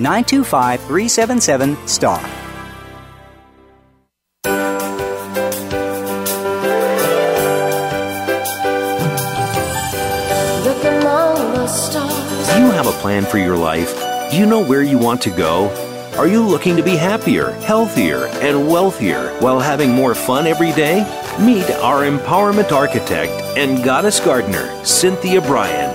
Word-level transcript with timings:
925 0.00 0.80
377 0.80 1.76
STAR. 1.86 2.20
Do 12.50 12.58
you 12.58 12.70
have 12.72 12.86
a 12.86 12.92
plan 13.00 13.24
for 13.24 13.38
your 13.38 13.56
life? 13.56 13.94
Do 14.30 14.38
you 14.38 14.46
know 14.46 14.64
where 14.64 14.82
you 14.82 14.98
want 14.98 15.20
to 15.22 15.30
go? 15.30 15.68
Are 16.16 16.26
you 16.26 16.42
looking 16.42 16.76
to 16.76 16.82
be 16.82 16.96
happier, 16.96 17.50
healthier, 17.62 18.26
and 18.42 18.68
wealthier 18.68 19.30
while 19.40 19.60
having 19.60 19.90
more 19.90 20.14
fun 20.14 20.46
every 20.46 20.72
day? 20.72 21.00
Meet 21.38 21.70
our 21.82 22.02
empowerment 22.02 22.72
architect 22.72 23.32
and 23.56 23.84
goddess 23.84 24.20
gardener, 24.20 24.84
Cynthia 24.84 25.40
Brian, 25.40 25.94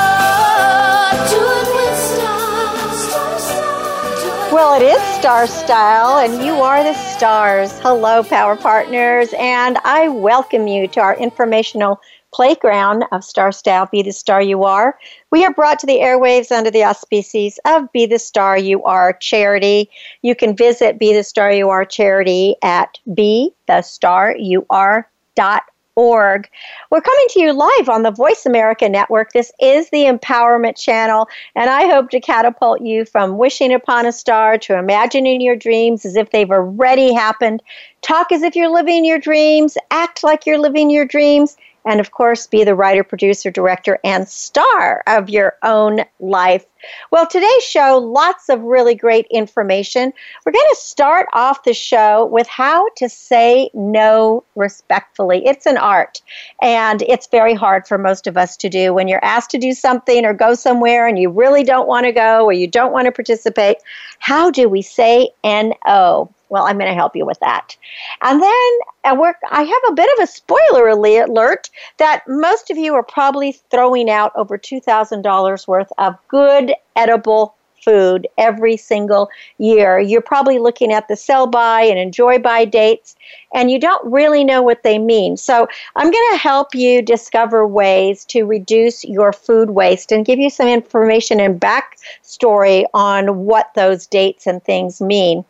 Well, 4.51 4.81
it 4.81 4.83
is 4.83 5.01
Star 5.17 5.47
Style, 5.47 6.17
and 6.17 6.43
you 6.43 6.55
are 6.55 6.83
the 6.83 6.93
stars. 6.93 7.71
Hello, 7.79 8.21
Power 8.21 8.57
Partners, 8.57 9.33
and 9.39 9.77
I 9.85 10.09
welcome 10.09 10.67
you 10.67 10.89
to 10.89 10.99
our 10.99 11.15
informational 11.15 12.01
playground 12.33 13.05
of 13.13 13.23
Star 13.23 13.53
Style 13.53 13.87
Be 13.89 14.01
the 14.01 14.11
Star 14.11 14.41
You 14.41 14.65
Are. 14.65 14.99
We 15.31 15.45
are 15.45 15.53
brought 15.53 15.79
to 15.79 15.85
the 15.85 15.99
airwaves 15.99 16.51
under 16.51 16.69
the 16.69 16.83
auspices 16.83 17.61
of 17.63 17.89
Be 17.93 18.05
the 18.05 18.19
Star 18.19 18.57
You 18.57 18.83
Are 18.83 19.13
charity. 19.13 19.89
You 20.21 20.35
can 20.35 20.53
visit 20.53 20.99
Be 20.99 21.13
the 21.13 21.23
Star 21.23 21.53
You 21.53 21.69
Are 21.69 21.85
charity 21.85 22.57
at 22.61 22.99
be 23.13 23.53
the 23.67 23.81
star 23.83 24.35
you 24.37 24.65
are 24.69 25.09
dot 25.35 25.63
org. 25.95 26.49
We're 26.89 27.01
coming 27.01 27.25
to 27.29 27.39
you 27.41 27.53
live 27.53 27.89
on 27.89 28.03
the 28.03 28.11
Voice 28.11 28.45
America 28.45 28.87
Network. 28.87 29.33
This 29.33 29.51
is 29.59 29.89
the 29.89 30.05
Empowerment 30.05 30.77
Channel, 30.77 31.27
and 31.55 31.69
I 31.69 31.87
hope 31.87 32.09
to 32.11 32.19
catapult 32.19 32.81
you 32.81 33.05
from 33.05 33.37
wishing 33.37 33.73
upon 33.73 34.05
a 34.05 34.11
star 34.11 34.57
to 34.59 34.77
imagining 34.77 35.41
your 35.41 35.55
dreams 35.55 36.05
as 36.05 36.15
if 36.15 36.31
they've 36.31 36.51
already 36.51 37.13
happened. 37.13 37.61
Talk 38.01 38.31
as 38.31 38.41
if 38.41 38.55
you're 38.55 38.71
living 38.71 39.05
your 39.05 39.19
dreams, 39.19 39.77
act 39.91 40.23
like 40.23 40.45
you're 40.45 40.57
living 40.57 40.89
your 40.89 41.05
dreams, 41.05 41.57
and 41.85 41.99
of 41.99 42.11
course, 42.11 42.47
be 42.47 42.63
the 42.63 42.75
writer, 42.75 43.03
producer, 43.03 43.51
director, 43.51 43.99
and 44.03 44.27
star 44.27 45.03
of 45.07 45.29
your 45.29 45.55
own 45.63 46.01
life. 46.19 46.65
Well, 47.11 47.27
today's 47.27 47.63
show, 47.63 47.97
lots 47.97 48.49
of 48.49 48.61
really 48.61 48.95
great 48.95 49.27
information. 49.29 50.13
We're 50.45 50.51
going 50.51 50.65
to 50.71 50.79
start 50.79 51.27
off 51.33 51.63
the 51.63 51.73
show 51.73 52.25
with 52.25 52.47
how 52.47 52.87
to 52.97 53.07
say 53.07 53.69
no 53.73 54.43
respectfully. 54.55 55.45
It's 55.45 55.65
an 55.65 55.77
art, 55.77 56.21
and 56.61 57.01
it's 57.03 57.27
very 57.27 57.53
hard 57.53 57.87
for 57.87 57.97
most 57.97 58.25
of 58.27 58.37
us 58.37 58.57
to 58.57 58.69
do. 58.69 58.93
When 58.93 59.07
you're 59.07 59.23
asked 59.23 59.51
to 59.51 59.59
do 59.59 59.73
something 59.73 60.25
or 60.25 60.33
go 60.33 60.55
somewhere 60.55 61.07
and 61.07 61.19
you 61.19 61.29
really 61.29 61.63
don't 61.63 61.87
want 61.87 62.05
to 62.05 62.11
go 62.11 62.45
or 62.45 62.53
you 62.53 62.67
don't 62.67 62.93
want 62.93 63.05
to 63.05 63.11
participate, 63.11 63.77
how 64.19 64.49
do 64.49 64.67
we 64.67 64.81
say 64.81 65.29
no? 65.43 66.31
Well, 66.51 66.67
I'm 66.67 66.77
going 66.77 66.89
to 66.89 66.93
help 66.93 67.15
you 67.15 67.25
with 67.25 67.39
that. 67.39 67.77
And 68.21 68.41
then 68.43 68.71
uh, 69.05 69.15
we're, 69.17 69.33
I 69.49 69.63
have 69.63 69.81
a 69.87 69.93
bit 69.93 70.09
of 70.17 70.23
a 70.23 70.27
spoiler 70.27 70.89
alert 70.89 71.69
that 71.97 72.23
most 72.27 72.69
of 72.69 72.77
you 72.77 72.93
are 72.93 73.03
probably 73.03 73.53
throwing 73.71 74.09
out 74.09 74.33
over 74.35 74.57
$2,000 74.57 75.67
worth 75.67 75.93
of 75.97 76.15
good 76.27 76.73
edible 76.97 77.55
food 77.83 78.27
every 78.37 78.77
single 78.77 79.29
year. 79.57 79.99
You're 79.99 80.21
probably 80.21 80.59
looking 80.59 80.91
at 80.91 81.07
the 81.07 81.15
sell 81.15 81.47
by 81.47 81.81
and 81.81 81.97
enjoy 81.99 82.39
by 82.39 82.65
dates, 82.65 83.15
and 83.53 83.69
you 83.71 83.79
don't 83.79 84.11
really 84.11 84.43
know 84.43 84.61
what 84.61 84.83
they 84.83 84.97
mean. 84.97 85.37
So, 85.37 85.67
I'm 85.95 86.11
going 86.11 86.31
to 86.31 86.37
help 86.37 86.73
you 86.75 87.01
discover 87.01 87.67
ways 87.67 88.25
to 88.25 88.43
reduce 88.43 89.03
your 89.03 89.33
food 89.33 89.71
waste 89.71 90.11
and 90.11 90.25
give 90.25 90.39
you 90.39 90.49
some 90.49 90.67
information 90.67 91.39
and 91.39 91.59
backstory 91.59 92.85
on 92.93 93.45
what 93.45 93.73
those 93.75 94.07
dates 94.07 94.47
and 94.47 94.63
things 94.63 95.01
mean. 95.01 95.43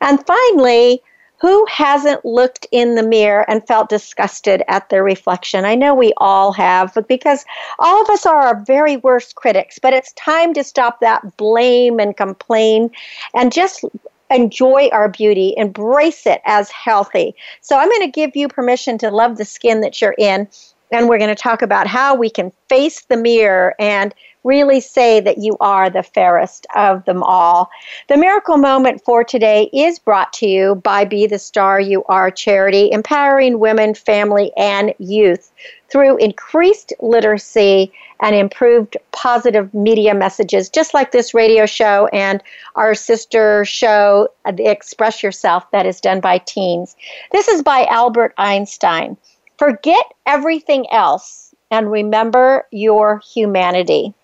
And 0.00 0.24
finally, 0.26 1.02
who 1.44 1.66
hasn't 1.68 2.24
looked 2.24 2.66
in 2.72 2.94
the 2.94 3.02
mirror 3.02 3.44
and 3.50 3.66
felt 3.66 3.90
disgusted 3.90 4.62
at 4.66 4.88
their 4.88 5.04
reflection? 5.04 5.66
I 5.66 5.74
know 5.74 5.94
we 5.94 6.14
all 6.16 6.52
have, 6.52 6.96
because 7.06 7.44
all 7.78 8.00
of 8.00 8.08
us 8.08 8.24
are 8.24 8.40
our 8.40 8.64
very 8.64 8.96
worst 8.96 9.34
critics, 9.34 9.78
but 9.78 9.92
it's 9.92 10.14
time 10.14 10.54
to 10.54 10.64
stop 10.64 11.00
that 11.00 11.36
blame 11.36 12.00
and 12.00 12.16
complain 12.16 12.90
and 13.34 13.52
just 13.52 13.84
enjoy 14.30 14.88
our 14.90 15.10
beauty, 15.10 15.52
embrace 15.58 16.26
it 16.26 16.40
as 16.46 16.70
healthy. 16.70 17.34
So 17.60 17.76
I'm 17.76 17.90
going 17.90 18.10
to 18.10 18.10
give 18.10 18.34
you 18.34 18.48
permission 18.48 18.96
to 18.96 19.10
love 19.10 19.36
the 19.36 19.44
skin 19.44 19.82
that 19.82 20.00
you're 20.00 20.14
in. 20.16 20.48
And 20.92 21.10
we're 21.10 21.18
going 21.18 21.28
to 21.28 21.34
talk 21.34 21.60
about 21.60 21.86
how 21.86 22.14
we 22.14 22.30
can 22.30 22.52
face 22.70 23.02
the 23.02 23.18
mirror 23.18 23.74
and 23.78 24.14
really 24.44 24.80
say 24.80 25.20
that 25.20 25.38
you 25.38 25.56
are 25.60 25.90
the 25.90 26.02
fairest 26.02 26.66
of 26.76 27.04
them 27.06 27.22
all. 27.22 27.70
The 28.08 28.18
miracle 28.18 28.58
moment 28.58 29.02
for 29.02 29.24
today 29.24 29.70
is 29.72 29.98
brought 29.98 30.32
to 30.34 30.46
you 30.46 30.76
by 30.76 31.04
Be 31.04 31.26
the 31.26 31.38
Star 31.38 31.80
You 31.80 32.04
Are 32.04 32.30
charity, 32.30 32.90
empowering 32.92 33.58
women, 33.58 33.94
family, 33.94 34.52
and 34.56 34.94
youth 34.98 35.50
through 35.88 36.18
increased 36.18 36.92
literacy 37.00 37.92
and 38.20 38.34
improved 38.34 38.96
positive 39.12 39.72
media 39.74 40.14
messages, 40.14 40.68
just 40.68 40.94
like 40.94 41.12
this 41.12 41.34
radio 41.34 41.66
show 41.66 42.08
and 42.12 42.42
our 42.76 42.94
sister 42.94 43.64
show, 43.64 44.28
Express 44.46 45.22
Yourself, 45.22 45.70
that 45.72 45.86
is 45.86 46.00
done 46.00 46.20
by 46.20 46.38
teens. 46.38 46.96
This 47.32 47.48
is 47.48 47.62
by 47.62 47.86
Albert 47.86 48.34
Einstein. 48.38 49.16
Forget 49.58 50.04
everything 50.26 50.90
else 50.90 51.54
and 51.70 51.90
remember 51.90 52.66
your 52.70 53.20
humanity. 53.32 54.14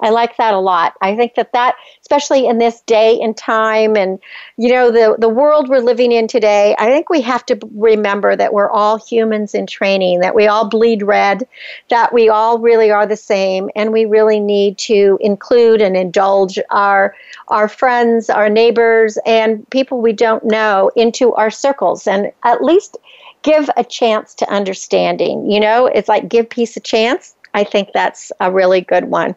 I 0.00 0.10
like 0.10 0.36
that 0.36 0.54
a 0.54 0.58
lot. 0.58 0.94
I 1.00 1.16
think 1.16 1.34
that 1.36 1.52
that, 1.52 1.76
especially 2.02 2.46
in 2.46 2.58
this 2.58 2.80
day 2.82 3.20
and 3.20 3.36
time, 3.36 3.96
and 3.96 4.18
you 4.56 4.68
know 4.68 4.90
the 4.90 5.16
the 5.18 5.28
world 5.28 5.68
we're 5.68 5.78
living 5.78 6.12
in 6.12 6.28
today, 6.28 6.74
I 6.78 6.86
think 6.86 7.08
we 7.08 7.22
have 7.22 7.46
to 7.46 7.58
remember 7.74 8.36
that 8.36 8.52
we're 8.52 8.70
all 8.70 8.98
humans 8.98 9.54
in 9.54 9.66
training, 9.66 10.20
that 10.20 10.34
we 10.34 10.46
all 10.46 10.68
bleed 10.68 11.02
red, 11.02 11.46
that 11.88 12.12
we 12.12 12.28
all 12.28 12.58
really 12.58 12.90
are 12.90 13.06
the 13.06 13.16
same, 13.16 13.70
and 13.74 13.92
we 13.92 14.04
really 14.04 14.40
need 14.40 14.76
to 14.78 15.18
include 15.20 15.80
and 15.80 15.96
indulge 15.96 16.58
our 16.70 17.14
our 17.48 17.68
friends, 17.68 18.28
our 18.28 18.50
neighbors, 18.50 19.18
and 19.24 19.68
people 19.70 20.00
we 20.00 20.12
don't 20.12 20.44
know 20.44 20.90
into 20.96 21.32
our 21.34 21.50
circles, 21.50 22.06
and 22.06 22.32
at 22.42 22.62
least 22.62 22.98
give 23.42 23.70
a 23.76 23.84
chance 23.84 24.34
to 24.34 24.50
understanding. 24.50 25.48
You 25.48 25.60
know, 25.60 25.86
it's 25.86 26.08
like 26.08 26.28
give 26.28 26.50
peace 26.50 26.76
a 26.76 26.80
chance 26.80 27.35
I 27.56 27.64
think 27.64 27.88
that's 27.94 28.30
a 28.38 28.52
really 28.52 28.82
good 28.82 29.06
one. 29.06 29.34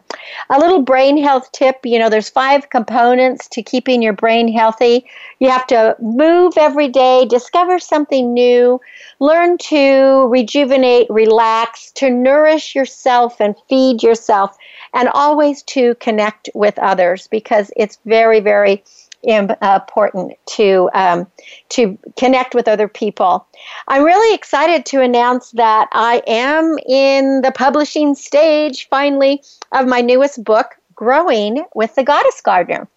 A 0.50 0.58
little 0.58 0.82
brain 0.82 1.16
health 1.16 1.50
tip 1.52 1.78
you 1.84 1.98
know, 1.98 2.10
there's 2.10 2.28
five 2.28 2.68
components 2.68 3.48
to 3.48 3.62
keeping 3.62 4.02
your 4.02 4.12
brain 4.12 4.52
healthy. 4.52 5.06
You 5.38 5.48
have 5.48 5.66
to 5.68 5.96
move 6.00 6.52
every 6.58 6.88
day, 6.88 7.24
discover 7.24 7.78
something 7.78 8.34
new, 8.34 8.78
learn 9.20 9.56
to 9.56 10.26
rejuvenate, 10.28 11.06
relax, 11.08 11.92
to 11.92 12.10
nourish 12.10 12.74
yourself 12.74 13.40
and 13.40 13.54
feed 13.70 14.02
yourself, 14.02 14.54
and 14.92 15.08
always 15.08 15.62
to 15.62 15.94
connect 15.94 16.50
with 16.54 16.78
others 16.78 17.26
because 17.26 17.70
it's 17.74 17.98
very, 18.04 18.40
very 18.40 18.84
important 19.22 20.32
to 20.46 20.90
um, 20.94 21.26
to 21.70 21.98
connect 22.16 22.54
with 22.54 22.68
other 22.68 22.88
people. 22.88 23.46
I'm 23.88 24.02
really 24.02 24.34
excited 24.34 24.86
to 24.86 25.02
announce 25.02 25.50
that 25.52 25.88
I 25.92 26.22
am 26.26 26.78
in 26.86 27.42
the 27.42 27.52
publishing 27.52 28.14
stage 28.14 28.88
finally 28.88 29.42
of 29.72 29.86
my 29.86 30.00
newest 30.00 30.42
book, 30.42 30.76
Growing 30.94 31.64
with 31.74 31.94
the 31.94 32.04
Goddess 32.04 32.40
Gardener. 32.40 32.88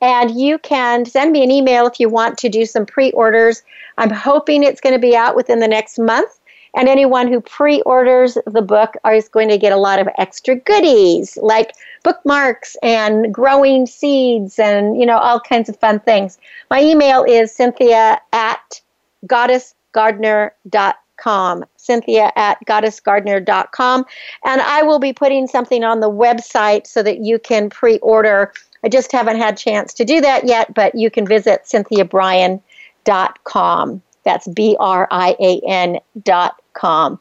And 0.00 0.32
you 0.38 0.58
can 0.58 1.04
send 1.04 1.30
me 1.30 1.44
an 1.44 1.50
email 1.52 1.86
if 1.86 2.00
you 2.00 2.08
want 2.08 2.36
to 2.38 2.48
do 2.48 2.66
some 2.66 2.86
pre 2.86 3.12
orders. 3.12 3.62
I'm 3.98 4.10
hoping 4.10 4.62
it's 4.62 4.80
going 4.80 4.94
to 4.94 4.98
be 4.98 5.14
out 5.16 5.36
within 5.36 5.60
the 5.60 5.68
next 5.68 5.98
month. 5.98 6.40
And 6.74 6.88
anyone 6.88 7.30
who 7.30 7.40
pre 7.40 7.82
orders 7.82 8.38
the 8.46 8.62
book 8.62 8.94
is 9.10 9.28
going 9.28 9.50
to 9.50 9.58
get 9.58 9.72
a 9.72 9.76
lot 9.76 9.98
of 9.98 10.08
extra 10.18 10.56
goodies 10.56 11.36
like 11.42 11.74
bookmarks 12.02 12.76
and 12.82 13.32
growing 13.32 13.86
seeds 13.86 14.58
and, 14.58 14.98
you 14.98 15.06
know, 15.06 15.18
all 15.18 15.38
kinds 15.40 15.68
of 15.68 15.78
fun 15.78 16.00
things. 16.00 16.38
My 16.70 16.82
email 16.82 17.22
is 17.24 17.54
cynthia 17.54 18.20
at 18.32 18.80
goddessgardener.com. 19.26 21.64
Cynthia 21.76 22.32
at 22.36 22.58
goddessgardener.com. 22.66 24.06
And 24.44 24.60
I 24.60 24.82
will 24.82 24.98
be 24.98 25.12
putting 25.12 25.46
something 25.46 25.84
on 25.84 26.00
the 26.00 26.10
website 26.10 26.86
so 26.86 27.02
that 27.02 27.18
you 27.18 27.38
can 27.38 27.68
pre 27.70 27.98
order. 27.98 28.52
I 28.82 28.88
just 28.88 29.12
haven't 29.12 29.36
had 29.36 29.54
a 29.54 29.58
chance 29.58 29.94
to 29.94 30.04
do 30.04 30.20
that 30.22 30.46
yet, 30.46 30.74
but 30.74 30.94
you 30.94 31.10
can 31.10 31.26
visit 31.26 31.64
cynthiabrian.com. 31.64 34.02
That's 34.24 34.46
B 34.48 34.76
R 34.78 35.08
I 35.10 35.34
A 35.40 35.60
N 35.66 35.98
dot 36.22 36.61
com. 36.74 37.18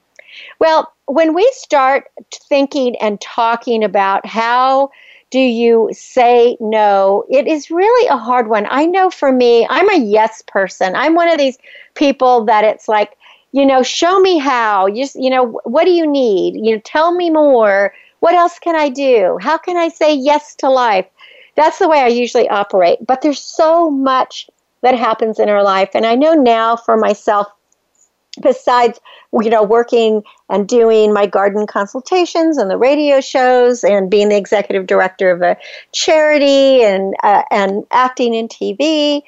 Well, 0.60 0.92
when 1.06 1.34
we 1.34 1.50
start 1.54 2.10
thinking 2.32 2.96
and 2.98 3.20
talking 3.20 3.84
about 3.84 4.26
how 4.26 4.92
do 5.30 5.40
you 5.40 5.90
say 5.94 6.58
no? 6.60 7.26
It 7.30 7.48
is 7.48 7.72
really 7.72 8.08
a 8.08 8.18
hard 8.18 8.50
one. 8.50 8.68
I 8.70 8.86
know 8.86 9.10
for 9.10 9.32
me, 9.32 9.66
I'm 9.70 9.90
a 9.90 10.04
yes 10.06 10.44
person. 10.48 10.96
I'm 10.96 11.16
one 11.16 11.30
of 11.30 11.38
these 11.38 11.58
people 11.96 12.46
that 12.46 12.64
it's 12.64 12.88
like, 12.88 13.18
you 13.54 13.66
know, 13.66 13.82
show 13.84 14.20
me 14.20 14.38
how. 14.38 14.88
You, 14.88 15.08
you 15.16 15.30
know, 15.30 15.60
what 15.64 15.86
do 15.86 15.92
you 15.92 16.06
need? 16.06 16.56
You 16.56 16.76
know, 16.76 16.82
tell 16.84 17.14
me 17.14 17.30
more. 17.30 17.94
What 18.20 18.36
else 18.36 18.60
can 18.60 18.76
I 18.76 18.90
do? 18.90 19.38
How 19.42 19.58
can 19.58 19.78
I 19.78 19.88
say 19.88 20.14
yes 20.14 20.54
to 20.56 20.70
life? 20.70 21.08
That's 21.56 21.80
the 21.80 21.90
way 21.90 22.00
I 22.00 22.08
usually 22.08 22.48
operate. 22.50 23.00
But 23.06 23.22
there's 23.22 23.42
so 23.42 23.90
much 23.90 24.50
that 24.82 24.96
happens 24.96 25.40
in 25.40 25.50
our 25.50 25.64
life. 25.64 25.90
And 25.94 26.06
I 26.06 26.16
know 26.16 26.34
now 26.34 26.76
for 26.76 26.98
myself, 26.98 27.48
besides 28.42 29.00
you 29.34 29.50
know 29.50 29.64
working 29.64 30.24
and 30.50 30.68
doing 30.68 31.14
my 31.14 31.26
garden 31.26 31.66
consultations 31.68 32.58
and 32.58 32.70
the 32.70 32.78
radio 32.78 33.22
shows 33.22 33.84
and 33.84 34.10
being 34.10 34.30
the 34.30 34.38
executive 34.38 34.88
director 34.88 35.32
of 35.32 35.42
a 35.42 35.58
charity 35.92 36.84
and 36.84 37.16
uh, 37.24 37.44
and 37.52 37.86
acting 37.92 38.34
in 38.34 38.48
TV 38.48 39.22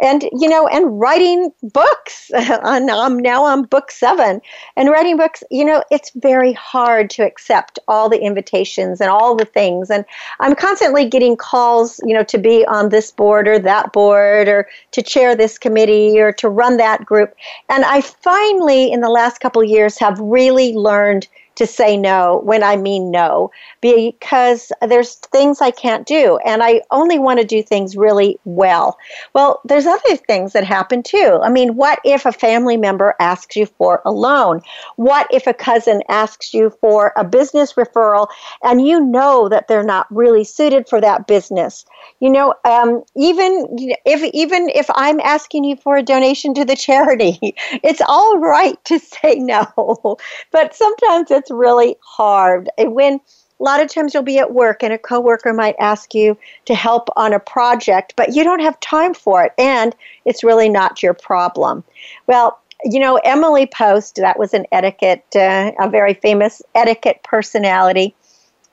and 0.00 0.22
you 0.32 0.48
know 0.48 0.66
and 0.66 0.98
writing 0.98 1.52
books. 1.62 2.30
And 2.70 2.90
i'm 2.90 3.18
now 3.18 3.44
on 3.44 3.64
book 3.64 3.90
seven. 3.90 4.40
And 4.76 4.90
writing 4.90 5.16
books 5.16 5.42
you 5.50 5.64
know 5.64 5.82
it's 5.90 6.10
very 6.14 6.52
hard 6.52 7.10
to 7.10 7.22
accept 7.22 7.78
all 7.88 8.08
the 8.08 8.20
invitations 8.20 9.00
and 9.00 9.10
all 9.10 9.36
the 9.36 9.44
things. 9.44 9.90
And 9.90 10.04
i'm 10.40 10.54
constantly 10.54 11.08
getting 11.08 11.36
calls 11.36 12.00
you 12.04 12.14
know 12.14 12.24
to 12.24 12.38
be 12.38 12.64
on 12.66 12.88
this 12.88 13.10
board 13.12 13.46
or 13.48 13.58
that 13.58 13.92
board 13.92 14.48
or 14.48 14.68
to 14.92 15.02
chair 15.02 15.34
this 15.34 15.58
committee 15.58 16.20
or 16.20 16.32
to 16.32 16.48
run 16.48 16.76
that 16.78 17.04
group. 17.04 17.34
And 17.68 17.84
i 17.84 18.00
finally 18.00 18.90
in 18.90 19.00
the 19.00 19.10
last 19.10 19.40
couple 19.40 19.62
years 19.62 19.98
have 19.98 20.18
really 20.18 20.72
learned 20.74 21.28
to 21.60 21.66
say 21.66 21.94
no 21.94 22.40
when 22.42 22.62
I 22.62 22.76
mean 22.76 23.10
no 23.10 23.50
because 23.82 24.72
there's 24.80 25.16
things 25.16 25.60
I 25.60 25.70
can't 25.70 26.06
do 26.06 26.38
and 26.38 26.62
I 26.62 26.80
only 26.90 27.18
want 27.18 27.38
to 27.38 27.46
do 27.46 27.62
things 27.62 27.98
really 27.98 28.38
well. 28.46 28.96
Well, 29.34 29.60
there's 29.66 29.84
other 29.84 30.16
things 30.16 30.54
that 30.54 30.64
happen 30.64 31.02
too. 31.02 31.38
I 31.42 31.50
mean, 31.50 31.76
what 31.76 31.98
if 32.02 32.24
a 32.24 32.32
family 32.32 32.78
member 32.78 33.14
asks 33.20 33.56
you 33.56 33.66
for 33.66 34.00
a 34.06 34.10
loan? 34.10 34.62
What 34.96 35.26
if 35.30 35.46
a 35.46 35.52
cousin 35.52 36.02
asks 36.08 36.54
you 36.54 36.70
for 36.80 37.12
a 37.14 37.24
business 37.24 37.74
referral 37.74 38.28
and 38.64 38.86
you 38.86 38.98
know 38.98 39.50
that 39.50 39.68
they're 39.68 39.82
not 39.82 40.06
really 40.10 40.44
suited 40.44 40.88
for 40.88 40.98
that 41.02 41.26
business? 41.26 41.84
You 42.20 42.30
know, 42.30 42.54
um, 42.64 43.02
even 43.16 43.66
if 44.06 44.22
even 44.32 44.70
if 44.70 44.88
I'm 44.94 45.20
asking 45.20 45.64
you 45.64 45.76
for 45.76 45.98
a 45.98 46.02
donation 46.02 46.54
to 46.54 46.64
the 46.64 46.76
charity, 46.76 47.38
it's 47.82 48.00
all 48.06 48.38
right 48.38 48.82
to 48.86 48.98
say 48.98 49.34
no. 49.34 49.66
But 50.52 50.74
sometimes 50.74 51.30
it's 51.30 51.49
really 51.50 51.96
hard. 52.02 52.68
And 52.78 52.94
when 52.94 53.14
a 53.14 53.62
lot 53.62 53.82
of 53.82 53.92
times 53.92 54.14
you'll 54.14 54.22
be 54.22 54.38
at 54.38 54.54
work 54.54 54.82
and 54.82 54.92
a 54.92 54.98
coworker 54.98 55.52
might 55.52 55.76
ask 55.78 56.14
you 56.14 56.38
to 56.64 56.74
help 56.74 57.08
on 57.16 57.32
a 57.32 57.40
project, 57.40 58.14
but 58.16 58.34
you 58.34 58.42
don't 58.42 58.60
have 58.60 58.78
time 58.80 59.12
for 59.12 59.44
it 59.44 59.52
and 59.58 59.94
it's 60.24 60.42
really 60.42 60.68
not 60.68 61.02
your 61.02 61.14
problem. 61.14 61.84
Well, 62.26 62.58
you 62.84 62.98
know, 62.98 63.16
Emily 63.16 63.66
Post, 63.66 64.16
that 64.16 64.38
was 64.38 64.54
an 64.54 64.64
etiquette, 64.72 65.24
uh, 65.36 65.72
a 65.78 65.90
very 65.90 66.14
famous 66.14 66.62
etiquette 66.74 67.20
personality. 67.22 68.14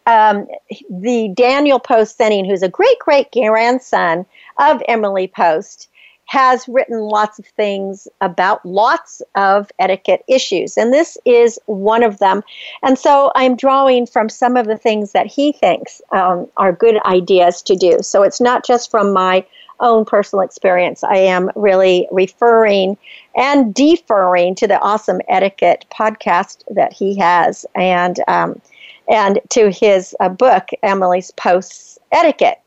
Um, 0.05 0.47
the 0.89 1.33
Daniel 1.35 1.79
Post 1.79 2.17
Senning, 2.17 2.47
who's 2.47 2.63
a 2.63 2.69
great 2.69 2.97
great 2.99 3.29
grandson 3.33 4.25
of 4.57 4.81
Emily 4.87 5.27
Post, 5.27 5.89
has 6.27 6.67
written 6.67 6.99
lots 6.99 7.39
of 7.39 7.45
things 7.45 8.07
about 8.21 8.65
lots 8.65 9.21
of 9.35 9.71
etiquette 9.79 10.23
issues, 10.27 10.77
and 10.77 10.93
this 10.93 11.17
is 11.25 11.59
one 11.65 12.03
of 12.03 12.19
them. 12.19 12.43
And 12.83 12.97
so 12.99 13.31
I'm 13.35 13.55
drawing 13.55 14.05
from 14.05 14.29
some 14.29 14.57
of 14.57 14.67
the 14.67 14.77
things 14.77 15.13
that 15.13 15.27
he 15.27 15.51
thinks 15.51 16.01
um, 16.11 16.47
are 16.57 16.71
good 16.71 16.97
ideas 17.05 17.61
to 17.63 17.75
do. 17.75 17.99
So 18.01 18.23
it's 18.23 18.41
not 18.41 18.65
just 18.65 18.91
from 18.91 19.13
my 19.13 19.45
own 19.79 20.05
personal 20.05 20.43
experience. 20.43 21.03
I 21.03 21.17
am 21.17 21.49
really 21.55 22.07
referring 22.11 22.97
and 23.35 23.73
deferring 23.73 24.55
to 24.55 24.67
the 24.67 24.79
awesome 24.79 25.21
etiquette 25.29 25.85
podcast 25.91 26.63
that 26.71 26.93
he 26.93 27.17
has, 27.17 27.65
and 27.75 28.19
um, 28.27 28.61
and 29.09 29.39
to 29.49 29.69
his 29.71 30.15
uh, 30.19 30.29
book, 30.29 30.69
Emily's 30.83 31.31
Posts 31.31 31.99
Etiquette. 32.11 32.59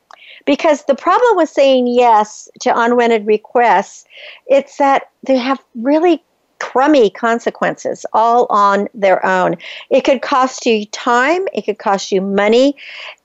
Because 0.46 0.84
the 0.84 0.94
problem 0.94 1.36
with 1.36 1.48
saying 1.48 1.86
yes 1.86 2.48
to 2.60 2.78
unwanted 2.78 3.26
requests, 3.26 4.04
it's 4.46 4.76
that 4.78 5.10
they 5.22 5.36
have 5.36 5.62
really 5.74 6.22
crummy 6.58 7.10
consequences 7.10 8.04
all 8.12 8.46
on 8.50 8.88
their 8.94 9.24
own. 9.24 9.56
It 9.90 10.04
could 10.04 10.22
cost 10.22 10.66
you 10.66 10.86
time, 10.86 11.46
it 11.52 11.62
could 11.62 11.78
cost 11.78 12.12
you 12.12 12.20
money, 12.20 12.76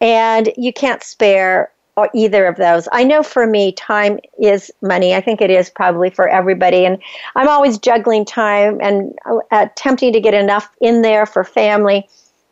and 0.02 0.52
you 0.58 0.74
can't 0.74 1.04
spare 1.04 1.72
or 1.98 2.10
either 2.14 2.46
of 2.46 2.58
those. 2.58 2.88
I 2.92 3.04
know 3.04 3.24
for 3.24 3.48
me, 3.48 3.72
time 3.72 4.20
is 4.42 4.72
money. 4.82 5.16
I 5.16 5.22
think 5.22 5.42
it 5.42 5.50
is 5.50 5.70
probably 5.70 6.10
for 6.10 6.28
everybody. 6.28 6.86
And 6.86 7.02
I'm 7.36 7.48
always 7.48 7.78
juggling 7.78 8.26
time 8.26 8.80
and 8.82 9.18
uh, 9.26 9.40
attempting 9.52 10.12
to 10.14 10.20
get 10.20 10.34
enough 10.34 10.70
in 10.82 11.04
there 11.04 11.26
for 11.26 11.44
family 11.44 12.10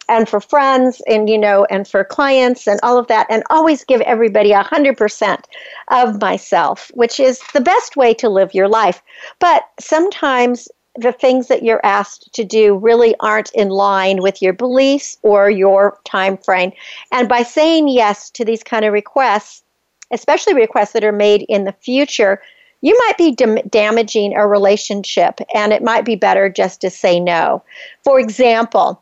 and 0.10 0.28
for 0.28 0.40
friends 0.40 1.02
and 1.08 1.30
you 1.30 1.38
know 1.38 1.66
and 1.70 1.88
for 1.88 2.04
clients 2.04 2.68
and 2.68 2.80
all 2.84 2.98
of 2.98 3.08
that 3.08 3.28
and 3.30 3.44
always 3.50 3.84
give 3.84 4.02
everybody 4.02 4.52
a 4.52 4.64
hundred 4.64 4.98
percent 4.98 5.48
of 5.90 6.20
myself 6.20 6.92
which 6.94 7.20
is 7.20 7.42
the 7.54 7.62
best 7.62 7.96
way 7.96 8.14
to 8.14 8.30
live 8.30 8.54
your 8.54 8.68
life. 8.68 9.02
But 9.40 9.64
sometimes 9.80 10.68
the 10.96 11.12
things 11.12 11.48
that 11.48 11.64
you're 11.64 11.84
asked 11.84 12.32
to 12.34 12.44
do 12.44 12.78
really 12.78 13.16
aren't 13.20 13.52
in 13.54 13.70
line 13.70 14.22
with 14.22 14.42
your 14.42 14.54
beliefs 14.54 15.18
or 15.24 15.50
your 15.50 16.00
time 16.06 16.38
frame. 16.38 16.72
And 17.12 17.28
by 17.28 17.42
saying 17.42 17.88
yes 17.88 18.30
to 18.32 18.46
these 18.46 18.64
kind 18.64 18.86
of 18.86 18.94
requests 18.94 19.64
especially 20.12 20.54
requests 20.54 20.92
that 20.92 21.04
are 21.04 21.12
made 21.12 21.44
in 21.50 21.64
the 21.64 21.72
future 21.72 22.40
you 22.84 22.98
might 23.08 23.18
be 23.18 23.34
dam- 23.34 23.66
damaging 23.70 24.36
a 24.36 24.46
relationship 24.46 25.40
and 25.54 25.72
it 25.72 25.82
might 25.82 26.04
be 26.04 26.18
better 26.18 26.50
just 26.50 26.82
to 26.82 26.90
say 26.90 27.18
no. 27.18 27.64
For 28.04 28.20
example 28.20 29.02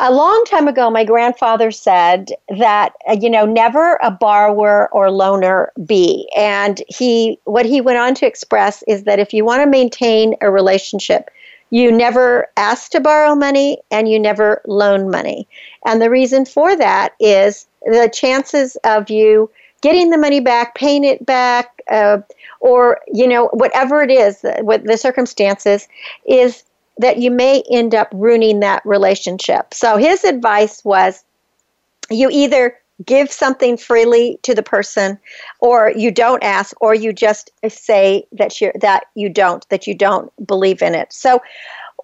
a 0.00 0.12
long 0.12 0.44
time 0.46 0.66
ago, 0.66 0.90
my 0.90 1.04
grandfather 1.04 1.70
said 1.70 2.30
that, 2.58 2.94
uh, 3.08 3.16
you 3.20 3.30
know, 3.30 3.46
never 3.46 3.98
a 4.02 4.10
borrower 4.10 4.92
or 4.92 5.08
loaner 5.08 5.68
be. 5.86 6.28
And 6.36 6.82
he, 6.88 7.38
what 7.44 7.64
he 7.64 7.80
went 7.80 7.98
on 7.98 8.14
to 8.16 8.26
express 8.26 8.82
is 8.88 9.04
that 9.04 9.20
if 9.20 9.32
you 9.32 9.44
want 9.44 9.62
to 9.62 9.70
maintain 9.70 10.34
a 10.40 10.50
relationship, 10.50 11.30
you 11.70 11.92
never 11.92 12.48
ask 12.56 12.90
to 12.92 13.00
borrow 13.00 13.34
money 13.34 13.78
and 13.90 14.08
you 14.08 14.18
never 14.18 14.62
loan 14.66 15.10
money. 15.10 15.46
And 15.86 16.02
the 16.02 16.10
reason 16.10 16.44
for 16.44 16.76
that 16.76 17.14
is 17.20 17.66
the 17.82 18.10
chances 18.12 18.76
of 18.84 19.10
you 19.10 19.50
getting 19.80 20.10
the 20.10 20.18
money 20.18 20.40
back, 20.40 20.74
paying 20.74 21.04
it 21.04 21.24
back, 21.24 21.82
uh, 21.90 22.18
or, 22.60 23.00
you 23.12 23.28
know, 23.28 23.48
whatever 23.52 24.02
it 24.02 24.10
is, 24.10 24.44
what 24.60 24.84
the 24.84 24.96
circumstances, 24.96 25.86
is 26.26 26.64
that 26.98 27.18
you 27.18 27.30
may 27.30 27.62
end 27.70 27.94
up 27.94 28.08
ruining 28.12 28.60
that 28.60 28.84
relationship. 28.84 29.74
So 29.74 29.96
his 29.96 30.24
advice 30.24 30.84
was 30.84 31.24
you 32.10 32.28
either 32.30 32.78
give 33.04 33.32
something 33.32 33.76
freely 33.76 34.38
to 34.42 34.54
the 34.54 34.62
person 34.62 35.18
or 35.58 35.92
you 35.96 36.10
don't 36.10 36.44
ask 36.44 36.80
or 36.80 36.94
you 36.94 37.12
just 37.12 37.50
say 37.68 38.24
that 38.30 38.60
you 38.60 38.70
that 38.80 39.06
you 39.14 39.28
don't 39.28 39.68
that 39.68 39.86
you 39.86 39.94
don't 39.94 40.32
believe 40.46 40.80
in 40.80 40.94
it. 40.94 41.12
So 41.12 41.42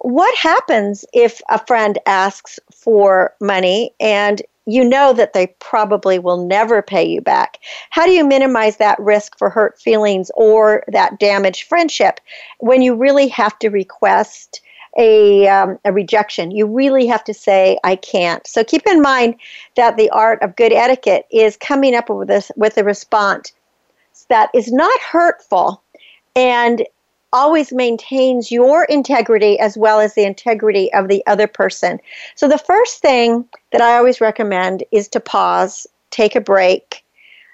what 0.01 0.35
happens 0.37 1.05
if 1.13 1.41
a 1.49 1.65
friend 1.65 1.97
asks 2.05 2.59
for 2.73 3.33
money 3.39 3.93
and 3.99 4.41
you 4.65 4.83
know 4.83 5.13
that 5.13 5.33
they 5.33 5.47
probably 5.59 6.19
will 6.19 6.45
never 6.45 6.81
pay 6.81 7.03
you 7.03 7.21
back. 7.21 7.57
How 7.89 8.05
do 8.05 8.11
you 8.11 8.25
minimize 8.25 8.77
that 8.77 8.99
risk 8.99 9.37
for 9.37 9.49
hurt 9.49 9.79
feelings 9.79 10.29
or 10.35 10.83
that 10.89 11.19
damaged 11.19 11.67
friendship 11.67 12.19
when 12.59 12.81
you 12.81 12.95
really 12.95 13.27
have 13.29 13.57
to 13.59 13.69
request 13.69 14.61
a, 14.97 15.47
um, 15.47 15.79
a 15.85 15.93
rejection. 15.93 16.51
You 16.51 16.65
really 16.65 17.07
have 17.07 17.23
to 17.25 17.33
say, 17.33 17.77
I 17.83 17.95
can't. 17.95 18.45
So 18.45 18.63
keep 18.63 18.85
in 18.87 19.01
mind 19.01 19.35
that 19.75 19.97
the 19.97 20.09
art 20.09 20.41
of 20.41 20.55
good 20.55 20.73
etiquette 20.73 21.25
is 21.31 21.57
coming 21.57 21.95
up 21.95 22.09
with, 22.09 22.27
this, 22.27 22.51
with 22.55 22.77
a 22.77 22.83
response 22.83 23.53
that 24.29 24.49
is 24.53 24.71
not 24.71 24.99
hurtful 24.99 25.81
and 26.35 26.85
always 27.33 27.71
maintains 27.71 28.51
your 28.51 28.83
integrity 28.85 29.57
as 29.59 29.77
well 29.77 29.99
as 29.99 30.13
the 30.13 30.25
integrity 30.25 30.91
of 30.93 31.07
the 31.07 31.25
other 31.27 31.47
person. 31.47 31.99
So, 32.35 32.47
the 32.47 32.57
first 32.57 33.01
thing 33.01 33.45
that 33.71 33.81
I 33.81 33.97
always 33.97 34.21
recommend 34.21 34.83
is 34.91 35.07
to 35.09 35.19
pause, 35.19 35.87
take 36.09 36.35
a 36.35 36.41
break. 36.41 37.03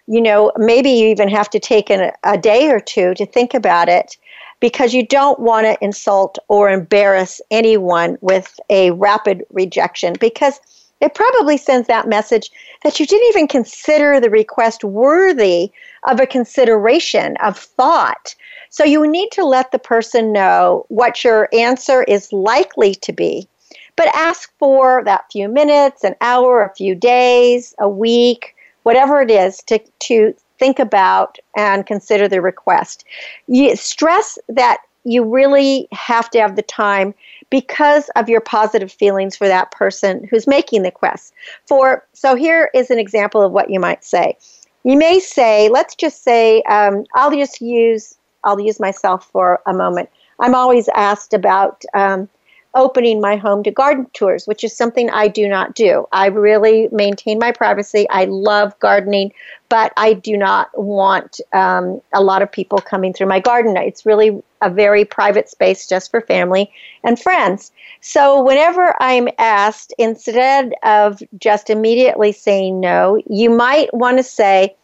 You 0.08 0.22
know, 0.22 0.52
maybe 0.58 0.90
you 0.90 1.08
even 1.10 1.30
have 1.30 1.50
to 1.52 1.60
take 1.60 1.90
an, 1.90 2.12
a 2.24 2.38
day 2.38 2.72
or 2.72 2.80
two 2.80 3.14
to 3.16 3.26
think 3.26 3.54
about 3.54 3.90
it 3.90 4.18
because 4.60 4.94
you 4.94 5.06
don't 5.06 5.40
want 5.40 5.66
to 5.66 5.78
insult 5.84 6.38
or 6.48 6.70
embarrass 6.70 7.42
anyone 7.52 8.18
with 8.22 8.60
a 8.70 8.92
rapid 8.92 9.46
rejection 9.52 10.14
because 10.20 10.60
it 11.00 11.14
probably 11.14 11.58
sends 11.58 11.88
that 11.88 12.08
message 12.08 12.50
that 12.84 13.00
you 13.00 13.06
didn't 13.06 13.28
even 13.30 13.48
consider 13.48 14.20
the 14.20 14.30
request 14.30 14.84
worthy 14.84 15.72
of 16.08 16.20
a 16.20 16.26
consideration 16.26 17.38
of 17.38 17.58
thought. 17.58 18.34
So 18.70 18.84
you 18.84 19.08
need 19.08 19.32
to 19.34 19.46
let 19.46 19.72
the 19.72 19.80
person 19.80 20.34
know 20.34 20.86
what 20.90 21.24
your 21.24 21.50
answer 21.54 22.04
is 22.04 22.34
likely 22.34 22.96
to 22.96 23.14
be, 23.14 23.48
but 23.96 24.14
ask 24.16 24.52
for 24.58 25.04
that 25.06 25.32
few 25.32 25.48
minutes, 25.48 26.04
an 26.04 26.16
hour, 26.20 26.64
a 26.64 26.74
few 26.76 26.96
days, 26.96 27.76
a 27.80 27.88
week, 27.88 28.56
whatever 28.84 29.22
it 29.22 29.30
is 29.30 29.62
to, 29.68 29.80
to 30.00 30.34
think 30.60 30.80
about 30.80 31.38
and 31.56 31.86
consider 31.86 32.28
the 32.28 32.42
request. 32.42 33.06
You 33.48 33.76
stress 33.76 34.38
that 34.50 34.80
you 35.04 35.24
really 35.24 35.88
have 35.94 36.30
to 36.32 36.40
have 36.40 36.56
the 36.56 36.62
time 36.62 37.14
because 37.50 38.10
of 38.16 38.28
your 38.28 38.42
positive 38.42 38.92
feelings 38.92 39.38
for 39.38 39.48
that 39.48 39.72
person 39.72 40.28
who's 40.30 40.48
making 40.48 40.84
the 40.84 40.92
quest. 40.92 41.34
For 41.66 42.06
so 42.14 42.36
here 42.36 42.70
is 42.74 42.90
an 42.90 43.00
example 43.00 43.42
of 43.42 43.54
what 43.54 43.70
you 43.70 43.80
might 43.80 44.04
say. 44.04 44.38
You 44.84 44.98
may 44.98 45.20
say, 45.20 45.70
let's 45.70 45.96
just 45.96 46.24
say, 46.24 46.62
um, 46.64 47.06
I'll 47.16 47.32
just 47.32 47.62
use 47.62 48.18
I'll 48.44 48.60
use 48.60 48.80
myself 48.80 49.30
for 49.32 49.62
a 49.66 49.74
moment. 49.74 50.10
I'm 50.40 50.56
always 50.56 50.88
asked 50.90 51.34
about 51.34 51.84
um, 51.94 52.30
opening 52.78 53.20
my 53.20 53.36
home 53.36 53.64
to 53.64 53.72
garden 53.72 54.06
tours, 54.14 54.46
which 54.46 54.64
is 54.64 54.78
something 54.78 55.10
I 55.10 55.28
do 55.28 55.50
not 55.50 55.74
do. 55.76 56.06
I 56.12 56.28
really 56.28 56.88
maintain 56.92 57.40
my 57.40 57.52
privacy. 57.52 58.08
I 58.10 58.26
love 58.26 58.80
gardening, 58.80 59.34
but 59.68 59.92
I 59.98 60.14
do 60.14 60.38
not 60.38 60.70
want 60.76 61.42
um, 61.54 62.00
a 62.14 62.22
lot 62.22 62.44
of 62.44 62.52
people 62.52 62.78
coming 62.78 63.14
through 63.14 63.28
my 63.28 63.40
garden. 63.40 63.76
It's 63.76 64.06
really 64.06 64.42
a 64.62 64.70
very 64.70 65.04
private 65.04 65.50
space 65.50 65.88
just 65.88 66.12
for 66.12 66.22
family 66.22 66.72
and 67.04 67.20
friends. 67.20 67.72
So, 68.02 68.44
whenever 68.44 68.96
I'm 69.02 69.28
asked, 69.40 69.94
instead 69.98 70.74
of 70.84 71.22
just 71.40 71.72
immediately 71.72 72.32
saying 72.32 72.80
no, 72.80 73.20
you 73.28 73.50
might 73.50 73.92
want 73.92 74.18
to 74.18 74.24
say, 74.24 74.76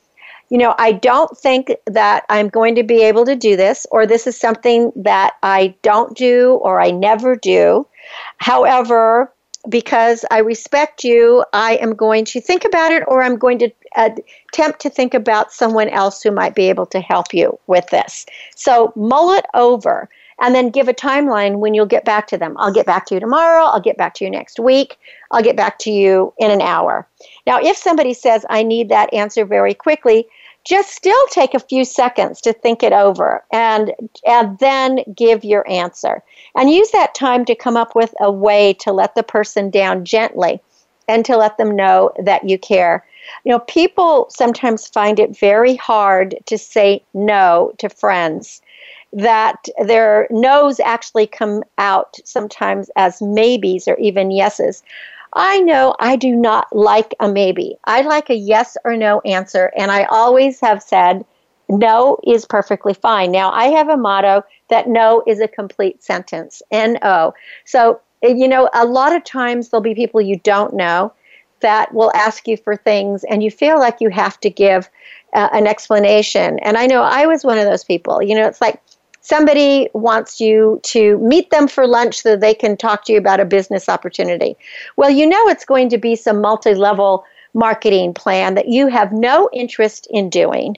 you 0.49 0.57
know, 0.57 0.75
I 0.77 0.91
don't 0.91 1.35
think 1.37 1.75
that 1.87 2.25
I'm 2.29 2.49
going 2.49 2.75
to 2.75 2.83
be 2.83 3.03
able 3.03 3.25
to 3.25 3.35
do 3.35 3.55
this, 3.55 3.87
or 3.91 4.05
this 4.05 4.27
is 4.27 4.39
something 4.39 4.91
that 4.95 5.33
I 5.41 5.75
don't 5.81 6.15
do 6.15 6.59
or 6.61 6.79
I 6.79 6.91
never 6.91 7.35
do. 7.35 7.87
However, 8.37 9.31
because 9.69 10.25
I 10.29 10.39
respect 10.39 11.03
you, 11.03 11.45
I 11.53 11.75
am 11.75 11.95
going 11.95 12.25
to 12.25 12.41
think 12.41 12.65
about 12.65 12.91
it, 12.91 13.03
or 13.07 13.23
I'm 13.23 13.37
going 13.37 13.59
to 13.59 13.71
uh, 13.95 14.09
attempt 14.51 14.81
to 14.81 14.89
think 14.89 15.13
about 15.13 15.53
someone 15.53 15.89
else 15.89 16.21
who 16.21 16.31
might 16.31 16.55
be 16.55 16.69
able 16.69 16.85
to 16.87 16.99
help 16.99 17.33
you 17.33 17.57
with 17.67 17.87
this. 17.87 18.25
So 18.55 18.91
mull 18.95 19.31
it 19.31 19.45
over 19.53 20.09
and 20.43 20.53
then 20.53 20.69
give 20.69 20.89
a 20.89 20.93
timeline 20.93 21.59
when 21.59 21.73
you'll 21.73 21.85
get 21.85 22.03
back 22.03 22.27
to 22.27 22.37
them. 22.37 22.55
I'll 22.59 22.73
get 22.73 22.85
back 22.85 23.05
to 23.07 23.13
you 23.15 23.21
tomorrow. 23.21 23.63
I'll 23.63 23.79
get 23.79 23.97
back 23.97 24.13
to 24.15 24.25
you 24.25 24.29
next 24.29 24.59
week. 24.59 24.99
I'll 25.31 25.41
get 25.41 25.55
back 25.55 25.79
to 25.79 25.91
you 25.91 26.33
in 26.37 26.51
an 26.51 26.59
hour. 26.59 27.07
Now, 27.47 27.61
if 27.61 27.77
somebody 27.77 28.13
says, 28.13 28.45
I 28.49 28.61
need 28.61 28.89
that 28.89 29.11
answer 29.13 29.45
very 29.45 29.73
quickly, 29.73 30.27
just 30.65 30.89
still 30.93 31.27
take 31.27 31.53
a 31.53 31.61
few 31.61 31.85
seconds 31.85 32.41
to 32.41 32.51
think 32.51 32.83
it 32.83 32.91
over 32.91 33.43
and 33.51 33.93
and 34.25 34.59
then 34.59 34.99
give 35.15 35.43
your 35.43 35.69
answer 35.69 36.21
and 36.55 36.69
use 36.69 36.91
that 36.91 37.15
time 37.15 37.43
to 37.45 37.55
come 37.55 37.75
up 37.75 37.95
with 37.95 38.13
a 38.21 38.31
way 38.31 38.73
to 38.73 38.93
let 38.93 39.15
the 39.15 39.23
person 39.23 39.69
down 39.69 40.05
gently 40.05 40.61
and 41.09 41.25
to 41.25 41.35
let 41.35 41.57
them 41.57 41.75
know 41.75 42.13
that 42.17 42.47
you 42.47 42.57
care 42.57 43.05
you 43.43 43.51
know 43.51 43.59
people 43.59 44.27
sometimes 44.29 44.87
find 44.87 45.19
it 45.19 45.37
very 45.37 45.75
hard 45.75 46.37
to 46.45 46.57
say 46.57 47.03
no 47.13 47.73
to 47.77 47.89
friends 47.89 48.61
that 49.13 49.67
their 49.85 50.27
no's 50.31 50.79
actually 50.79 51.27
come 51.27 51.63
out 51.77 52.15
sometimes 52.25 52.89
as 52.95 53.21
maybes 53.21 53.87
or 53.87 53.95
even 53.97 54.31
yeses 54.31 54.83
I 55.33 55.61
know 55.61 55.95
I 55.99 56.15
do 56.15 56.35
not 56.35 56.75
like 56.75 57.15
a 57.19 57.27
maybe. 57.27 57.77
I 57.85 58.01
like 58.01 58.29
a 58.29 58.35
yes 58.35 58.77
or 58.85 58.95
no 58.95 59.19
answer. 59.21 59.71
And 59.75 59.91
I 59.91 60.03
always 60.05 60.59
have 60.59 60.83
said 60.83 61.25
no 61.69 62.19
is 62.23 62.45
perfectly 62.45 62.93
fine. 62.93 63.31
Now, 63.31 63.51
I 63.51 63.65
have 63.65 63.89
a 63.89 63.97
motto 63.97 64.43
that 64.69 64.87
no 64.87 65.23
is 65.25 65.39
a 65.39 65.47
complete 65.47 66.03
sentence 66.03 66.61
N 66.71 66.99
O. 67.01 67.33
So, 67.65 67.99
you 68.21 68.47
know, 68.47 68.69
a 68.73 68.85
lot 68.85 69.15
of 69.15 69.23
times 69.23 69.69
there'll 69.69 69.81
be 69.81 69.95
people 69.95 70.21
you 70.21 70.39
don't 70.39 70.73
know 70.73 71.13
that 71.61 71.93
will 71.93 72.11
ask 72.13 72.47
you 72.47 72.57
for 72.57 72.75
things 72.75 73.23
and 73.23 73.41
you 73.41 73.49
feel 73.49 73.79
like 73.79 74.01
you 74.01 74.09
have 74.09 74.39
to 74.41 74.49
give 74.49 74.89
uh, 75.33 75.49
an 75.53 75.65
explanation. 75.65 76.59
And 76.59 76.77
I 76.77 76.85
know 76.85 77.01
I 77.01 77.25
was 77.25 77.43
one 77.43 77.57
of 77.57 77.65
those 77.65 77.83
people. 77.83 78.21
You 78.21 78.35
know, 78.35 78.47
it's 78.47 78.61
like, 78.61 78.81
somebody 79.23 79.89
wants 79.93 80.39
you 80.39 80.79
to 80.83 81.17
meet 81.17 81.49
them 81.49 81.67
for 81.67 81.87
lunch 81.87 82.21
so 82.21 82.35
they 82.35 82.53
can 82.53 82.77
talk 82.77 83.05
to 83.05 83.13
you 83.13 83.17
about 83.17 83.39
a 83.39 83.45
business 83.45 83.89
opportunity. 83.89 84.55
Well, 84.97 85.09
you 85.09 85.25
know 85.25 85.47
it's 85.47 85.65
going 85.65 85.89
to 85.89 85.97
be 85.97 86.15
some 86.15 86.39
multi 86.39 86.75
level 86.75 87.25
marketing 87.55 88.13
plan 88.13 88.55
that 88.55 88.67
you 88.67 88.87
have 88.87 89.11
no 89.11 89.47
interest 89.53 90.07
in 90.09 90.27
doing 90.29 90.75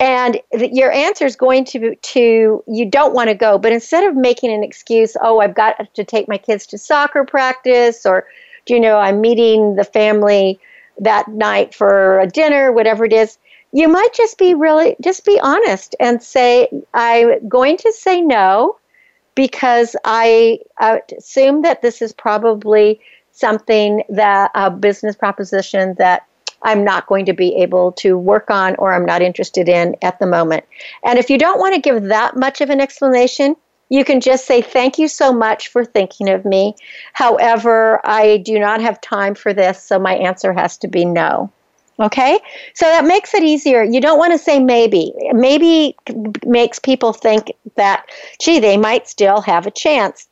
and 0.00 0.40
your 0.52 0.90
answer 0.90 1.26
is 1.26 1.36
going 1.36 1.66
to 1.66 1.78
be 1.78 1.96
to 1.96 2.64
you 2.66 2.86
don't 2.86 3.12
want 3.12 3.28
to 3.28 3.34
go 3.34 3.58
but 3.58 3.72
instead 3.72 4.04
of 4.04 4.16
making 4.16 4.50
an 4.50 4.64
excuse 4.64 5.18
oh 5.20 5.40
i've 5.40 5.54
got 5.54 5.92
to 5.92 6.02
take 6.02 6.26
my 6.26 6.38
kids 6.38 6.66
to 6.66 6.78
soccer 6.78 7.24
practice 7.24 8.06
or 8.06 8.26
you 8.66 8.80
know 8.80 8.96
i'm 8.96 9.20
meeting 9.20 9.76
the 9.76 9.84
family 9.84 10.58
that 10.98 11.28
night 11.28 11.74
for 11.74 12.18
a 12.20 12.26
dinner 12.26 12.72
whatever 12.72 13.04
it 13.04 13.12
is 13.12 13.36
you 13.74 13.88
might 13.88 14.14
just 14.14 14.38
be 14.38 14.54
really 14.54 14.94
just 15.02 15.24
be 15.24 15.38
honest 15.42 15.96
and 15.98 16.22
say 16.22 16.68
i'm 16.94 17.46
going 17.48 17.76
to 17.76 17.92
say 17.92 18.20
no 18.20 18.78
because 19.34 19.96
i 20.04 20.58
assume 20.80 21.62
that 21.62 21.82
this 21.82 22.00
is 22.00 22.12
probably 22.12 23.00
something 23.32 24.02
that 24.08 24.50
a 24.54 24.70
business 24.70 25.16
proposition 25.16 25.94
that 25.98 26.24
i'm 26.62 26.84
not 26.84 27.06
going 27.08 27.26
to 27.26 27.32
be 27.32 27.54
able 27.56 27.90
to 27.92 28.16
work 28.16 28.48
on 28.48 28.76
or 28.76 28.94
i'm 28.94 29.04
not 29.04 29.20
interested 29.20 29.68
in 29.68 29.96
at 30.02 30.18
the 30.20 30.26
moment. 30.26 30.64
And 31.04 31.18
if 31.18 31.28
you 31.28 31.36
don't 31.36 31.58
want 31.58 31.74
to 31.74 31.80
give 31.80 32.04
that 32.04 32.36
much 32.36 32.60
of 32.60 32.70
an 32.70 32.80
explanation 32.80 33.56
you 33.90 34.04
can 34.04 34.20
just 34.20 34.46
say 34.46 34.62
thank 34.62 34.98
you 34.98 35.08
so 35.08 35.32
much 35.32 35.68
for 35.68 35.84
thinking 35.84 36.30
of 36.30 36.44
me. 36.44 36.76
However 37.12 38.00
i 38.04 38.36
do 38.36 38.60
not 38.60 38.80
have 38.80 39.00
time 39.00 39.34
for 39.34 39.52
this 39.52 39.82
so 39.82 39.98
my 39.98 40.14
answer 40.14 40.52
has 40.52 40.76
to 40.78 40.86
be 40.86 41.04
no 41.04 41.50
Okay? 42.00 42.38
So 42.74 42.86
that 42.86 43.04
makes 43.04 43.34
it 43.34 43.42
easier. 43.42 43.82
You 43.82 44.00
don't 44.00 44.18
want 44.18 44.32
to 44.32 44.38
say 44.38 44.58
maybe. 44.58 45.12
Maybe 45.32 45.96
makes 46.44 46.78
people 46.78 47.12
think 47.12 47.52
that, 47.76 48.06
gee, 48.40 48.58
they 48.58 48.76
might 48.76 49.08
still 49.08 49.40
have 49.40 49.66
a 49.66 49.70
chance. 49.70 50.28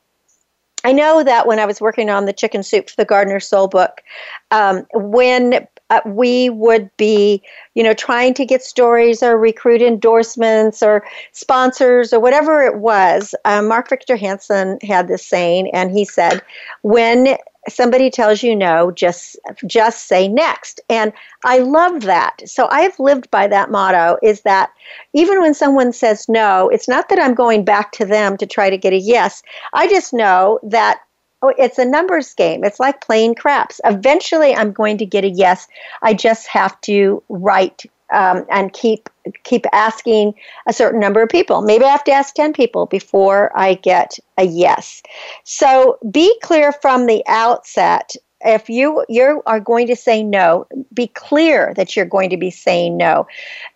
I 0.84 0.92
know 0.92 1.22
that 1.22 1.46
when 1.46 1.60
I 1.60 1.66
was 1.66 1.80
working 1.80 2.10
on 2.10 2.26
the 2.26 2.32
Chicken 2.32 2.62
Soup 2.62 2.90
for 2.90 2.96
the 2.96 3.04
Gardener 3.04 3.38
Soul 3.38 3.68
book, 3.68 4.02
um, 4.50 4.84
when 4.92 5.66
uh, 5.90 6.00
we 6.06 6.48
would 6.48 6.90
be, 6.96 7.42
you 7.74 7.82
know, 7.82 7.94
trying 7.94 8.34
to 8.34 8.46
get 8.46 8.62
stories 8.62 9.22
or 9.22 9.36
recruit 9.36 9.82
endorsements 9.82 10.82
or 10.82 11.04
sponsors 11.32 12.12
or 12.12 12.18
whatever 12.18 12.62
it 12.62 12.78
was. 12.78 13.34
Um, 13.44 13.68
Mark 13.68 13.90
Victor 13.90 14.16
Hansen 14.16 14.78
had 14.82 15.06
this 15.06 15.24
saying, 15.24 15.70
and 15.72 15.92
he 15.92 16.04
said, 16.04 16.42
when 16.80 17.36
somebody 17.68 18.10
tells 18.10 18.42
you 18.42 18.56
no 18.56 18.90
just 18.90 19.38
just 19.66 20.08
say 20.08 20.28
next. 20.28 20.80
And 20.88 21.12
i 21.44 21.58
love 21.58 22.02
that. 22.02 22.48
So 22.48 22.68
i've 22.70 22.98
lived 22.98 23.30
by 23.30 23.46
that 23.48 23.70
motto 23.70 24.18
is 24.22 24.42
that 24.42 24.72
even 25.12 25.40
when 25.40 25.54
someone 25.54 25.92
says 25.92 26.28
no 26.28 26.68
it's 26.68 26.88
not 26.88 27.08
that 27.08 27.18
i'm 27.18 27.34
going 27.34 27.64
back 27.64 27.92
to 27.92 28.04
them 28.04 28.36
to 28.36 28.46
try 28.46 28.70
to 28.70 28.78
get 28.78 28.92
a 28.92 28.98
yes. 28.98 29.42
I 29.74 29.88
just 29.88 30.12
know 30.12 30.58
that 30.64 31.00
oh 31.42 31.54
it's 31.58 31.78
a 31.78 31.84
numbers 31.84 32.34
game. 32.34 32.64
It's 32.64 32.80
like 32.80 33.00
playing 33.00 33.34
craps. 33.36 33.80
Eventually 33.84 34.54
i'm 34.54 34.72
going 34.72 34.98
to 34.98 35.06
get 35.06 35.24
a 35.24 35.30
yes. 35.30 35.68
I 36.02 36.14
just 36.14 36.48
have 36.48 36.80
to 36.82 37.22
write 37.28 37.84
um, 38.12 38.44
and 38.50 38.72
keep 38.72 39.08
keep 39.44 39.66
asking 39.72 40.34
a 40.66 40.72
certain 40.72 41.00
number 41.00 41.22
of 41.22 41.28
people. 41.28 41.62
Maybe 41.62 41.84
I 41.84 41.90
have 41.90 42.04
to 42.04 42.12
ask 42.12 42.34
10 42.34 42.52
people 42.52 42.86
before 42.86 43.56
I 43.56 43.74
get 43.74 44.18
a 44.36 44.44
yes. 44.44 45.02
So 45.44 45.98
be 46.10 46.36
clear 46.42 46.72
from 46.72 47.06
the 47.06 47.22
outset. 47.28 48.16
If 48.44 48.68
you 48.68 49.04
you 49.08 49.40
are 49.46 49.60
going 49.60 49.86
to 49.86 49.94
say 49.94 50.24
no, 50.24 50.66
be 50.92 51.06
clear 51.06 51.72
that 51.76 51.94
you're 51.94 52.04
going 52.04 52.28
to 52.30 52.36
be 52.36 52.50
saying 52.50 52.96
no. 52.96 53.26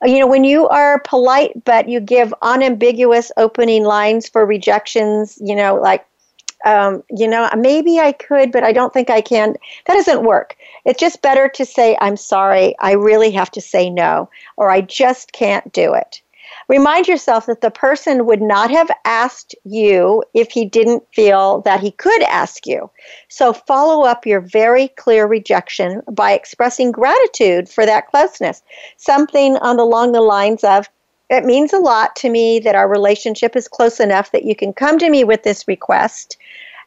You 0.02 0.18
know, 0.18 0.26
when 0.26 0.42
you 0.42 0.68
are 0.68 1.00
polite 1.00 1.64
but 1.64 1.88
you 1.88 2.00
give 2.00 2.34
unambiguous 2.42 3.30
opening 3.36 3.84
lines 3.84 4.28
for 4.28 4.44
rejections, 4.44 5.38
you 5.40 5.54
know, 5.54 5.76
like 5.76 6.04
um, 6.64 7.02
you 7.10 7.28
know, 7.28 7.48
maybe 7.56 7.98
I 7.98 8.12
could, 8.12 8.50
but 8.50 8.64
I 8.64 8.72
don't 8.72 8.92
think 8.92 9.10
I 9.10 9.20
can. 9.20 9.56
That 9.86 9.94
doesn't 9.94 10.25
work. 10.25 10.56
It's 10.84 11.00
just 11.00 11.22
better 11.22 11.48
to 11.48 11.64
say, 11.64 11.96
I'm 12.00 12.16
sorry, 12.16 12.75
I 12.80 12.92
really 12.92 13.30
have 13.32 13.50
to 13.52 13.60
say 13.60 13.90
no, 13.90 14.30
or 14.56 14.70
I 14.70 14.80
just 14.80 15.32
can't 15.32 15.72
do 15.72 15.94
it. 15.94 16.22
Remind 16.68 17.06
yourself 17.06 17.46
that 17.46 17.60
the 17.60 17.70
person 17.70 18.26
would 18.26 18.42
not 18.42 18.70
have 18.70 18.90
asked 19.04 19.54
you 19.64 20.25
if 20.34 20.50
he 20.50 20.64
didn't 20.64 21.04
feel 21.12 21.60
that 21.62 21.80
he 21.80 21.92
could 21.92 22.22
ask 22.22 22.66
you. 22.66 22.90
So 23.28 23.52
follow 23.52 24.04
up 24.04 24.26
your 24.26 24.40
very 24.40 24.88
clear 24.88 25.26
rejection 25.26 26.02
by 26.10 26.32
expressing 26.32 26.90
gratitude 26.90 27.68
for 27.68 27.86
that 27.86 28.08
closeness. 28.08 28.62
Something 28.96 29.56
on 29.58 29.78
along 29.78 30.12
the 30.12 30.20
lines 30.20 30.64
of, 30.64 30.88
it 31.30 31.45
means 31.45 31.73
a 31.73 31.78
lot 31.78 32.14
to 32.16 32.30
me 32.30 32.59
that 32.61 32.75
our 32.75 32.88
relationship 32.88 33.56
is 33.56 33.68
close 33.68 34.00
enough 34.00 34.33
that 34.33 34.45
you 34.45 34.54
can 34.54 34.73
come 34.73 34.99
to 34.99 35.11
me 35.11 35.25
with 35.25 35.42
this 35.42 35.66
request. 35.66 36.37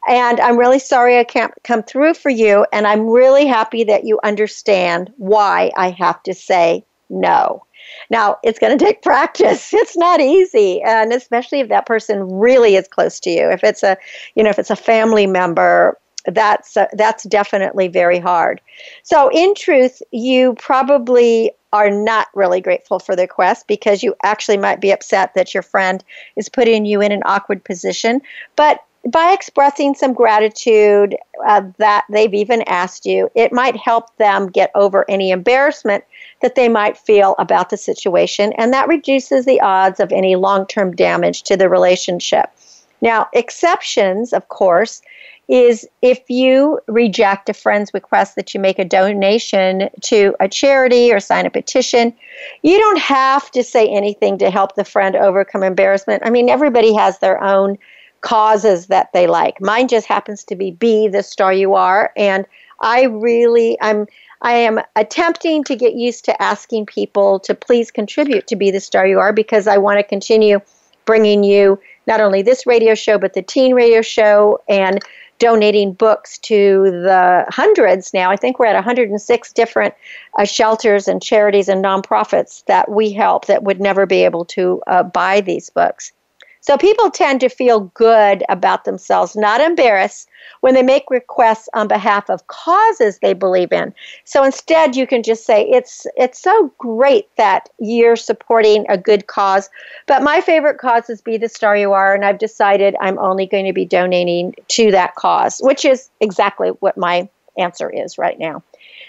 And 0.08 0.40
I'm 0.40 0.58
really 0.58 0.80
sorry 0.80 1.20
I 1.20 1.26
can't 1.26 1.54
come 1.64 1.84
through 1.84 2.14
for 2.14 2.30
you. 2.30 2.66
And 2.72 2.88
I'm 2.88 3.10
really 3.10 3.46
happy 3.46 3.84
that 3.86 4.06
you 4.06 4.20
understand 4.24 5.12
why 5.18 5.72
I 5.76 5.90
have 5.90 6.24
to 6.24 6.34
say 6.34 6.86
no. 7.10 7.66
Now, 8.10 8.38
it's 8.44 8.60
going 8.60 8.78
to 8.78 8.84
take 8.84 9.02
practice. 9.04 9.74
It's 9.74 9.98
not 9.98 10.22
easy, 10.22 10.82
and 10.82 11.12
especially 11.12 11.60
if 11.60 11.70
that 11.70 11.86
person 11.86 12.40
really 12.40 12.76
is 12.76 12.88
close 12.88 13.20
to 13.22 13.30
you. 13.30 13.50
If 13.50 13.64
it's 13.64 13.84
a, 13.84 13.98
you 14.36 14.44
know, 14.44 14.50
if 14.50 14.60
it's 14.60 14.70
a 14.70 14.76
family 14.76 15.28
member, 15.28 15.98
that's 16.26 16.78
uh, 16.78 16.88
that's 16.94 17.24
definitely 17.24 17.88
very 17.88 18.20
hard. 18.20 18.62
So, 19.04 19.30
in 19.34 19.56
truth, 19.56 20.02
you 20.12 20.54
probably 20.56 21.52
are 21.72 21.90
not 21.90 22.28
really 22.34 22.62
grateful 22.62 23.00
for 23.00 23.16
the 23.16 23.24
request 23.24 23.68
because 23.68 24.04
you 24.04 24.16
actually 24.24 24.58
might 24.58 24.82
be 24.82 24.92
upset 24.92 25.34
that 25.36 25.54
your 25.54 25.64
friend 25.64 26.04
is 26.36 26.50
putting 26.50 26.86
you 26.86 27.02
in 27.02 27.12
an 27.12 27.22
awkward 27.26 27.64
position. 27.64 28.22
But 28.56 28.84
by 29.08 29.32
expressing 29.32 29.96
some 29.96 30.14
gratitude 30.14 31.16
uh, 31.48 31.62
that 31.78 32.06
they've 32.10 32.34
even 32.34 32.62
asked 32.64 33.06
you, 33.06 33.32
it 33.34 33.54
might 33.54 33.78
help 33.78 34.16
them 34.18 34.48
get 34.48 34.72
over 34.76 35.06
any 35.08 35.32
embarrassment 35.32 36.04
that 36.42 36.56
they 36.56 36.68
might 36.68 36.98
feel 36.98 37.36
about 37.40 37.70
the 37.70 37.78
situation, 37.78 38.52
and 38.54 38.74
that 38.74 38.88
reduces 38.88 39.46
the 39.46 39.62
odds 39.62 40.00
of 40.00 40.12
any 40.12 40.36
long 40.36 40.66
term 40.68 40.96
damage 40.96 41.44
to 41.44 41.56
the 41.56 41.70
relationship. 41.70 42.50
Now, 43.02 43.28
exceptions, 43.34 44.34
of 44.34 44.48
course, 44.50 45.02
is 45.48 45.88
if 46.02 46.30
you 46.30 46.80
reject 46.88 47.50
a 47.50 47.54
friend's 47.54 47.92
request 47.94 48.36
that 48.36 48.54
you 48.54 48.60
make 48.60 48.78
a 48.78 48.86
donation 48.86 49.90
to 50.02 50.36
a 50.40 50.48
charity 50.48 51.12
or 51.12 51.20
sign 51.20 51.46
a 51.46 51.50
petition, 51.50 52.14
you 52.62 52.78
don't 52.78 53.00
have 53.00 53.50
to 53.52 53.64
say 53.64 53.88
anything 53.88 54.38
to 54.38 54.52
help 54.52 54.76
the 54.76 54.86
friend 54.86 55.16
overcome 55.16 55.64
embarrassment. 55.64 56.22
I 56.24 56.30
mean, 56.30 56.50
everybody 56.50 56.94
has 56.94 57.18
their 57.20 57.44
own 57.44 57.78
causes 58.22 58.88
that 58.88 59.12
they 59.14 59.28
like. 59.28 59.60
Mine 59.60 59.88
just 59.88 60.06
happens 60.06 60.44
to 60.44 60.56
be 60.56 60.72
be 60.72 61.08
the 61.08 61.24
star 61.24 61.54
you 61.54 61.74
are 61.74 62.12
and 62.18 62.46
I 62.82 63.04
really 63.04 63.78
I'm 63.82 64.08
I 64.42 64.54
am 64.54 64.80
attempting 64.96 65.64
to 65.66 65.76
get 65.76 65.96
used 65.96 66.26
to 66.26 66.42
asking 66.42 66.86
people 66.86 67.40
to 67.42 67.54
please 67.54 67.92
contribute 67.92 68.48
to 68.48 68.56
Be 68.56 68.72
the 68.72 68.80
Star 68.80 69.06
You 69.06 69.20
Are 69.20 69.34
because 69.34 69.68
I 69.68 69.78
want 69.78 70.00
to 70.00 70.04
continue 70.04 70.62
bringing 71.04 71.44
you 71.44 71.80
not 72.10 72.20
only 72.20 72.42
this 72.42 72.66
radio 72.66 72.96
show, 72.96 73.18
but 73.18 73.34
the 73.34 73.42
teen 73.42 73.74
radio 73.74 74.02
show 74.02 74.60
and 74.68 75.00
donating 75.38 75.94
books 75.94 76.38
to 76.40 76.92
the 76.92 77.46
hundreds 77.50 78.14
now. 78.14 78.30
I 78.30 78.36
think 78.36 78.60
we're 78.60 78.66
at 78.66 78.76
106 78.76 79.54
different 79.54 79.94
uh, 80.38 80.44
shelters 80.44 81.08
and 81.08 81.22
charities 81.22 81.70
and 81.70 81.84
nonprofits 81.84 82.66
that 82.66 82.92
we 82.92 83.14
help 83.14 83.46
that 83.46 83.64
would 83.64 83.80
never 83.80 84.06
be 84.06 84.26
able 84.26 84.44
to 84.46 84.82
uh, 84.88 85.04
buy 85.04 85.40
these 85.40 85.70
books. 85.70 86.12
So 86.62 86.78
people 86.78 87.10
tend 87.10 87.40
to 87.42 87.50
feel 87.50 87.82
good 87.94 88.44
about 88.50 88.84
themselves, 88.84 89.36
not 89.36 89.62
embarrassed, 89.62 90.30
when 90.62 90.74
they 90.74 90.84
make 90.84 91.10
requests 91.10 91.70
on 91.74 91.88
behalf 91.88 92.30
of 92.30 92.46
causes 92.48 93.20
they 93.20 93.34
believe 93.34 93.72
in. 93.72 93.94
So 94.26 94.44
instead, 94.44 94.96
you 94.96 95.08
can 95.08 95.24
just 95.24 95.46
say, 95.46 95.64
it's, 95.70 96.06
it's 96.16 96.42
so 96.42 96.72
great 96.78 97.30
that 97.38 97.70
you're 97.80 98.16
supporting 98.16 98.86
a 98.90 98.98
good 98.98 99.28
cause, 99.28 99.70
but 100.06 100.22
my 100.22 100.42
favorite 100.42 100.80
cause 100.80 101.10
is 101.10 101.22
Be 101.22 101.38
the 101.38 101.50
Star 101.50 101.78
You 101.78 101.94
Are, 101.94 102.14
and 102.14 102.26
I've 102.26 102.40
decided 102.40 102.96
I'm 103.00 103.20
only 103.20 103.46
going 103.46 103.66
to 103.66 103.74
be 103.74 103.86
donating 103.86 104.54
to 104.70 104.92
that 104.92 105.16
cause, 105.16 105.60
which 105.64 105.86
is 105.86 106.10
exactly 106.20 106.70
what 106.80 106.98
my 106.98 107.30
answer 107.58 107.90
is 107.90 108.18
right 108.18 108.38
now. 108.38 108.64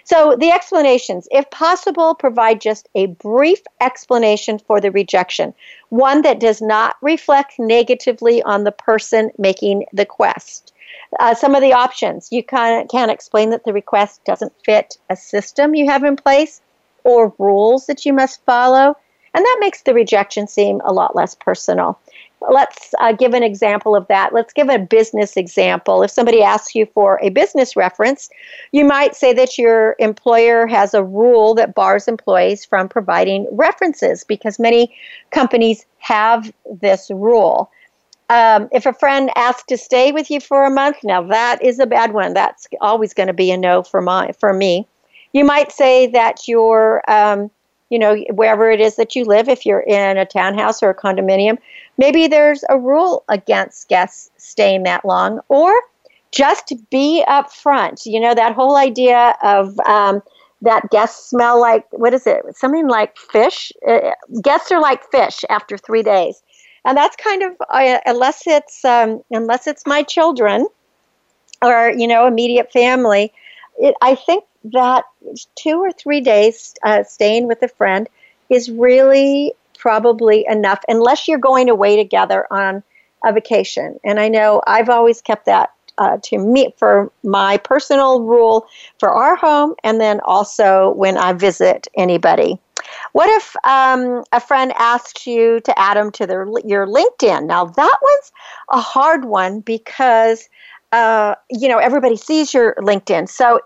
So, 0.04 0.36
the 0.36 0.50
explanations, 0.50 1.28
if 1.30 1.50
possible, 1.50 2.14
provide 2.14 2.60
just 2.60 2.88
a 2.94 3.06
brief 3.06 3.60
explanation 3.80 4.58
for 4.58 4.80
the 4.80 4.90
rejection, 4.90 5.54
one 5.88 6.22
that 6.22 6.40
does 6.40 6.62
not 6.62 6.96
reflect 7.02 7.58
negatively 7.58 8.42
on 8.42 8.64
the 8.64 8.72
person 8.72 9.30
making 9.38 9.86
the 9.92 10.06
quest. 10.06 10.72
Uh, 11.18 11.34
some 11.34 11.54
of 11.54 11.60
the 11.60 11.72
options 11.72 12.28
you 12.30 12.42
can, 12.42 12.86
can 12.88 13.10
explain 13.10 13.50
that 13.50 13.64
the 13.64 13.72
request 13.72 14.24
doesn't 14.24 14.52
fit 14.64 14.98
a 15.08 15.16
system 15.16 15.74
you 15.74 15.86
have 15.86 16.04
in 16.04 16.16
place 16.16 16.60
or 17.04 17.34
rules 17.38 17.86
that 17.86 18.04
you 18.04 18.12
must 18.12 18.44
follow, 18.44 18.96
and 19.34 19.44
that 19.44 19.58
makes 19.60 19.82
the 19.82 19.94
rejection 19.94 20.46
seem 20.46 20.80
a 20.84 20.92
lot 20.92 21.14
less 21.14 21.34
personal 21.34 21.98
let's 22.48 22.94
uh, 23.00 23.12
give 23.12 23.34
an 23.34 23.42
example 23.42 23.94
of 23.94 24.06
that. 24.08 24.32
Let's 24.32 24.52
give 24.52 24.68
a 24.68 24.78
business 24.78 25.36
example. 25.36 26.02
If 26.02 26.10
somebody 26.10 26.42
asks 26.42 26.74
you 26.74 26.86
for 26.86 27.18
a 27.22 27.30
business 27.30 27.76
reference, 27.76 28.30
you 28.72 28.84
might 28.84 29.14
say 29.14 29.32
that 29.34 29.58
your 29.58 29.96
employer 29.98 30.66
has 30.66 30.94
a 30.94 31.04
rule 31.04 31.54
that 31.54 31.74
bars 31.74 32.08
employees 32.08 32.64
from 32.64 32.88
providing 32.88 33.46
references 33.52 34.24
because 34.24 34.58
many 34.58 34.94
companies 35.30 35.84
have 35.98 36.52
this 36.80 37.10
rule. 37.10 37.70
Um, 38.30 38.68
if 38.72 38.86
a 38.86 38.92
friend 38.92 39.30
asks 39.34 39.64
to 39.64 39.76
stay 39.76 40.12
with 40.12 40.30
you 40.30 40.40
for 40.40 40.64
a 40.64 40.70
month, 40.70 40.98
now 41.02 41.22
that 41.22 41.62
is 41.62 41.78
a 41.80 41.86
bad 41.86 42.12
one. 42.12 42.32
That's 42.32 42.68
always 42.80 43.12
going 43.12 43.26
to 43.26 43.34
be 43.34 43.50
a 43.50 43.56
no 43.56 43.82
for 43.82 44.00
my 44.00 44.32
for 44.38 44.52
me. 44.52 44.86
You 45.32 45.44
might 45.44 45.72
say 45.72 46.06
that 46.08 46.46
your 46.48 47.02
um, 47.10 47.50
you 47.90 47.98
know, 47.98 48.16
wherever 48.30 48.70
it 48.70 48.80
is 48.80 48.96
that 48.96 49.14
you 49.14 49.24
live, 49.24 49.48
if 49.48 49.66
you're 49.66 49.80
in 49.80 50.16
a 50.16 50.24
townhouse 50.24 50.82
or 50.82 50.90
a 50.90 50.94
condominium, 50.94 51.58
maybe 51.98 52.26
there's 52.26 52.64
a 52.68 52.78
rule 52.78 53.24
against 53.28 53.88
guests 53.88 54.30
staying 54.38 54.84
that 54.84 55.04
long, 55.04 55.40
or 55.48 55.72
just 56.32 56.72
be 56.90 57.24
upfront. 57.28 58.06
You 58.06 58.20
know, 58.20 58.34
that 58.34 58.54
whole 58.54 58.76
idea 58.76 59.34
of 59.42 59.78
um, 59.80 60.22
that 60.62 60.90
guests 60.90 61.30
smell 61.30 61.60
like, 61.60 61.86
what 61.90 62.14
is 62.14 62.26
it? 62.26 62.42
Something 62.56 62.88
like 62.88 63.16
fish. 63.16 63.72
Uh, 63.86 64.10
guests 64.42 64.70
are 64.70 64.80
like 64.80 65.10
fish 65.10 65.44
after 65.48 65.76
three 65.76 66.02
days. 66.02 66.42
And 66.84 66.96
that's 66.96 67.16
kind 67.16 67.42
of, 67.42 67.52
uh, 67.68 67.98
unless 68.06 68.46
it's, 68.46 68.84
um, 68.84 69.22
unless 69.30 69.66
it's 69.66 69.86
my 69.86 70.02
children 70.02 70.66
or, 71.62 71.92
you 71.96 72.06
know, 72.06 72.26
immediate 72.26 72.72
family, 72.72 73.32
it, 73.78 73.94
I 74.00 74.14
think 74.14 74.44
that 74.64 75.04
two 75.58 75.78
or 75.78 75.92
three 75.92 76.20
days 76.20 76.74
uh, 76.82 77.02
staying 77.02 77.46
with 77.46 77.62
a 77.62 77.68
friend 77.68 78.08
is 78.48 78.70
really 78.70 79.54
probably 79.78 80.44
enough, 80.48 80.80
unless 80.88 81.26
you're 81.26 81.38
going 81.38 81.70
away 81.70 81.96
together 81.96 82.46
on 82.50 82.82
a 83.24 83.32
vacation. 83.32 83.98
And 84.04 84.20
I 84.20 84.28
know 84.28 84.62
I've 84.66 84.90
always 84.90 85.20
kept 85.22 85.46
that 85.46 85.70
uh, 85.98 86.18
to 86.24 86.38
me 86.38 86.72
for 86.78 87.10
my 87.22 87.56
personal 87.58 88.22
rule 88.22 88.66
for 88.98 89.10
our 89.10 89.36
home, 89.36 89.74
and 89.84 90.00
then 90.00 90.20
also 90.24 90.90
when 90.92 91.16
I 91.16 91.32
visit 91.32 91.88
anybody. 91.96 92.58
What 93.12 93.28
if 93.30 93.56
um, 93.64 94.24
a 94.32 94.40
friend 94.40 94.72
asked 94.76 95.26
you 95.26 95.60
to 95.60 95.78
add 95.78 95.96
them 95.96 96.10
to 96.12 96.26
their, 96.26 96.46
your 96.64 96.86
LinkedIn? 96.86 97.46
Now 97.46 97.66
that 97.66 97.98
one's 98.02 98.32
a 98.70 98.80
hard 98.80 99.24
one 99.24 99.60
because 99.60 100.48
uh, 100.92 101.34
you 101.50 101.68
know 101.68 101.78
everybody 101.78 102.16
sees 102.16 102.52
your 102.52 102.74
LinkedIn, 102.76 103.28
so 103.28 103.60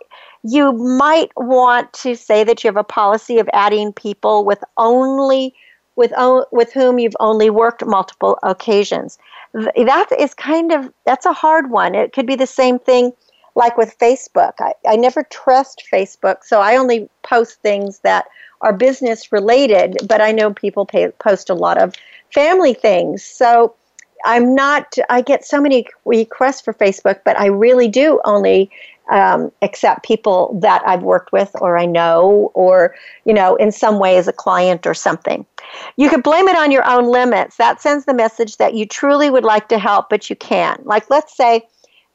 you 0.44 0.72
might 0.72 1.30
want 1.36 1.92
to 1.94 2.14
say 2.14 2.44
that 2.44 2.62
you 2.62 2.68
have 2.68 2.76
a 2.76 2.84
policy 2.84 3.38
of 3.38 3.48
adding 3.52 3.92
people 3.92 4.44
with 4.44 4.62
only 4.76 5.54
with 5.96 6.12
with 6.52 6.72
whom 6.72 6.98
you've 6.98 7.16
only 7.18 7.50
worked 7.50 7.84
multiple 7.86 8.38
occasions. 8.42 9.18
That 9.54 10.08
is 10.18 10.34
kind 10.34 10.70
of 10.70 10.92
that's 11.06 11.24
a 11.24 11.32
hard 11.32 11.70
one. 11.70 11.94
It 11.94 12.12
could 12.12 12.26
be 12.26 12.36
the 12.36 12.46
same 12.46 12.78
thing 12.78 13.12
like 13.54 13.78
with 13.78 13.98
Facebook. 13.98 14.52
I, 14.58 14.74
I 14.86 14.96
never 14.96 15.22
trust 15.24 15.84
Facebook, 15.90 16.44
so 16.44 16.60
I 16.60 16.76
only 16.76 17.08
post 17.22 17.60
things 17.62 18.00
that 18.00 18.26
are 18.60 18.72
business 18.72 19.32
related, 19.32 19.96
but 20.06 20.20
I 20.20 20.32
know 20.32 20.52
people 20.52 20.84
pay, 20.86 21.08
post 21.20 21.50
a 21.50 21.54
lot 21.54 21.80
of 21.80 21.94
family 22.32 22.74
things. 22.74 23.22
So 23.22 23.74
I'm 24.24 24.54
not, 24.54 24.96
I 25.10 25.20
get 25.20 25.44
so 25.44 25.60
many 25.60 25.86
requests 26.04 26.62
for 26.62 26.72
Facebook, 26.72 27.20
but 27.24 27.38
I 27.38 27.46
really 27.46 27.88
do 27.88 28.20
only 28.24 28.70
um, 29.10 29.52
accept 29.62 30.04
people 30.04 30.58
that 30.62 30.82
I've 30.86 31.02
worked 31.02 31.32
with 31.32 31.50
or 31.60 31.78
I 31.78 31.86
know 31.86 32.50
or, 32.54 32.94
you 33.24 33.34
know, 33.34 33.56
in 33.56 33.70
some 33.72 33.98
way 33.98 34.16
as 34.16 34.28
a 34.28 34.32
client 34.32 34.86
or 34.86 34.94
something. 34.94 35.44
You 35.96 36.08
could 36.08 36.22
blame 36.22 36.48
it 36.48 36.56
on 36.56 36.70
your 36.70 36.88
own 36.88 37.10
limits. 37.10 37.56
That 37.56 37.80
sends 37.80 38.04
the 38.04 38.14
message 38.14 38.56
that 38.56 38.74
you 38.74 38.86
truly 38.86 39.30
would 39.30 39.44
like 39.44 39.68
to 39.68 39.78
help, 39.78 40.08
but 40.08 40.30
you 40.30 40.36
can't. 40.36 40.86
Like, 40.86 41.10
let's 41.10 41.36
say 41.36 41.66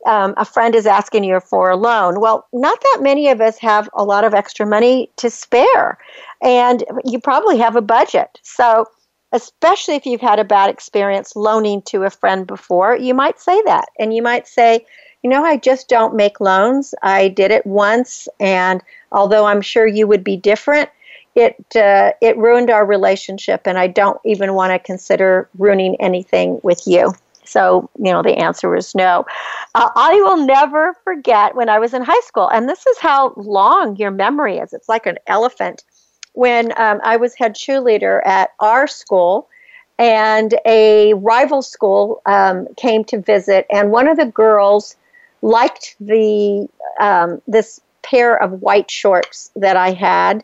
um, 0.05 0.33
a 0.37 0.45
friend 0.45 0.75
is 0.75 0.85
asking 0.85 1.25
you 1.25 1.39
for 1.39 1.69
a 1.69 1.75
loan. 1.75 2.19
Well, 2.19 2.47
not 2.53 2.79
that 2.81 2.99
many 3.01 3.29
of 3.29 3.41
us 3.41 3.57
have 3.59 3.89
a 3.93 4.03
lot 4.03 4.23
of 4.23 4.33
extra 4.33 4.65
money 4.65 5.11
to 5.17 5.29
spare, 5.29 5.97
and 6.41 6.83
you 7.03 7.19
probably 7.19 7.57
have 7.57 7.75
a 7.75 7.81
budget. 7.81 8.39
So, 8.43 8.85
especially 9.31 9.95
if 9.95 10.05
you've 10.05 10.21
had 10.21 10.39
a 10.39 10.43
bad 10.43 10.69
experience 10.69 11.35
loaning 11.35 11.81
to 11.83 12.03
a 12.03 12.09
friend 12.09 12.47
before, 12.47 12.97
you 12.97 13.13
might 13.13 13.39
say 13.39 13.61
that. 13.63 13.89
And 13.99 14.13
you 14.13 14.23
might 14.23 14.47
say, 14.47 14.85
you 15.23 15.29
know, 15.29 15.43
I 15.43 15.57
just 15.57 15.89
don't 15.89 16.15
make 16.15 16.39
loans. 16.39 16.95
I 17.01 17.27
did 17.29 17.51
it 17.51 17.65
once, 17.65 18.27
and 18.39 18.81
although 19.11 19.45
I'm 19.45 19.61
sure 19.61 19.85
you 19.85 20.07
would 20.07 20.23
be 20.23 20.37
different, 20.37 20.89
it 21.35 21.55
uh, 21.75 22.11
it 22.21 22.37
ruined 22.37 22.69
our 22.69 22.85
relationship, 22.85 23.61
and 23.65 23.77
I 23.77 23.87
don't 23.87 24.19
even 24.25 24.53
want 24.53 24.71
to 24.71 24.79
consider 24.79 25.49
ruining 25.57 25.95
anything 25.99 26.59
with 26.63 26.81
you. 26.85 27.13
So, 27.43 27.89
you 27.97 28.11
know, 28.11 28.21
the 28.21 28.37
answer 28.37 28.75
is 28.75 28.93
no. 28.93 29.25
Uh, 29.73 29.89
I 29.95 30.13
will 30.15 30.45
never 30.45 30.93
forget 31.03 31.55
when 31.55 31.67
I 31.67 31.79
was 31.79 31.93
in 31.93 32.03
high 32.03 32.21
school, 32.21 32.47
and 32.47 32.69
this 32.69 32.85
is 32.85 32.99
how 32.99 33.33
long 33.35 33.95
your 33.97 34.11
memory 34.11 34.57
is. 34.57 34.71
It's 34.71 34.87
like 34.87 35.05
an 35.05 35.17
elephant. 35.27 35.83
When 36.33 36.71
um, 36.79 37.01
I 37.03 37.17
was 37.17 37.33
head 37.33 37.55
cheerleader 37.55 38.25
at 38.25 38.51
our 38.59 38.87
school, 38.87 39.49
and 39.97 40.53
a 40.65 41.13
rival 41.15 41.61
school 41.61 42.21
um, 42.25 42.67
came 42.77 43.03
to 43.05 43.19
visit, 43.19 43.65
and 43.71 43.91
one 43.91 44.07
of 44.07 44.17
the 44.17 44.27
girls 44.27 44.95
liked 45.41 45.95
the 45.99 46.67
um, 46.99 47.41
this 47.47 47.81
pair 48.01 48.41
of 48.41 48.61
white 48.61 48.89
shorts 48.89 49.51
that 49.55 49.75
I 49.75 49.91
had, 49.91 50.43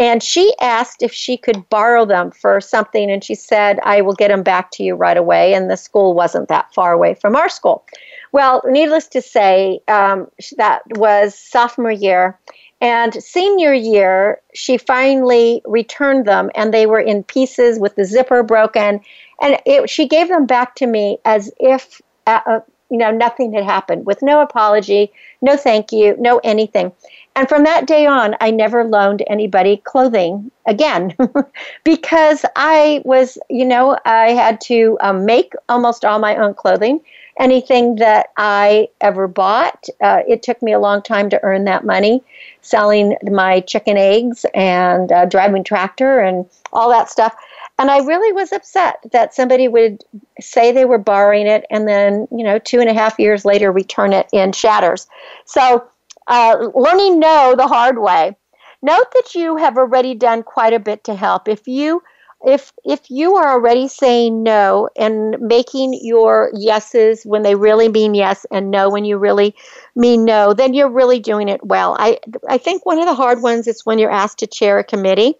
and 0.00 0.22
she 0.22 0.54
asked 0.62 1.02
if 1.02 1.12
she 1.12 1.36
could 1.36 1.68
borrow 1.68 2.06
them 2.06 2.30
for 2.30 2.58
something, 2.58 3.10
and 3.10 3.22
she 3.22 3.34
said, 3.34 3.78
I 3.82 4.00
will 4.00 4.14
get 4.14 4.28
them 4.28 4.42
back 4.42 4.70
to 4.72 4.82
you 4.82 4.94
right 4.94 5.18
away. 5.18 5.52
And 5.52 5.70
the 5.70 5.76
school 5.76 6.14
wasn't 6.14 6.48
that 6.48 6.72
far 6.72 6.92
away 6.92 7.12
from 7.12 7.36
our 7.36 7.50
school. 7.50 7.84
Well, 8.32 8.62
needless 8.66 9.08
to 9.08 9.20
say, 9.20 9.80
um, 9.88 10.28
that 10.56 10.80
was 10.92 11.38
sophomore 11.38 11.92
year. 11.92 12.38
And 12.80 13.12
senior 13.22 13.74
year, 13.74 14.40
she 14.54 14.78
finally 14.78 15.60
returned 15.66 16.24
them, 16.24 16.50
and 16.54 16.72
they 16.72 16.86
were 16.86 17.00
in 17.00 17.22
pieces 17.22 17.78
with 17.78 17.94
the 17.96 18.06
zipper 18.06 18.42
broken. 18.42 19.00
And 19.42 19.58
it, 19.66 19.90
she 19.90 20.08
gave 20.08 20.28
them 20.28 20.46
back 20.46 20.76
to 20.76 20.86
me 20.86 21.18
as 21.26 21.52
if 21.60 22.00
uh, 22.26 22.40
uh 22.46 22.60
you 22.90 22.98
know 22.98 23.10
nothing 23.10 23.52
had 23.52 23.64
happened, 23.64 24.06
with 24.06 24.22
no 24.22 24.40
apology, 24.40 25.12
no 25.40 25.56
thank 25.56 25.92
you, 25.92 26.16
no 26.18 26.40
anything. 26.44 26.92
And 27.36 27.48
from 27.48 27.62
that 27.64 27.86
day 27.86 28.06
on, 28.06 28.36
I 28.40 28.50
never 28.50 28.84
loaned 28.84 29.22
anybody 29.28 29.76
clothing 29.78 30.50
again 30.66 31.16
because 31.84 32.44
I 32.56 33.02
was, 33.04 33.38
you 33.48 33.64
know, 33.64 33.96
I 34.04 34.30
had 34.32 34.60
to 34.62 34.98
um, 35.00 35.24
make 35.24 35.52
almost 35.68 36.04
all 36.04 36.18
my 36.18 36.36
own 36.36 36.54
clothing. 36.54 37.00
Anything 37.38 37.96
that 37.96 38.28
I 38.36 38.88
ever 39.00 39.26
bought, 39.28 39.86
uh, 40.02 40.22
it 40.28 40.42
took 40.42 40.60
me 40.60 40.72
a 40.72 40.78
long 40.80 41.00
time 41.00 41.30
to 41.30 41.42
earn 41.42 41.64
that 41.64 41.86
money, 41.86 42.22
selling 42.60 43.16
my 43.22 43.60
chicken 43.60 43.96
eggs 43.96 44.44
and 44.52 45.10
uh, 45.10 45.24
driving 45.24 45.64
tractor 45.64 46.18
and 46.18 46.44
all 46.72 46.90
that 46.90 47.08
stuff. 47.08 47.34
And 47.80 47.90
I 47.90 48.00
really 48.00 48.30
was 48.34 48.52
upset 48.52 48.98
that 49.12 49.32
somebody 49.32 49.66
would 49.66 50.04
say 50.38 50.70
they 50.70 50.84
were 50.84 50.98
borrowing 50.98 51.46
it 51.46 51.64
and 51.70 51.88
then, 51.88 52.28
you 52.30 52.44
know, 52.44 52.58
two 52.58 52.78
and 52.78 52.90
a 52.90 52.92
half 52.92 53.18
years 53.18 53.46
later 53.46 53.72
return 53.72 54.12
it 54.12 54.28
in 54.34 54.52
shatters. 54.52 55.06
So 55.46 55.88
uh, 56.26 56.68
learning 56.74 57.18
no 57.18 57.54
the 57.56 57.66
hard 57.66 57.98
way. 57.98 58.36
Note 58.82 59.06
that 59.14 59.34
you 59.34 59.56
have 59.56 59.78
already 59.78 60.14
done 60.14 60.42
quite 60.42 60.74
a 60.74 60.78
bit 60.78 61.04
to 61.04 61.14
help. 61.14 61.48
If 61.48 61.66
you 61.66 62.02
if 62.44 62.70
if 62.84 63.10
you 63.10 63.36
are 63.36 63.50
already 63.52 63.88
saying 63.88 64.42
no 64.42 64.90
and 64.98 65.38
making 65.40 65.98
your 66.02 66.50
yeses 66.52 67.22
when 67.24 67.42
they 67.42 67.54
really 67.54 67.88
mean 67.88 68.14
yes 68.14 68.44
and 68.50 68.70
no 68.70 68.90
when 68.90 69.06
you 69.06 69.16
really 69.16 69.54
mean 69.96 70.26
no, 70.26 70.52
then 70.52 70.74
you're 70.74 70.90
really 70.90 71.18
doing 71.18 71.48
it 71.48 71.64
well. 71.64 71.96
I 71.98 72.18
I 72.46 72.58
think 72.58 72.84
one 72.84 72.98
of 72.98 73.06
the 73.06 73.14
hard 73.14 73.40
ones 73.40 73.66
is 73.66 73.86
when 73.86 73.98
you're 73.98 74.10
asked 74.10 74.40
to 74.40 74.46
chair 74.46 74.78
a 74.78 74.84
committee 74.84 75.36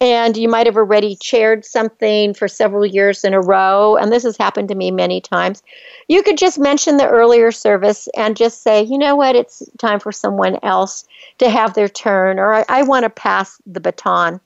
and 0.00 0.36
you 0.36 0.48
might 0.48 0.66
have 0.66 0.76
already 0.76 1.16
chaired 1.16 1.64
something 1.64 2.34
for 2.34 2.48
several 2.48 2.84
years 2.84 3.24
in 3.24 3.32
a 3.32 3.40
row, 3.40 3.96
and 3.96 4.12
this 4.12 4.24
has 4.24 4.36
happened 4.36 4.68
to 4.68 4.74
me 4.74 4.90
many 4.90 5.20
times. 5.20 5.62
You 6.08 6.22
could 6.22 6.36
just 6.36 6.58
mention 6.58 6.96
the 6.96 7.08
earlier 7.08 7.50
service 7.50 8.08
and 8.16 8.36
just 8.36 8.62
say, 8.62 8.82
you 8.82 8.98
know 8.98 9.16
what, 9.16 9.36
it's 9.36 9.62
time 9.78 10.00
for 10.00 10.12
someone 10.12 10.58
else 10.62 11.06
to 11.38 11.48
have 11.48 11.74
their 11.74 11.88
turn, 11.88 12.38
or 12.38 12.54
I, 12.54 12.64
I 12.68 12.82
want 12.82 13.04
to 13.04 13.10
pass 13.10 13.60
the 13.66 13.80
baton. 13.80 14.40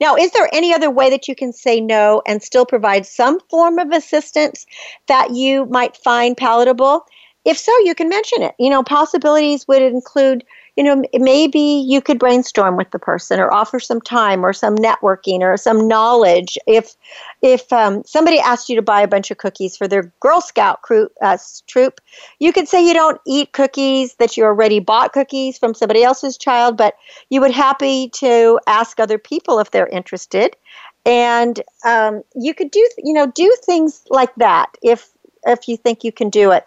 Now, 0.00 0.16
is 0.16 0.32
there 0.32 0.48
any 0.52 0.72
other 0.72 0.90
way 0.90 1.10
that 1.10 1.28
you 1.28 1.34
can 1.34 1.52
say 1.52 1.80
no 1.80 2.22
and 2.26 2.42
still 2.42 2.66
provide 2.66 3.06
some 3.06 3.38
form 3.50 3.78
of 3.78 3.92
assistance 3.92 4.66
that 5.06 5.32
you 5.32 5.66
might 5.66 5.96
find 5.98 6.36
palatable? 6.36 7.06
If 7.44 7.58
so, 7.58 7.76
you 7.80 7.94
can 7.94 8.08
mention 8.08 8.42
it. 8.42 8.54
You 8.58 8.70
know, 8.70 8.82
possibilities 8.82 9.68
would 9.68 9.82
include 9.82 10.44
you 10.76 10.84
know, 10.84 11.02
maybe 11.12 11.58
you 11.58 12.00
could 12.00 12.18
brainstorm 12.18 12.76
with 12.76 12.90
the 12.92 12.98
person 12.98 13.38
or 13.38 13.52
offer 13.52 13.78
some 13.78 14.00
time 14.00 14.44
or 14.44 14.52
some 14.54 14.74
networking 14.74 15.40
or 15.40 15.56
some 15.56 15.86
knowledge. 15.86 16.56
If 16.66 16.96
if 17.42 17.70
um, 17.72 18.02
somebody 18.04 18.38
asked 18.38 18.68
you 18.68 18.76
to 18.76 18.82
buy 18.82 19.02
a 19.02 19.08
bunch 19.08 19.30
of 19.30 19.36
cookies 19.36 19.76
for 19.76 19.86
their 19.86 20.10
Girl 20.20 20.40
Scout 20.40 20.80
crew, 20.82 21.08
uh, 21.20 21.36
troop, 21.66 22.00
you 22.38 22.52
could 22.52 22.68
say 22.68 22.86
you 22.86 22.94
don't 22.94 23.20
eat 23.26 23.52
cookies, 23.52 24.14
that 24.14 24.36
you 24.36 24.44
already 24.44 24.80
bought 24.80 25.12
cookies 25.12 25.58
from 25.58 25.74
somebody 25.74 26.02
else's 26.02 26.38
child, 26.38 26.78
but 26.78 26.94
you 27.28 27.40
would 27.42 27.50
happy 27.50 28.08
to 28.10 28.58
ask 28.66 28.98
other 28.98 29.18
people 29.18 29.58
if 29.58 29.70
they're 29.70 29.88
interested. 29.88 30.56
And 31.04 31.60
um, 31.84 32.22
you 32.34 32.54
could 32.54 32.70
do, 32.70 32.88
you 32.98 33.12
know, 33.12 33.26
do 33.26 33.54
things 33.66 34.04
like 34.08 34.34
that 34.36 34.68
if 34.82 35.10
if 35.46 35.68
you 35.68 35.76
think 35.76 36.02
you 36.02 36.12
can 36.12 36.30
do 36.30 36.50
it. 36.52 36.64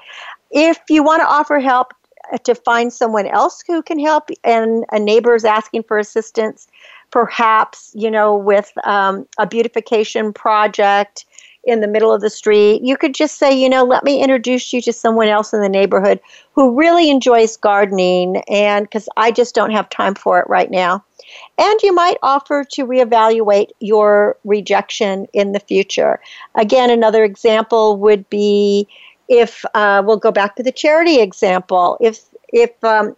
If 0.51 0.77
you 0.89 1.03
want 1.03 1.21
to 1.21 1.27
offer 1.27 1.59
help, 1.59 1.93
to 2.43 2.55
find 2.55 2.91
someone 2.91 3.27
else 3.27 3.63
who 3.65 3.81
can 3.81 3.99
help 3.99 4.29
and 4.43 4.85
a 4.91 4.99
neighbor 4.99 5.35
is 5.35 5.45
asking 5.45 5.83
for 5.83 5.97
assistance 5.97 6.67
perhaps 7.11 7.91
you 7.93 8.09
know 8.11 8.35
with 8.35 8.71
um, 8.83 9.27
a 9.38 9.47
beautification 9.47 10.33
project 10.33 11.25
in 11.65 11.81
the 11.81 11.88
middle 11.88 12.13
of 12.13 12.21
the 12.21 12.29
street. 12.29 12.83
You 12.83 12.95
could 12.95 13.15
just 13.15 13.38
say 13.38 13.57
you 13.57 13.69
know 13.69 13.83
let 13.83 14.03
me 14.03 14.21
introduce 14.21 14.73
you 14.73 14.81
to 14.81 14.93
someone 14.93 15.27
else 15.27 15.53
in 15.53 15.61
the 15.61 15.69
neighborhood 15.69 16.19
who 16.53 16.77
really 16.77 17.09
enjoys 17.09 17.57
gardening 17.57 18.38
and 18.49 18.85
because 18.85 19.09
i 19.17 19.31
just 19.31 19.55
don't 19.55 19.71
have 19.71 19.89
time 19.89 20.15
for 20.15 20.39
it 20.39 20.47
right 20.47 20.71
now 20.71 21.03
and 21.57 21.79
you 21.81 21.93
might 21.93 22.17
offer 22.21 22.63
to 22.71 22.85
reevaluate 22.85 23.69
your 23.79 24.38
rejection 24.43 25.27
in 25.33 25.53
the 25.53 25.59
future. 25.59 26.19
Again 26.55 26.89
another 26.89 27.23
example 27.23 27.97
would 27.97 28.29
be 28.29 28.88
if 29.27 29.65
uh, 29.73 30.03
we'll 30.05 30.17
go 30.17 30.31
back 30.31 30.55
to 30.55 30.63
the 30.63 30.71
charity 30.71 31.19
example, 31.19 31.97
if 32.01 32.23
if 32.53 32.71
um, 32.83 33.15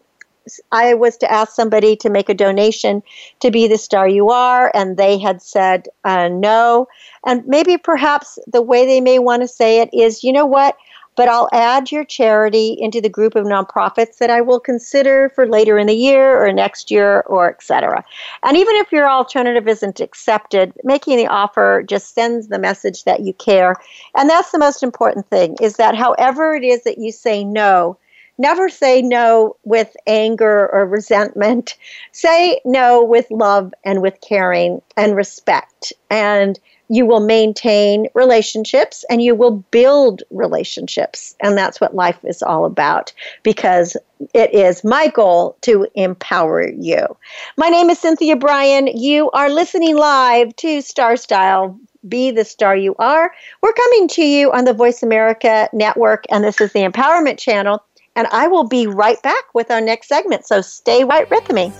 I 0.72 0.94
was 0.94 1.18
to 1.18 1.32
ask 1.32 1.54
somebody 1.54 1.96
to 1.98 2.10
make 2.10 2.30
a 2.30 2.34
donation 2.34 3.04
to 3.42 3.52
be 3.52 3.68
the 3.68 3.78
star 3.78 4.08
you 4.08 4.30
are, 4.30 4.72
and 4.74 4.98
they 4.98 5.18
had 5.18 5.42
said 5.42 5.88
uh, 6.04 6.30
no, 6.30 6.88
and 7.26 7.46
maybe 7.46 7.78
perhaps 7.78 8.40
the 8.48 8.62
way 8.62 8.86
they 8.86 9.02
may 9.02 9.20
want 9.20 9.42
to 9.42 9.48
say 9.48 9.82
it 9.82 9.90
is, 9.94 10.24
you 10.24 10.32
know 10.32 10.46
what, 10.46 10.78
but 11.18 11.28
I'll 11.28 11.50
add 11.52 11.92
your 11.92 12.06
charity 12.06 12.78
into 12.80 13.02
the 13.02 13.10
group 13.10 13.36
of 13.36 13.46
nonprofits 13.46 14.20
that 14.20 14.30
I 14.30 14.40
will 14.40 14.60
consider 14.60 15.30
for 15.30 15.48
later 15.48 15.78
in 15.78 15.88
the 15.88 15.96
year 15.96 16.42
or 16.42 16.54
next 16.54 16.92
year 16.92 17.22
or 17.22 17.50
etc. 17.50 18.06
And 18.44 18.56
even 18.56 18.76
if 18.76 18.92
your 18.92 19.10
alternative 19.10 19.68
isn't 19.68 20.00
accepted, 20.00 20.72
making 20.84 21.18
the 21.18 21.28
offer 21.28 21.84
just 21.86 22.14
sends 22.14 22.48
the 22.48 22.60
message 22.60 23.04
that 23.04 23.22
you 23.22 23.34
care. 23.34 23.76
And 24.16 24.30
that's 24.30 24.52
the 24.52 24.60
most 24.60 24.84
important 24.84 25.28
thing 25.30 25.58
is 25.60 25.76
that 25.78 25.96
however 25.96 26.54
it 26.54 26.64
is 26.64 26.84
that 26.84 27.00
you 27.00 27.12
say 27.12 27.44
no, 27.44 27.98
never 28.38 28.70
say 28.70 29.02
no 29.02 29.56
with 29.64 29.98
anger 30.06 30.70
or 30.72 30.86
resentment. 30.86 31.76
Say 32.12 32.62
no 32.64 33.04
with 33.04 33.26
love 33.32 33.74
and 33.84 34.04
with 34.04 34.22
caring 34.22 34.82
and 34.96 35.16
respect. 35.16 35.94
And 36.12 36.60
you 36.90 37.06
will 37.06 37.20
maintain 37.20 38.08
relationships 38.14 39.04
and 39.10 39.22
you 39.22 39.36
will 39.36 39.64
build 39.72 40.24
relationships. 40.32 41.36
And 41.42 41.58
that's 41.58 41.82
what 41.82 41.96
life 41.96 42.20
is 42.24 42.42
all 42.42 42.66
about 42.66 43.14
because 43.44 43.98
it 44.34 44.54
is 44.54 44.84
my 44.84 45.08
goal 45.08 45.58
to 45.62 45.88
empower 45.96 46.70
you. 46.70 47.18
My 47.58 47.70
name 47.70 47.90
is 47.90 48.00
Cynthia 48.00 48.36
Brian. 48.36 48.88
You 48.88 49.30
are 49.32 49.50
listening 49.50 49.98
live 49.98 50.56
to 50.58 50.82
Star 50.82 51.18
Style. 51.18 51.80
Be 52.08 52.32
the 52.32 52.46
star 52.46 52.76
you 52.76 52.96
are. 53.00 53.34
We're 53.62 53.74
coming 53.74 54.08
to 54.10 54.24
you 54.24 54.52
on 54.54 54.64
the 54.64 54.74
Voice 54.74 55.04
America 55.04 55.68
Network, 55.74 56.26
and 56.30 56.44
this 56.44 56.62
is 56.62 56.72
the 56.72 56.82
Empowerment 56.82 57.38
Channel. 57.38 57.84
And 58.16 58.28
I 58.32 58.48
will 58.48 58.64
be 58.64 58.88
right 58.88 59.22
back 59.22 59.54
with 59.54 59.70
our 59.70 59.82
next 59.82 60.08
segment. 60.08 60.48
So 60.48 60.62
stay 60.62 61.04
right 61.04 61.30
with 61.30 61.52
me. 61.52 61.72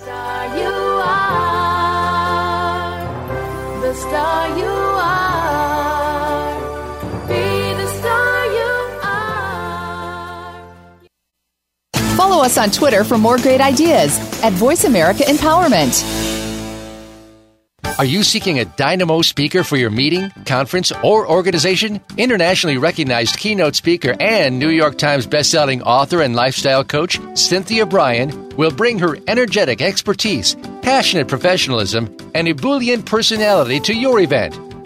Follow 12.18 12.42
us 12.42 12.58
on 12.58 12.68
Twitter 12.72 13.04
for 13.04 13.16
more 13.16 13.38
great 13.38 13.60
ideas 13.60 14.18
at 14.42 14.52
Voice 14.54 14.82
America 14.82 15.22
Empowerment. 15.22 16.02
Are 17.96 18.04
you 18.04 18.24
seeking 18.24 18.58
a 18.58 18.64
dynamo 18.64 19.22
speaker 19.22 19.62
for 19.62 19.76
your 19.76 19.90
meeting, 19.90 20.28
conference, 20.44 20.90
or 21.04 21.30
organization? 21.30 22.00
Internationally 22.16 22.76
recognized 22.76 23.36
keynote 23.36 23.76
speaker 23.76 24.16
and 24.18 24.58
New 24.58 24.70
York 24.70 24.98
Times 24.98 25.28
bestselling 25.28 25.80
author 25.82 26.20
and 26.20 26.34
lifestyle 26.34 26.82
coach 26.82 27.20
Cynthia 27.34 27.86
Brian 27.86 28.48
will 28.56 28.72
bring 28.72 28.98
her 28.98 29.16
energetic 29.28 29.80
expertise, 29.80 30.56
passionate 30.82 31.28
professionalism, 31.28 32.16
and 32.34 32.48
ebullient 32.48 33.06
personality 33.06 33.78
to 33.78 33.94
your 33.94 34.18
event. 34.18 34.67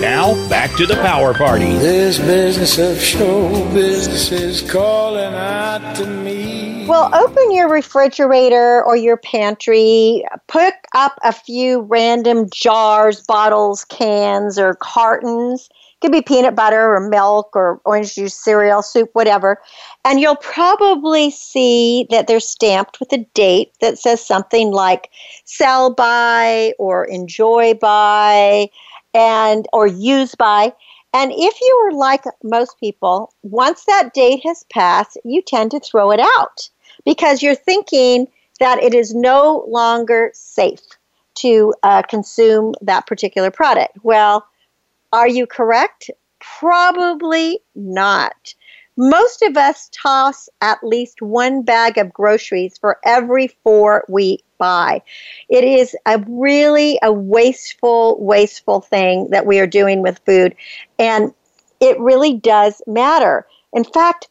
Now, 0.00 0.34
back 0.48 0.76
to 0.76 0.86
the 0.86 0.94
power 0.94 1.34
party. 1.34 1.72
This 1.72 2.18
business 2.18 2.78
of 2.78 3.00
show 3.00 3.48
business 3.74 4.30
is 4.30 4.62
calling 4.70 5.34
out 5.34 5.96
to 5.96 6.06
me. 6.06 6.86
Well, 6.86 7.12
open 7.12 7.50
your 7.50 7.68
refrigerator 7.68 8.84
or 8.84 8.96
your 8.96 9.16
pantry, 9.16 10.24
pick 10.46 10.74
up 10.94 11.18
a 11.24 11.32
few 11.32 11.80
random 11.80 12.48
jars, 12.48 13.20
bottles, 13.22 13.84
cans, 13.86 14.56
or 14.56 14.76
cartons. 14.76 15.68
It 15.68 16.00
could 16.00 16.12
be 16.12 16.22
peanut 16.22 16.54
butter 16.54 16.94
or 16.94 17.00
milk 17.00 17.50
or 17.56 17.80
orange 17.84 18.14
juice, 18.14 18.34
cereal, 18.34 18.82
soup, 18.82 19.10
whatever. 19.14 19.60
And 20.04 20.20
you'll 20.20 20.36
probably 20.36 21.30
see 21.30 22.06
that 22.10 22.28
they're 22.28 22.38
stamped 22.38 23.00
with 23.00 23.12
a 23.12 23.26
date 23.34 23.72
that 23.80 23.98
says 23.98 24.24
something 24.24 24.70
like 24.70 25.10
sell 25.44 25.92
by 25.92 26.72
or 26.78 27.04
enjoy 27.04 27.74
by 27.74 28.70
and 29.18 29.66
or 29.72 29.86
use 29.86 30.36
by. 30.36 30.72
And 31.12 31.32
if 31.34 31.60
you 31.60 31.88
are 31.88 31.92
like 31.92 32.24
most 32.44 32.78
people, 32.78 33.32
once 33.42 33.84
that 33.86 34.14
date 34.14 34.42
has 34.44 34.64
passed, 34.70 35.18
you 35.24 35.42
tend 35.42 35.72
to 35.72 35.80
throw 35.80 36.12
it 36.12 36.20
out 36.20 36.70
because 37.04 37.42
you're 37.42 37.54
thinking 37.54 38.28
that 38.60 38.82
it 38.82 38.94
is 38.94 39.14
no 39.14 39.64
longer 39.68 40.30
safe 40.34 40.80
to 41.36 41.74
uh, 41.82 42.02
consume 42.02 42.74
that 42.80 43.06
particular 43.06 43.50
product. 43.50 43.98
Well, 44.02 44.46
are 45.12 45.28
you 45.28 45.46
correct? 45.46 46.10
Probably 46.40 47.60
not. 47.74 48.54
Most 49.00 49.42
of 49.42 49.56
us 49.56 49.88
toss 49.92 50.48
at 50.60 50.82
least 50.82 51.22
one 51.22 51.62
bag 51.62 51.98
of 51.98 52.12
groceries 52.12 52.76
for 52.78 52.98
every 53.04 53.46
four 53.62 54.04
we 54.08 54.40
buy. 54.58 55.02
It 55.48 55.62
is 55.62 55.96
a 56.04 56.18
really 56.26 56.98
a 57.00 57.12
wasteful, 57.12 58.16
wasteful 58.20 58.80
thing 58.80 59.28
that 59.30 59.46
we 59.46 59.60
are 59.60 59.68
doing 59.68 60.02
with 60.02 60.20
food. 60.26 60.56
And 60.98 61.32
it 61.78 61.98
really 62.00 62.34
does 62.34 62.82
matter. 62.88 63.46
In 63.72 63.84
fact, 63.84 64.28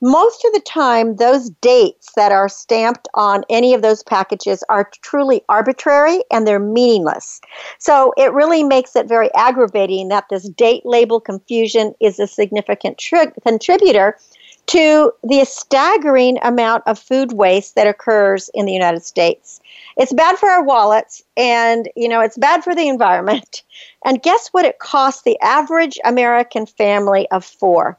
most 0.00 0.44
of 0.44 0.52
the 0.52 0.60
time, 0.60 1.16
those 1.16 1.50
dates 1.60 2.10
that 2.14 2.30
are 2.30 2.48
stamped 2.48 3.08
on 3.14 3.44
any 3.50 3.74
of 3.74 3.82
those 3.82 4.02
packages 4.04 4.62
are 4.68 4.90
truly 5.02 5.42
arbitrary 5.48 6.22
and 6.30 6.46
they're 6.46 6.60
meaningless. 6.60 7.40
So 7.78 8.12
it 8.16 8.32
really 8.32 8.62
makes 8.62 8.94
it 8.94 9.08
very 9.08 9.32
aggravating 9.34 10.08
that 10.08 10.28
this 10.30 10.48
date 10.50 10.82
label 10.84 11.20
confusion 11.20 11.94
is 12.00 12.20
a 12.20 12.26
significant 12.26 12.98
tri- 12.98 13.32
contributor 13.44 14.16
to 14.66 15.12
the 15.24 15.44
staggering 15.44 16.38
amount 16.42 16.84
of 16.86 16.98
food 16.98 17.32
waste 17.32 17.74
that 17.74 17.86
occurs 17.86 18.50
in 18.52 18.66
the 18.66 18.72
United 18.72 19.02
States. 19.02 19.60
It's 19.96 20.12
bad 20.12 20.38
for 20.38 20.48
our 20.48 20.62
wallets 20.62 21.22
and, 21.36 21.88
you 21.96 22.08
know, 22.08 22.20
it's 22.20 22.36
bad 22.38 22.62
for 22.62 22.74
the 22.74 22.88
environment. 22.88 23.62
And 24.04 24.22
guess 24.22 24.48
what 24.52 24.64
it 24.64 24.78
costs 24.78 25.22
the 25.22 25.38
average 25.40 25.98
American 26.04 26.66
family 26.66 27.28
of 27.32 27.44
four? 27.44 27.98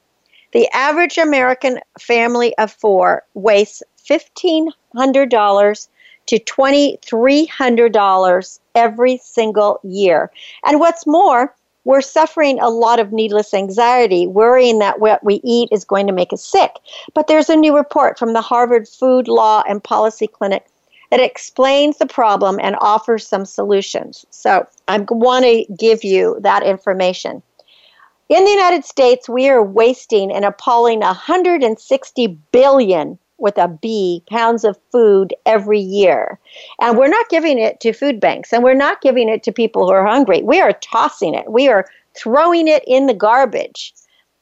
The 0.52 0.68
average 0.74 1.18
American 1.18 1.80
family 2.00 2.58
of 2.58 2.72
four 2.72 3.24
wastes 3.34 3.84
$1,500 4.10 5.88
to 6.28 6.40
$2,300 6.40 8.60
every 8.76 9.18
single 9.18 9.80
year. 9.84 10.32
And 10.66 10.80
what's 10.80 11.08
more, 11.08 11.54
we're 11.86 12.02
suffering 12.02 12.60
a 12.60 12.70
lot 12.70 13.00
of 13.00 13.12
needless 13.12 13.54
anxiety, 13.54 14.28
worrying 14.28 14.80
that 14.80 15.00
what 15.00 15.24
we 15.24 15.42
eat 15.44 15.70
is 15.72 15.86
going 15.86 16.08
to 16.08 16.14
make 16.14 16.34
us 16.34 16.44
sick. 16.44 16.72
But 17.14 17.28
there's 17.28 17.50
a 17.50 17.56
new 17.56 17.76
report 17.76 18.20
from 18.20 18.34
the 18.34 18.42
Harvard 18.42 18.88
Food 18.88 19.28
Law 19.28 19.64
and 19.68 19.84
Policy 19.84 20.28
Clinic 20.28 20.66
that 21.10 21.20
explains 21.20 21.98
the 21.98 22.06
problem 22.06 22.60
and 22.62 22.76
offers 22.80 23.26
some 23.26 23.46
solutions. 23.46 24.26
So 24.30 24.68
I 24.88 25.00
want 25.10 25.46
to 25.46 25.66
give 25.76 26.04
you 26.04 26.38
that 26.42 26.62
information. 26.64 27.42
In 28.30 28.46
the 28.46 28.52
United 28.52 28.86
States, 28.86 29.28
we 29.28 29.50
are 29.50 29.64
wasting 29.64 30.32
an 30.32 30.44
appalling 30.44 31.00
160 31.00 32.28
billion 32.52 33.18
with 33.40 33.58
a 33.58 33.68
B 33.68 34.24
pounds 34.30 34.64
of 34.64 34.78
food 34.92 35.34
every 35.48 35.80
year. 35.80 36.38
And 36.80 36.96
we're 36.96 37.08
not 37.08 37.30
giving 37.30 37.58
it 37.58 37.80
to 37.80 37.92
food 37.92 38.20
banks 38.20 38.54
and 38.54 38.64
we're 38.64 38.76
not 38.76 39.02
giving 39.02 39.30
it 39.30 39.42
to 39.44 39.52
people 39.52 39.88
who 39.88 39.94
are 39.94 40.06
hungry. 40.06 40.44
We 40.44 40.62
are 40.62 40.74
tossing 40.74 41.34
it. 41.34 41.52
We 41.52 41.70
are 41.70 41.88
throwing 42.16 42.68
it 42.68 42.84
in 42.86 43.08
the 43.08 43.16
garbage. 43.16 43.96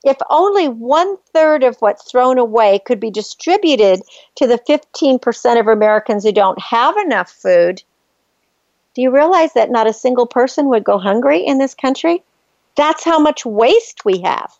If 0.04 0.17
only 0.30 0.67
one 0.67 1.15
third 1.34 1.63
of 1.63 1.78
what's 1.78 2.12
thrown 2.12 2.38
away 2.38 2.80
could 2.80 3.00
be 3.00 3.10
distributed 3.10 4.02
to 4.36 4.47
the 4.47 4.60
15% 4.60 5.60
of 5.60 5.67
Americans 5.67 6.26
who 6.26 6.34
don't 6.34 6.60
have 6.60 6.97
enough 6.97 7.32
food, 7.32 7.84
do 8.95 9.02
you 9.02 9.12
realize 9.12 9.54
that 9.54 9.71
not 9.71 9.88
a 9.88 9.93
single 9.93 10.28
person 10.28 10.67
would 10.67 10.84
go 10.84 10.97
hungry 10.97 11.39
in 11.39 11.58
this 11.58 11.73
country? 11.73 12.23
That's 12.78 13.04
how 13.04 13.20
much 13.20 13.46
waste 13.46 14.06
we 14.06 14.22
have. 14.22 14.54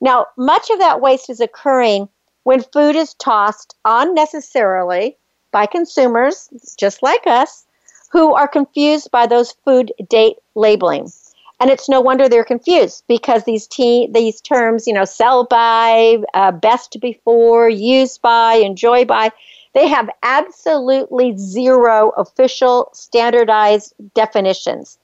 Now, 0.00 0.26
much 0.36 0.70
of 0.70 0.78
that 0.78 1.00
waste 1.00 1.30
is 1.30 1.40
occurring 1.40 2.08
when 2.44 2.62
food 2.62 2.96
is 2.96 3.14
tossed 3.14 3.76
unnecessarily 3.84 5.16
by 5.52 5.66
consumers, 5.66 6.48
just 6.78 7.02
like 7.02 7.26
us, 7.26 7.66
who 8.10 8.34
are 8.34 8.48
confused 8.48 9.10
by 9.10 9.26
those 9.26 9.52
food 9.64 9.92
date 10.08 10.36
labeling. 10.54 11.12
And 11.60 11.70
it's 11.70 11.88
no 11.88 12.00
wonder 12.00 12.28
they're 12.28 12.44
confused 12.44 13.04
because 13.08 13.44
these 13.44 13.66
te- 13.66 14.08
these 14.12 14.40
terms, 14.40 14.86
you 14.86 14.94
know, 14.94 15.04
sell 15.04 15.44
by, 15.44 16.18
uh, 16.32 16.52
best 16.52 16.98
before, 17.00 17.68
use 17.68 18.16
by, 18.16 18.54
enjoy 18.54 19.04
by, 19.04 19.32
they 19.74 19.88
have 19.88 20.08
absolutely 20.22 21.36
zero 21.36 22.10
official 22.16 22.90
standardized 22.94 23.92
definitions. 24.14 24.98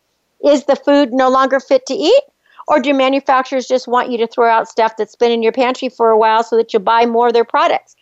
Is 0.44 0.64
the 0.64 0.76
food 0.76 1.12
no 1.12 1.28
longer 1.28 1.60
fit 1.60 1.86
to 1.86 1.94
eat? 1.94 2.22
Or 2.66 2.80
do 2.80 2.94
manufacturers 2.94 3.68
just 3.68 3.88
want 3.88 4.10
you 4.10 4.18
to 4.18 4.26
throw 4.26 4.48
out 4.48 4.68
stuff 4.68 4.96
that's 4.96 5.16
been 5.16 5.32
in 5.32 5.42
your 5.42 5.52
pantry 5.52 5.88
for 5.88 6.10
a 6.10 6.18
while 6.18 6.42
so 6.42 6.56
that 6.56 6.72
you 6.72 6.78
buy 6.78 7.06
more 7.06 7.28
of 7.28 7.34
their 7.34 7.44
products? 7.44 7.94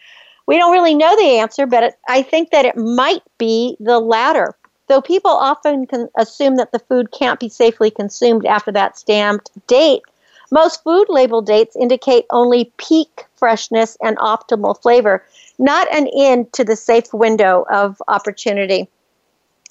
We 0.47 0.57
don't 0.57 0.73
really 0.73 0.95
know 0.95 1.15
the 1.17 1.39
answer, 1.39 1.67
but 1.67 1.85
it, 1.85 1.95
I 2.09 2.23
think 2.23 2.51
that 2.51 2.65
it 2.65 2.77
might 2.77 3.23
be 3.39 3.77
the 3.81 3.99
latter. 3.99 4.55
Though 4.89 5.01
people 5.01 5.31
often 5.31 5.87
can 5.87 6.09
assume 6.17 6.57
that 6.57 6.73
the 6.73 6.79
food 6.79 7.13
can't 7.13 7.41
be 7.41 7.49
safely 7.49 7.91
consumed 7.91 8.45
after 8.47 8.73
that 8.73 8.99
stamped 8.99 9.51
date, 9.67 10.03
most 10.51 10.83
food 10.85 11.07
label 11.09 11.41
dates 11.41 11.77
indicate 11.77 12.27
only 12.29 12.73
peak 12.77 13.25
freshness 13.37 13.97
and 14.03 14.19
optimal 14.19 14.81
flavor, 14.81 15.25
not 15.59 15.91
an 15.93 16.09
end 16.15 16.53
to 16.53 16.65
the 16.65 16.77
safe 16.77 17.13
window 17.15 17.65
of 17.71 18.03
opportunity. 18.07 18.87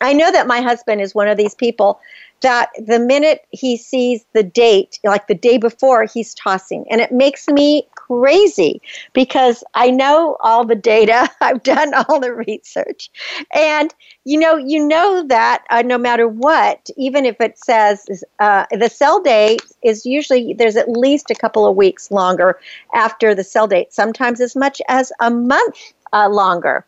I 0.01 0.13
know 0.13 0.31
that 0.31 0.47
my 0.47 0.61
husband 0.61 0.99
is 0.99 1.13
one 1.13 1.27
of 1.27 1.37
these 1.37 1.53
people 1.53 1.99
that 2.41 2.69
the 2.77 2.99
minute 2.99 3.45
he 3.51 3.77
sees 3.77 4.25
the 4.33 4.43
date, 4.43 4.99
like 5.03 5.27
the 5.27 5.35
day 5.35 5.57
before, 5.57 6.05
he's 6.05 6.33
tossing. 6.35 6.85
And 6.89 7.01
it 7.01 7.11
makes 7.11 7.47
me 7.47 7.87
crazy 7.95 8.81
because 9.13 9.63
I 9.73 9.91
know 9.91 10.37
all 10.41 10.65
the 10.65 10.75
data, 10.75 11.29
I've 11.41 11.63
done 11.63 11.93
all 11.93 12.19
the 12.19 12.33
research. 12.33 13.09
And 13.53 13.93
you 14.25 14.39
know, 14.39 14.57
you 14.57 14.85
know 14.85 15.25
that 15.27 15.63
uh, 15.69 15.81
no 15.81 15.97
matter 15.97 16.27
what, 16.27 16.89
even 16.97 17.25
if 17.25 17.39
it 17.39 17.57
says 17.57 18.23
uh, 18.39 18.65
the 18.71 18.89
sell 18.89 19.21
date 19.21 19.63
is 19.83 20.05
usually 20.05 20.53
there's 20.53 20.75
at 20.75 20.89
least 20.89 21.31
a 21.31 21.35
couple 21.35 21.65
of 21.65 21.75
weeks 21.75 22.11
longer 22.11 22.59
after 22.93 23.33
the 23.33 23.43
sell 23.43 23.67
date, 23.67 23.93
sometimes 23.93 24.41
as 24.41 24.55
much 24.55 24.81
as 24.89 25.11
a 25.19 25.31
month 25.31 25.93
uh, 26.13 26.29
longer. 26.29 26.85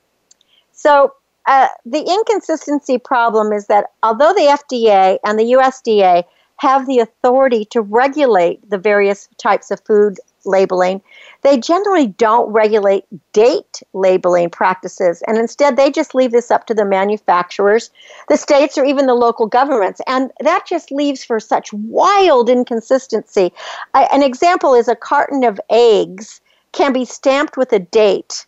So 0.72 1.13
uh, 1.47 1.67
the 1.86 1.99
inconsistency 1.99 2.97
problem 2.97 3.51
is 3.51 3.67
that 3.67 3.91
although 4.01 4.34
the 4.34 4.58
FDA 4.71 5.17
and 5.25 5.38
the 5.38 5.53
USDA 5.53 6.23
have 6.58 6.88
the 6.88 6.99
authority 6.99 7.65
to 7.65 7.82
regulate 7.82 8.69
the 8.69 8.77
various 8.77 9.27
types 9.38 9.69
of 9.69 9.82
food 9.82 10.17
labeling, 10.45 11.01
they 11.41 11.58
generally 11.58 12.08
don't 12.08 12.49
regulate 12.51 13.06
date 13.34 13.82
labeling 13.93 14.49
practices. 14.49 15.21
And 15.27 15.38
instead, 15.38 15.75
they 15.75 15.91
just 15.91 16.15
leave 16.15 16.32
this 16.32 16.51
up 16.51 16.65
to 16.67 16.73
the 16.73 16.86
manufacturers, 16.86 17.91
the 18.29 18.38
states, 18.38 18.77
or 18.77 18.86
even 18.86 19.08
the 19.08 19.13
local 19.13 19.47
governments. 19.47 19.99
And 20.08 20.32
that 20.39 20.65
just 20.65 20.91
leaves 20.91 21.23
for 21.23 21.39
such 21.39 21.73
wild 21.73 22.49
inconsistency. 22.49 23.51
I, 23.93 24.03
an 24.13 24.23
example 24.23 24.73
is 24.73 24.88
a 24.88 24.95
carton 24.95 25.43
of 25.43 25.60
eggs 25.69 26.39
can 26.71 26.93
be 26.93 27.06
stamped 27.06 27.58
with 27.58 27.73
a 27.73 27.79
date 27.79 28.45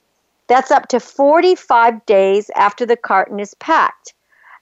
that's 0.47 0.71
up 0.71 0.87
to 0.89 0.99
45 0.99 2.05
days 2.05 2.49
after 2.55 2.85
the 2.85 2.97
carton 2.97 3.39
is 3.39 3.53
packed. 3.55 4.13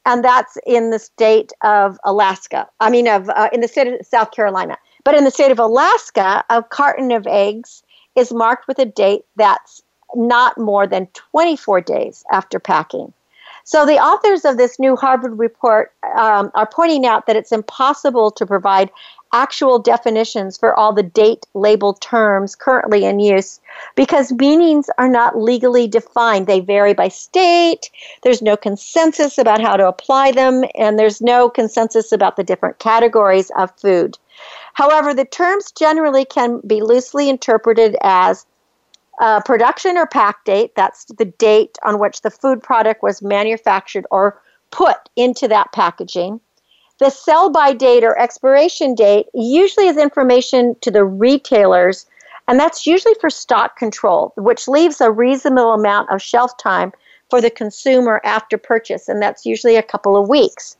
And 0.05 0.23
that's 0.23 0.57
in 0.65 0.89
the 0.89 0.99
state 0.99 1.53
of 1.63 1.97
Alaska. 2.03 2.67
I 2.79 2.89
mean, 2.89 3.07
of 3.07 3.29
uh, 3.29 3.49
in 3.53 3.61
the 3.61 3.67
state 3.67 3.87
of 3.87 4.05
South 4.05 4.31
Carolina. 4.31 4.77
But 5.03 5.15
in 5.15 5.23
the 5.23 5.31
state 5.31 5.51
of 5.51 5.59
Alaska, 5.59 6.43
a 6.49 6.63
carton 6.63 7.11
of 7.11 7.25
eggs 7.27 7.83
is 8.15 8.33
marked 8.33 8.67
with 8.67 8.79
a 8.79 8.85
date 8.85 9.23
that's 9.35 9.81
not 10.15 10.57
more 10.57 10.85
than 10.87 11.07
24 11.13 11.81
days 11.81 12.23
after 12.31 12.59
packing. 12.59 13.13
So 13.65 13.85
the 13.85 13.97
authors 13.97 14.43
of 14.43 14.57
this 14.57 14.77
new 14.77 14.95
Harvard 14.95 15.39
report 15.39 15.93
um, 16.17 16.51
are 16.53 16.67
pointing 16.67 17.05
out 17.05 17.27
that 17.27 17.37
it's 17.37 17.51
impossible 17.51 18.29
to 18.31 18.45
provide 18.45 18.91
actual 19.33 19.79
definitions 19.79 20.57
for 20.57 20.73
all 20.79 20.93
the 20.93 21.03
date 21.03 21.45
labeled 21.53 21.99
terms 21.99 22.55
currently 22.55 23.03
in 23.03 23.19
use 23.19 23.59
because 23.95 24.31
meanings 24.31 24.89
are 24.97 25.09
not 25.09 25.37
legally 25.37 25.87
defined. 25.87 26.47
They 26.47 26.59
vary 26.59 26.93
by 26.93 27.09
state, 27.09 27.89
there's 28.21 28.41
no 28.41 28.55
consensus 28.55 29.37
about 29.37 29.61
how 29.61 29.75
to 29.75 29.87
apply 29.87 30.31
them, 30.31 30.63
and 30.75 30.97
there's 30.97 31.21
no 31.21 31.49
consensus 31.49 32.11
about 32.11 32.37
the 32.37 32.43
different 32.43 32.79
categories 32.79 33.51
of 33.57 33.75
food. 33.77 34.17
However, 34.73 35.13
the 35.13 35.25
terms 35.25 35.71
generally 35.71 36.25
can 36.25 36.61
be 36.65 36.81
loosely 36.81 37.29
interpreted 37.29 37.97
as 38.01 38.45
uh, 39.19 39.41
production 39.41 39.97
or 39.97 40.07
pack 40.07 40.43
date, 40.43 40.75
that's 40.75 41.05
the 41.05 41.25
date 41.25 41.77
on 41.83 41.99
which 41.99 42.21
the 42.21 42.31
food 42.31 42.61
product 42.63 43.03
was 43.03 43.21
manufactured 43.21 44.05
or 44.09 44.41
put 44.71 44.97
into 45.15 45.47
that 45.47 45.71
packaging. 45.71 46.39
The 47.03 47.09
sell 47.09 47.49
by 47.49 47.73
date 47.73 48.05
or 48.05 48.17
expiration 48.17 48.95
date 48.95 49.27
usually 49.33 49.87
is 49.87 49.97
information 49.97 50.77
to 50.79 50.89
the 50.89 51.03
retailers, 51.03 52.05
and 52.47 52.57
that's 52.57 52.87
usually 52.87 53.13
for 53.15 53.29
stock 53.29 53.75
control, 53.75 54.31
which 54.37 54.69
leaves 54.69 55.01
a 55.01 55.11
reasonable 55.11 55.73
amount 55.73 56.11
of 56.11 56.21
shelf 56.21 56.55
time 56.57 56.93
for 57.29 57.41
the 57.41 57.49
consumer 57.49 58.21
after 58.23 58.57
purchase, 58.57 59.09
and 59.09 59.21
that's 59.21 59.45
usually 59.45 59.75
a 59.75 59.83
couple 59.83 60.15
of 60.15 60.29
weeks. 60.29 60.77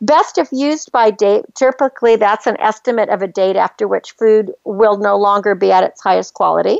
Best 0.00 0.38
if 0.38 0.48
used 0.50 0.92
by 0.92 1.10
date, 1.10 1.44
typically 1.54 2.16
that's 2.16 2.46
an 2.46 2.58
estimate 2.58 3.10
of 3.10 3.20
a 3.20 3.28
date 3.28 3.56
after 3.56 3.86
which 3.86 4.12
food 4.12 4.54
will 4.64 4.96
no 4.96 5.18
longer 5.18 5.54
be 5.54 5.72
at 5.72 5.84
its 5.84 6.00
highest 6.00 6.32
quality. 6.32 6.78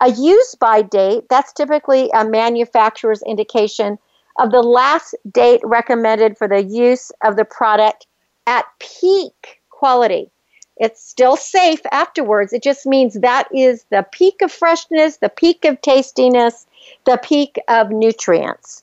A 0.00 0.10
use 0.10 0.54
by 0.54 0.80
date, 0.80 1.24
that's 1.28 1.52
typically 1.52 2.08
a 2.14 2.24
manufacturer's 2.24 3.20
indication 3.20 3.98
of 4.40 4.50
the 4.50 4.62
last 4.62 5.14
date 5.30 5.60
recommended 5.64 6.36
for 6.36 6.48
the 6.48 6.62
use 6.62 7.12
of 7.22 7.36
the 7.36 7.44
product 7.44 8.06
at 8.46 8.64
peak 8.78 9.60
quality. 9.68 10.30
It's 10.78 11.02
still 11.02 11.36
safe 11.36 11.80
afterwards. 11.92 12.54
It 12.54 12.62
just 12.62 12.86
means 12.86 13.20
that 13.20 13.48
is 13.54 13.84
the 13.90 14.06
peak 14.12 14.40
of 14.40 14.50
freshness, 14.50 15.18
the 15.18 15.28
peak 15.28 15.66
of 15.66 15.80
tastiness, 15.82 16.66
the 17.04 17.18
peak 17.22 17.58
of 17.68 17.90
nutrients. 17.90 18.82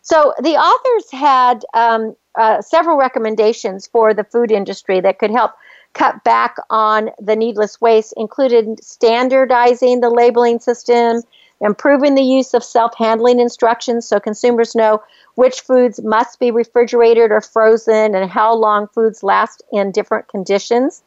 So 0.00 0.32
the 0.42 0.56
authors 0.56 1.10
had 1.10 1.64
um, 1.74 2.16
uh, 2.38 2.62
several 2.62 2.96
recommendations 2.96 3.86
for 3.86 4.14
the 4.14 4.24
food 4.24 4.50
industry 4.50 5.00
that 5.00 5.18
could 5.18 5.30
help 5.30 5.52
cut 5.92 6.24
back 6.24 6.56
on 6.70 7.10
the 7.20 7.36
needless 7.36 7.80
waste, 7.80 8.14
included 8.16 8.82
standardizing 8.82 10.00
the 10.00 10.10
labeling 10.10 10.60
system, 10.60 11.22
improving 11.64 12.14
the 12.14 12.22
use 12.22 12.54
of 12.54 12.62
self 12.62 12.92
handling 12.96 13.40
instructions 13.40 14.06
so 14.06 14.20
consumers 14.20 14.74
know 14.74 15.02
which 15.34 15.62
foods 15.62 16.00
must 16.02 16.38
be 16.38 16.50
refrigerated 16.50 17.32
or 17.32 17.40
frozen 17.40 18.14
and 18.14 18.30
how 18.30 18.54
long 18.54 18.86
foods 18.88 19.22
last 19.22 19.62
in 19.72 19.90
different 19.90 20.28
conditions. 20.28 21.02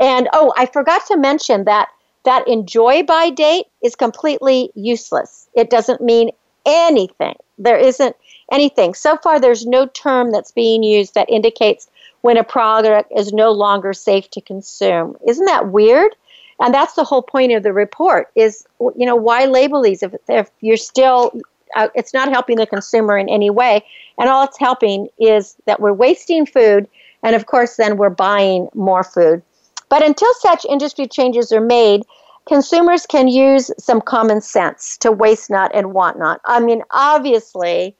And 0.00 0.28
oh, 0.32 0.54
I 0.56 0.66
forgot 0.66 1.04
to 1.06 1.18
mention 1.18 1.64
that 1.64 1.88
that 2.24 2.48
enjoy 2.48 3.02
by 3.02 3.30
date 3.30 3.66
is 3.82 3.96
completely 3.96 4.70
useless. 4.74 5.48
It 5.54 5.70
doesn't 5.70 6.00
mean 6.00 6.30
anything. 6.64 7.34
There 7.58 7.78
isn't 7.78 8.16
anything. 8.50 8.94
So 8.94 9.16
far, 9.16 9.40
there's 9.40 9.66
no 9.66 9.86
term 9.86 10.30
that's 10.30 10.52
being 10.52 10.82
used 10.82 11.14
that 11.14 11.30
indicates 11.30 11.88
when 12.20 12.36
a 12.36 12.44
product 12.44 13.12
is 13.16 13.32
no 13.32 13.50
longer 13.50 13.92
safe 13.92 14.30
to 14.30 14.40
consume. 14.40 15.16
Isn't 15.26 15.46
that 15.46 15.68
weird? 15.68 16.14
And 16.60 16.74
that's 16.74 16.94
the 16.94 17.04
whole 17.04 17.22
point 17.22 17.52
of 17.52 17.62
the 17.62 17.72
report 17.72 18.30
is 18.34 18.66
you 18.96 19.06
know 19.06 19.16
why 19.16 19.46
label 19.46 19.82
these 19.82 20.02
if, 20.02 20.14
if 20.28 20.50
you're 20.60 20.76
still 20.76 21.32
uh, 21.76 21.88
it's 21.94 22.14
not 22.14 22.28
helping 22.28 22.56
the 22.56 22.66
consumer 22.66 23.16
in 23.16 23.28
any 23.28 23.50
way. 23.50 23.84
And 24.18 24.28
all 24.28 24.44
it's 24.44 24.58
helping 24.58 25.08
is 25.18 25.56
that 25.66 25.80
we're 25.80 25.92
wasting 25.92 26.46
food 26.46 26.88
and 27.22 27.36
of 27.36 27.46
course 27.46 27.76
then 27.76 27.96
we're 27.96 28.10
buying 28.10 28.68
more 28.74 29.04
food. 29.04 29.42
But 29.88 30.04
until 30.04 30.32
such 30.34 30.64
industry 30.66 31.06
changes 31.06 31.52
are 31.52 31.60
made 31.60 32.02
consumers 32.48 33.06
can 33.06 33.28
use 33.28 33.70
some 33.78 34.00
common 34.00 34.40
sense 34.40 34.96
to 34.98 35.12
waste 35.12 35.50
not 35.50 35.70
and 35.74 35.92
want 35.92 36.18
not. 36.18 36.40
I 36.44 36.60
mean 36.60 36.82
obviously 36.90 37.96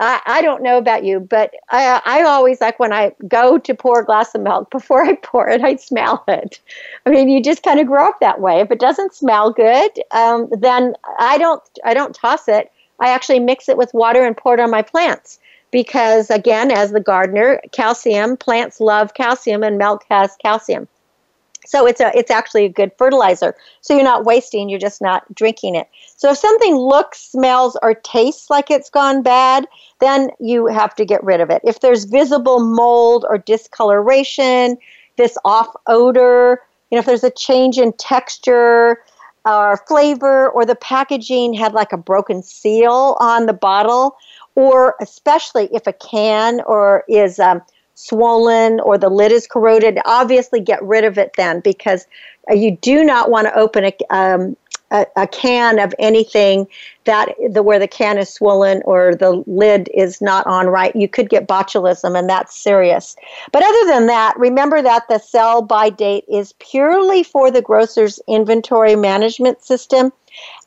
I, 0.00 0.20
I 0.24 0.42
don't 0.42 0.62
know 0.62 0.78
about 0.78 1.04
you, 1.04 1.20
but 1.20 1.54
I, 1.68 2.00
I 2.06 2.22
always 2.22 2.60
like 2.60 2.78
when 2.80 2.92
I 2.92 3.12
go 3.28 3.58
to 3.58 3.74
pour 3.74 4.00
a 4.00 4.04
glass 4.04 4.34
of 4.34 4.40
milk, 4.40 4.70
before 4.72 5.04
I 5.04 5.14
pour 5.14 5.48
it, 5.48 5.62
I 5.62 5.76
smell 5.76 6.24
it. 6.26 6.58
I 7.06 7.10
mean, 7.10 7.28
you 7.28 7.42
just 7.42 7.62
kind 7.62 7.78
of 7.78 7.86
grow 7.86 8.08
up 8.08 8.18
that 8.20 8.40
way. 8.40 8.60
If 8.60 8.70
it 8.70 8.80
doesn't 8.80 9.14
smell 9.14 9.52
good, 9.52 9.90
um, 10.12 10.48
then 10.50 10.94
I 11.18 11.38
don't 11.38 11.62
I 11.84 11.94
don't 11.94 12.14
toss 12.14 12.48
it. 12.48 12.72
I 12.98 13.10
actually 13.10 13.40
mix 13.40 13.68
it 13.68 13.76
with 13.76 13.94
water 13.94 14.24
and 14.24 14.36
pour 14.36 14.54
it 14.54 14.60
on 14.60 14.70
my 14.70 14.82
plants 14.82 15.38
because, 15.70 16.30
again, 16.30 16.70
as 16.70 16.90
the 16.90 17.00
gardener, 17.00 17.60
calcium 17.72 18.36
plants 18.36 18.80
love 18.80 19.14
calcium, 19.14 19.62
and 19.62 19.78
milk 19.78 20.04
has 20.10 20.36
calcium. 20.42 20.88
So 21.66 21.86
it's 21.86 22.00
a 22.00 22.10
it's 22.16 22.30
actually 22.30 22.64
a 22.64 22.68
good 22.68 22.90
fertilizer. 22.96 23.54
So 23.80 23.94
you're 23.94 24.02
not 24.02 24.24
wasting, 24.24 24.68
you're 24.68 24.78
just 24.78 25.02
not 25.02 25.32
drinking 25.34 25.74
it. 25.74 25.88
So 26.16 26.30
if 26.30 26.38
something 26.38 26.76
looks, 26.76 27.20
smells, 27.20 27.76
or 27.82 27.94
tastes 27.94 28.50
like 28.50 28.70
it's 28.70 28.90
gone 28.90 29.22
bad, 29.22 29.66
then 30.00 30.30
you 30.40 30.66
have 30.66 30.94
to 30.96 31.04
get 31.04 31.22
rid 31.22 31.40
of 31.40 31.50
it. 31.50 31.60
If 31.64 31.80
there's 31.80 32.04
visible 32.04 32.60
mold 32.60 33.26
or 33.28 33.38
discoloration, 33.38 34.78
this 35.16 35.36
off 35.44 35.74
odor, 35.86 36.62
you 36.90 36.96
know, 36.96 37.00
if 37.00 37.06
there's 37.06 37.24
a 37.24 37.30
change 37.30 37.78
in 37.78 37.92
texture 37.94 39.02
or 39.44 39.78
flavor, 39.88 40.50
or 40.50 40.66
the 40.66 40.74
packaging 40.74 41.54
had 41.54 41.72
like 41.72 41.92
a 41.92 41.96
broken 41.96 42.42
seal 42.42 43.16
on 43.20 43.46
the 43.46 43.54
bottle, 43.54 44.16
or 44.54 44.94
especially 45.00 45.68
if 45.72 45.86
a 45.86 45.92
can 45.94 46.60
or 46.66 47.04
is 47.08 47.38
um, 47.38 47.62
swollen 48.00 48.80
or 48.80 48.96
the 48.96 49.08
lid 49.08 49.32
is 49.32 49.46
corroded, 49.46 49.98
obviously 50.06 50.60
get 50.60 50.82
rid 50.82 51.04
of 51.04 51.18
it 51.18 51.32
then 51.36 51.60
because 51.60 52.06
uh, 52.50 52.54
you 52.54 52.76
do 52.76 53.04
not 53.04 53.30
want 53.30 53.46
to 53.46 53.58
open 53.58 53.84
a, 53.84 53.92
um, 54.10 54.56
a, 54.90 55.06
a, 55.16 55.26
can 55.26 55.78
of 55.78 55.94
anything 55.98 56.66
that 57.04 57.34
the 57.50 57.62
where 57.62 57.78
the 57.78 57.88
can 57.88 58.18
is 58.18 58.32
swollen 58.32 58.82
or 58.84 59.14
the 59.14 59.42
lid 59.46 59.88
is 59.94 60.20
not 60.20 60.46
on 60.46 60.66
right. 60.66 60.94
You 60.94 61.08
could 61.08 61.30
get 61.30 61.48
botulism, 61.48 62.18
and 62.18 62.28
that's 62.28 62.56
serious. 62.56 63.16
But 63.52 63.62
other 63.62 63.86
than 63.86 64.06
that, 64.06 64.38
remember 64.38 64.82
that 64.82 65.08
the 65.08 65.18
sell 65.18 65.62
by 65.62 65.90
date 65.90 66.24
is 66.28 66.54
purely 66.58 67.22
for 67.22 67.50
the 67.50 67.62
grocer's 67.62 68.20
inventory 68.28 68.96
management 68.96 69.62
system. 69.62 70.12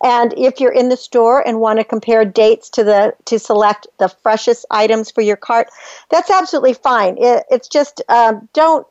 And 0.04 0.34
if 0.38 0.60
you're 0.60 0.74
in 0.74 0.90
the 0.90 0.98
store 0.98 1.46
and 1.48 1.60
want 1.60 1.80
to 1.80 1.86
compare 1.86 2.26
dates 2.26 2.70
to 2.72 2.84
the 2.84 3.16
to 3.26 3.40
select 3.40 3.88
the 4.00 4.10
freshest 4.10 4.66
items 4.72 5.12
for 5.12 5.22
your 5.22 5.38
cart, 5.38 5.70
that's 6.10 6.30
absolutely 6.30 6.74
fine. 6.74 7.18
It, 7.18 7.46
it's 7.50 7.68
just 7.68 8.02
um, 8.10 8.50
don't 8.54 8.86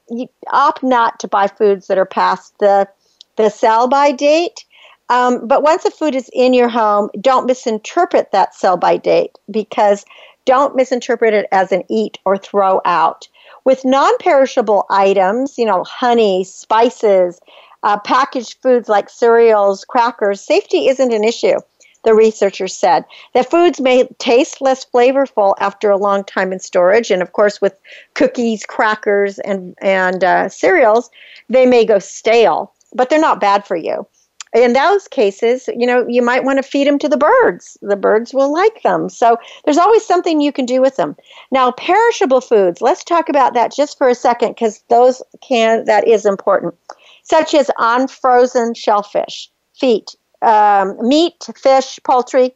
opt 0.51 0.83
not 0.83 1.21
to 1.21 1.29
buy 1.29 1.49
foods 1.49 1.87
that 1.89 1.99
are 1.99 2.07
past 2.07 2.59
the 2.59 2.89
the 3.37 3.51
sell 3.51 3.89
by 3.89 4.13
date. 4.13 4.65
Um, 5.13 5.47
but 5.47 5.63
once 5.63 5.85
a 5.85 5.91
food 5.91 6.15
is 6.15 6.31
in 6.33 6.55
your 6.55 6.71
home, 6.71 7.11
don't 7.21 7.45
misinterpret 7.45 8.33
that 8.33 8.55
sell 8.55 8.79
by 8.79 8.97
date 8.97 9.37
because 9.51 10.07
don't 10.47 10.75
misinterpret 10.75 11.35
it 11.35 11.47
as 11.53 11.71
an 11.71 11.83
eat 11.91 12.17
or 12.25 12.39
throw 12.39 12.81
out. 12.87 13.29
With 13.65 13.85
non 13.85 14.17
perishable 14.17 14.87
items, 14.89 15.59
you 15.59 15.67
know, 15.67 15.85
honey, 15.85 16.45
spices, 16.45 17.41
uh, 17.83 17.99
packaged 17.99 18.57
foods 18.63 18.89
like 18.89 19.11
cereals, 19.11 19.85
crackers, 19.85 20.41
safety 20.41 20.89
isn't 20.89 21.13
an 21.13 21.25
issue 21.25 21.59
the 22.05 22.15
researchers 22.15 22.75
said. 22.75 23.05
That 23.35 23.51
foods 23.51 23.83
may 23.83 24.09
taste 24.19 24.63
less 24.63 24.83
flavorful 24.83 25.57
after 25.61 25.91
a 25.91 25.99
long 25.99 26.25
time 26.25 26.55
in 26.55 26.59
storage, 26.59 27.11
and 27.11 27.21
of 27.21 27.35
course, 27.35 27.61
with 27.61 27.79
cookies, 28.15 28.65
crackers, 28.65 29.39
and 29.41 29.77
and 29.83 30.25
uh, 30.25 30.49
cereals, 30.49 31.11
they 31.51 31.67
may 31.67 31.85
go 31.85 31.99
stale, 31.99 32.73
but 32.95 33.11
they're 33.11 33.21
not 33.21 33.41
bad 33.43 33.67
for 33.67 33.77
you. 33.77 34.07
In 34.55 34.75
those 34.75 35.09
cases, 35.09 35.69
you 35.69 35.87
know, 35.87 36.07
you 36.07 36.21
might 36.21 36.45
want 36.45 36.59
to 36.59 36.63
feed 36.63 36.87
them 36.87 36.99
to 36.99 37.09
the 37.09 37.17
birds. 37.17 37.79
The 37.81 37.97
birds 37.97 38.35
will 38.35 38.53
like 38.53 38.83
them. 38.83 39.09
So 39.09 39.39
there's 39.65 39.79
always 39.79 40.05
something 40.05 40.41
you 40.41 40.53
can 40.53 40.67
do 40.67 40.83
with 40.83 40.97
them. 40.97 41.17
Now, 41.51 41.73
perishable 41.73 42.43
foods. 42.43 42.83
Let's 42.83 43.03
talk 43.03 43.31
about 43.31 43.55
that 43.55 43.75
just 43.75 43.97
for 43.97 44.09
a 44.09 44.15
second 44.15 44.51
because 44.51 44.85
those 44.91 45.23
can 45.41 45.87
that 45.87 46.07
is 46.07 46.27
important, 46.27 46.75
such 47.23 47.55
as 47.55 47.71
unfrozen 47.79 48.75
shellfish, 48.75 49.51
feet, 49.75 50.15
um, 50.43 50.97
meat, 51.01 51.49
fish, 51.57 51.99
poultry, 52.05 52.55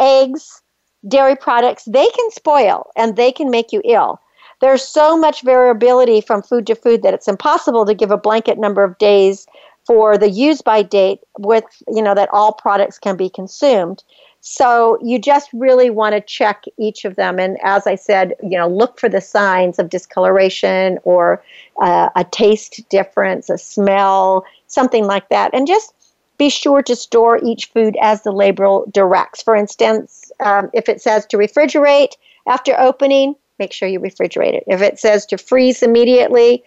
eggs, 0.00 0.62
dairy 1.06 1.36
products, 1.36 1.84
they 1.84 2.08
can 2.08 2.30
spoil 2.30 2.90
and 2.96 3.16
they 3.16 3.30
can 3.30 3.50
make 3.50 3.72
you 3.72 3.82
ill. 3.84 4.20
There's 4.60 4.82
so 4.82 5.18
much 5.18 5.42
variability 5.42 6.22
from 6.22 6.42
food 6.42 6.66
to 6.68 6.74
food 6.74 7.02
that 7.02 7.12
it's 7.14 7.28
impossible 7.28 7.84
to 7.84 7.94
give 7.94 8.10
a 8.10 8.16
blanket 8.16 8.58
number 8.58 8.82
of 8.82 8.96
days 8.98 9.46
for 9.86 10.18
the 10.18 10.28
use 10.28 10.62
by 10.62 10.82
date 10.82 11.20
with, 11.38 11.64
you 11.88 12.02
know, 12.02 12.14
that 12.14 12.28
all 12.32 12.52
products 12.52 12.98
can 12.98 13.16
be 13.16 13.30
consumed. 13.30 14.02
So 14.40 14.98
you 15.02 15.18
just 15.18 15.48
really 15.52 15.90
want 15.90 16.14
to 16.14 16.20
check 16.20 16.64
each 16.78 17.04
of 17.04 17.16
them. 17.16 17.38
And 17.38 17.58
as 17.64 17.86
I 17.86 17.94
said, 17.96 18.34
you 18.42 18.56
know, 18.56 18.68
look 18.68 18.98
for 19.00 19.08
the 19.08 19.20
signs 19.20 19.78
of 19.78 19.90
discoloration 19.90 20.98
or 21.02 21.42
uh, 21.80 22.10
a 22.14 22.24
taste 22.24 22.88
difference, 22.88 23.50
a 23.50 23.58
smell, 23.58 24.44
something 24.66 25.06
like 25.06 25.28
that. 25.30 25.52
And 25.52 25.66
just 25.66 25.94
be 26.38 26.48
sure 26.50 26.82
to 26.82 26.94
store 26.94 27.40
each 27.42 27.66
food 27.66 27.96
as 28.00 28.22
the 28.22 28.32
label 28.32 28.88
directs. 28.92 29.42
For 29.42 29.56
instance, 29.56 30.30
um, 30.40 30.70
if 30.74 30.88
it 30.88 31.00
says 31.00 31.26
to 31.26 31.36
refrigerate 31.36 32.12
after 32.46 32.78
opening, 32.78 33.34
make 33.58 33.72
sure 33.72 33.88
you 33.88 33.98
refrigerate 33.98 34.54
it. 34.54 34.64
If 34.66 34.82
it 34.82 34.98
says 34.98 35.26
to 35.26 35.38
freeze 35.38 35.82
immediately, 35.82 36.62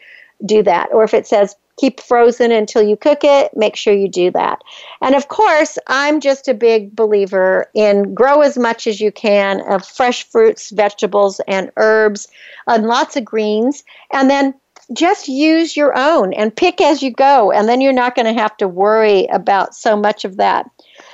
do 0.45 0.63
that. 0.63 0.89
Or 0.91 1.03
if 1.03 1.13
it 1.13 1.27
says 1.27 1.55
keep 1.79 1.99
frozen 1.99 2.51
until 2.51 2.81
you 2.81 2.97
cook 2.97 3.19
it, 3.23 3.55
make 3.55 3.75
sure 3.75 3.93
you 3.93 4.07
do 4.07 4.31
that. 4.31 4.61
And 5.01 5.15
of 5.15 5.29
course, 5.29 5.77
I'm 5.87 6.19
just 6.19 6.47
a 6.47 6.53
big 6.53 6.95
believer 6.95 7.69
in 7.73 8.13
grow 8.13 8.41
as 8.41 8.57
much 8.57 8.87
as 8.87 8.99
you 8.99 9.11
can 9.11 9.61
of 9.61 9.85
fresh 9.85 10.23
fruits, 10.23 10.71
vegetables, 10.71 11.39
and 11.47 11.71
herbs, 11.77 12.27
and 12.67 12.87
lots 12.87 13.15
of 13.15 13.23
greens. 13.23 13.83
And 14.11 14.29
then 14.29 14.53
just 14.93 15.27
use 15.27 15.77
your 15.77 15.97
own 15.97 16.33
and 16.33 16.55
pick 16.55 16.81
as 16.81 17.03
you 17.03 17.11
go, 17.11 17.51
and 17.51 17.69
then 17.69 17.79
you're 17.79 17.93
not 17.93 18.15
going 18.15 18.25
to 18.25 18.41
have 18.41 18.57
to 18.57 18.67
worry 18.67 19.25
about 19.27 19.75
so 19.75 19.95
much 19.95 20.25
of 20.25 20.37
that. 20.37 20.69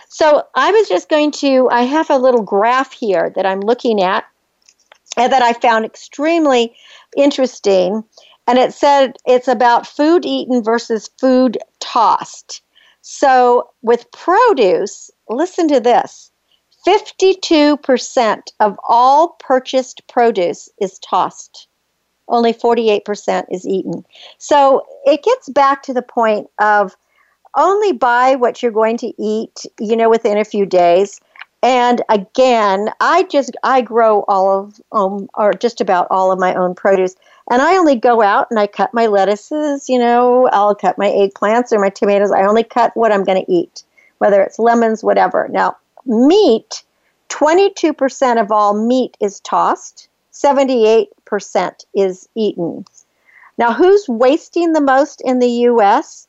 So 0.07 0.43
I 0.55 0.71
was 0.71 0.87
just 0.87 1.09
going 1.09 1.31
to, 1.31 1.67
I 1.69 1.81
have 1.81 2.09
a 2.09 2.17
little 2.17 2.41
graph 2.41 2.93
here 2.93 3.33
that 3.35 3.45
I'm 3.45 3.59
looking 3.59 4.01
at 4.01 4.23
and 5.17 5.31
that 5.31 5.41
I 5.41 5.53
found 5.53 5.83
extremely 5.83 6.73
interesting. 7.17 8.03
And 8.47 8.59
it 8.59 8.73
said 8.73 9.17
it's 9.25 9.47
about 9.47 9.87
food 9.87 10.25
eaten 10.25 10.63
versus 10.63 11.09
food 11.19 11.57
tossed. 11.79 12.61
So 13.01 13.69
with 13.81 14.11
produce, 14.11 15.09
listen 15.29 15.67
to 15.69 15.79
this 15.79 16.31
52% 16.87 18.41
of 18.59 18.79
all 18.87 19.37
purchased 19.39 20.07
produce 20.07 20.69
is 20.79 20.99
tossed 20.99 21.67
only 22.27 22.53
48% 22.53 23.45
is 23.51 23.67
eaten. 23.67 24.05
So 24.37 24.85
it 25.05 25.23
gets 25.23 25.49
back 25.49 25.83
to 25.83 25.93
the 25.93 26.01
point 26.01 26.47
of 26.59 26.95
only 27.55 27.93
buy 27.93 28.35
what 28.35 28.61
you're 28.61 28.71
going 28.71 28.97
to 28.97 29.13
eat, 29.21 29.65
you 29.79 29.95
know, 29.95 30.09
within 30.09 30.37
a 30.37 30.45
few 30.45 30.65
days. 30.65 31.21
And 31.63 32.01
again, 32.09 32.89
I 32.99 33.23
just 33.23 33.55
I 33.63 33.81
grow 33.81 34.23
all 34.27 34.59
of 34.59 34.79
um, 34.91 35.29
or 35.33 35.53
just 35.53 35.81
about 35.81 36.07
all 36.11 36.31
of 36.31 36.39
my 36.39 36.53
own 36.53 36.75
produce, 36.75 37.15
and 37.49 37.61
I 37.61 37.77
only 37.77 37.95
go 37.95 38.21
out 38.21 38.47
and 38.51 38.59
I 38.59 38.67
cut 38.67 38.93
my 38.93 39.07
lettuces. 39.07 39.89
You 39.89 39.99
know, 39.99 40.47
I'll 40.51 40.75
cut 40.75 40.97
my 40.97 41.07
eggplants 41.07 41.71
or 41.71 41.79
my 41.79 41.89
tomatoes. 41.89 42.31
I 42.31 42.43
only 42.43 42.63
cut 42.63 42.95
what 42.95 43.11
I'm 43.11 43.23
going 43.23 43.43
to 43.43 43.51
eat, 43.51 43.83
whether 44.19 44.41
it's 44.43 44.59
lemons, 44.59 45.03
whatever. 45.03 45.47
Now, 45.49 45.77
meat, 46.05 46.83
22% 47.29 48.39
of 48.39 48.51
all 48.51 48.73
meat 48.73 49.17
is 49.19 49.39
tossed. 49.39 50.07
78% 50.33 51.07
is 51.95 52.27
eaten. 52.35 52.85
Now, 53.57 53.73
who's 53.73 54.07
wasting 54.07 54.73
the 54.73 54.81
most 54.81 55.21
in 55.21 55.39
the 55.39 55.49
U.S.? 55.49 56.27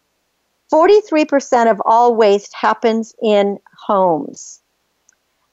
43% 0.73 1.71
of 1.71 1.83
all 1.85 2.15
waste 2.15 2.55
happens 2.55 3.15
in 3.23 3.59
homes. 3.77 4.61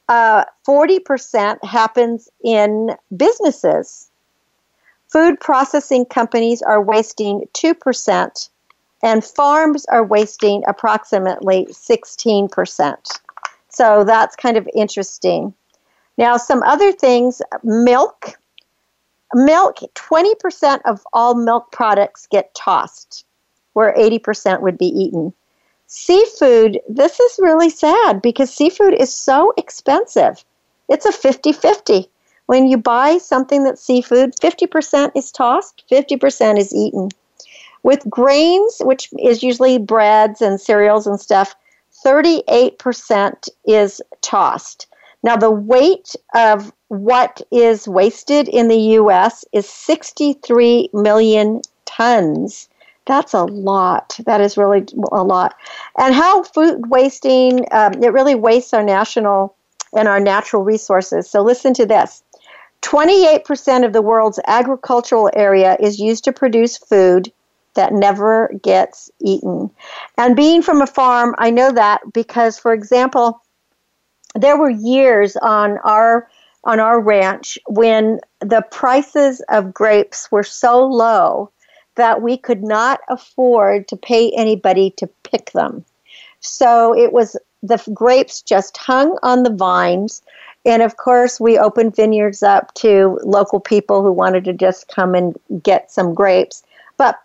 Uh, 0.09 0.45
40% 0.67 1.63
happens 1.63 2.29
in 2.43 2.91
businesses. 3.15 4.09
Food 5.07 5.39
processing 5.39 6.05
companies 6.05 6.61
are 6.61 6.81
wasting 6.81 7.47
2%, 7.53 8.49
and 9.03 9.23
farms 9.23 9.85
are 9.85 10.03
wasting 10.03 10.63
approximately 10.67 11.67
16%. 11.71 12.95
So 13.69 14.03
that's 14.03 14.35
kind 14.35 14.57
of 14.57 14.67
interesting. 14.75 15.53
Now, 16.17 16.37
some 16.37 16.63
other 16.63 16.91
things 16.91 17.41
milk 17.63 18.37
Milk, 19.33 19.77
20% 19.95 20.81
of 20.85 21.05
all 21.11 21.33
milk 21.33 21.71
products 21.71 22.27
get 22.27 22.53
tossed, 22.53 23.25
where 23.73 23.93
80% 23.95 24.61
would 24.61 24.77
be 24.77 24.85
eaten. 24.85 25.33
Seafood, 25.95 26.79
this 26.89 27.19
is 27.19 27.39
really 27.39 27.69
sad 27.69 28.19
because 28.19 28.51
seafood 28.51 28.95
is 28.95 29.13
so 29.13 29.53
expensive. 29.57 30.43
It's 30.89 31.05
a 31.05 31.11
50 31.11 31.53
50. 31.53 32.09
When 32.47 32.67
you 32.67 32.77
buy 32.77 33.19
something 33.19 33.63
that's 33.63 33.85
seafood, 33.85 34.35
50% 34.37 35.11
is 35.15 35.31
tossed, 35.31 35.83
50% 35.91 36.57
is 36.57 36.73
eaten. 36.73 37.09
With 37.83 38.09
grains, 38.09 38.81
which 38.83 39.09
is 39.19 39.43
usually 39.43 39.77
breads 39.77 40.41
and 40.41 40.59
cereals 40.59 41.05
and 41.05 41.21
stuff, 41.21 41.53
38% 42.03 43.49
is 43.67 44.01
tossed. 44.21 44.87
Now, 45.21 45.37
the 45.37 45.51
weight 45.51 46.15
of 46.33 46.73
what 46.87 47.39
is 47.51 47.87
wasted 47.87 48.47
in 48.47 48.67
the 48.67 48.81
U.S. 48.97 49.45
is 49.51 49.69
63 49.69 50.89
million 50.91 51.61
tons. 51.85 52.67
That's 53.05 53.33
a 53.33 53.43
lot. 53.43 54.17
That 54.25 54.41
is 54.41 54.57
really 54.57 54.85
a 55.11 55.23
lot. 55.23 55.55
And 55.97 56.15
how 56.15 56.43
food 56.43 56.89
wasting, 56.89 57.65
um, 57.71 58.01
it 58.01 58.13
really 58.13 58.35
wastes 58.35 58.73
our 58.73 58.83
national 58.83 59.55
and 59.95 60.07
our 60.07 60.19
natural 60.19 60.63
resources. 60.63 61.29
So 61.29 61.41
listen 61.41 61.73
to 61.75 61.85
this 61.85 62.23
28% 62.81 63.85
of 63.85 63.93
the 63.93 64.01
world's 64.01 64.39
agricultural 64.47 65.29
area 65.33 65.77
is 65.79 65.99
used 65.99 66.23
to 66.25 66.33
produce 66.33 66.77
food 66.77 67.31
that 67.75 67.93
never 67.93 68.51
gets 68.61 69.09
eaten. 69.19 69.69
And 70.17 70.35
being 70.35 70.61
from 70.61 70.81
a 70.81 70.87
farm, 70.87 71.33
I 71.37 71.49
know 71.49 71.71
that 71.71 72.01
because, 72.13 72.59
for 72.59 72.73
example, 72.73 73.41
there 74.35 74.57
were 74.57 74.69
years 74.69 75.35
on 75.37 75.77
our 75.83 76.29
on 76.65 76.79
our 76.79 76.99
ranch 76.99 77.57
when 77.67 78.19
the 78.39 78.63
prices 78.71 79.41
of 79.49 79.73
grapes 79.73 80.31
were 80.31 80.43
so 80.43 80.85
low 80.85 81.51
that 81.95 82.21
we 82.21 82.37
could 82.37 82.63
not 82.63 83.01
afford 83.09 83.87
to 83.87 83.95
pay 83.95 84.31
anybody 84.31 84.91
to 84.97 85.07
pick 85.23 85.51
them. 85.51 85.83
So 86.39 86.95
it 86.95 87.13
was 87.13 87.37
the 87.61 87.81
grapes 87.93 88.41
just 88.41 88.77
hung 88.77 89.17
on 89.23 89.43
the 89.43 89.53
vines. 89.53 90.21
And 90.65 90.81
of 90.81 90.97
course, 90.97 91.39
we 91.39 91.57
opened 91.57 91.95
vineyards 91.95 92.43
up 92.43 92.73
to 92.75 93.19
local 93.23 93.59
people 93.59 94.01
who 94.01 94.11
wanted 94.11 94.43
to 94.45 94.53
just 94.53 94.87
come 94.87 95.15
and 95.15 95.35
get 95.61 95.91
some 95.91 96.13
grapes. 96.13 96.63
But 96.97 97.19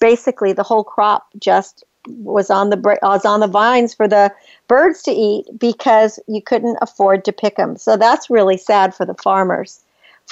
basically, 0.00 0.52
the 0.52 0.62
whole 0.62 0.84
crop 0.84 1.26
just 1.38 1.84
was 2.08 2.50
on 2.50 2.70
the 2.70 2.98
was 3.02 3.24
on 3.24 3.40
the 3.40 3.46
vines 3.46 3.94
for 3.94 4.08
the 4.08 4.32
birds 4.66 5.02
to 5.02 5.12
eat 5.12 5.46
because 5.58 6.18
you 6.26 6.42
couldn't 6.42 6.78
afford 6.82 7.24
to 7.24 7.32
pick 7.32 7.56
them. 7.56 7.76
So 7.76 7.96
that's 7.96 8.30
really 8.30 8.56
sad 8.56 8.94
for 8.94 9.06
the 9.06 9.14
farmers. 9.14 9.80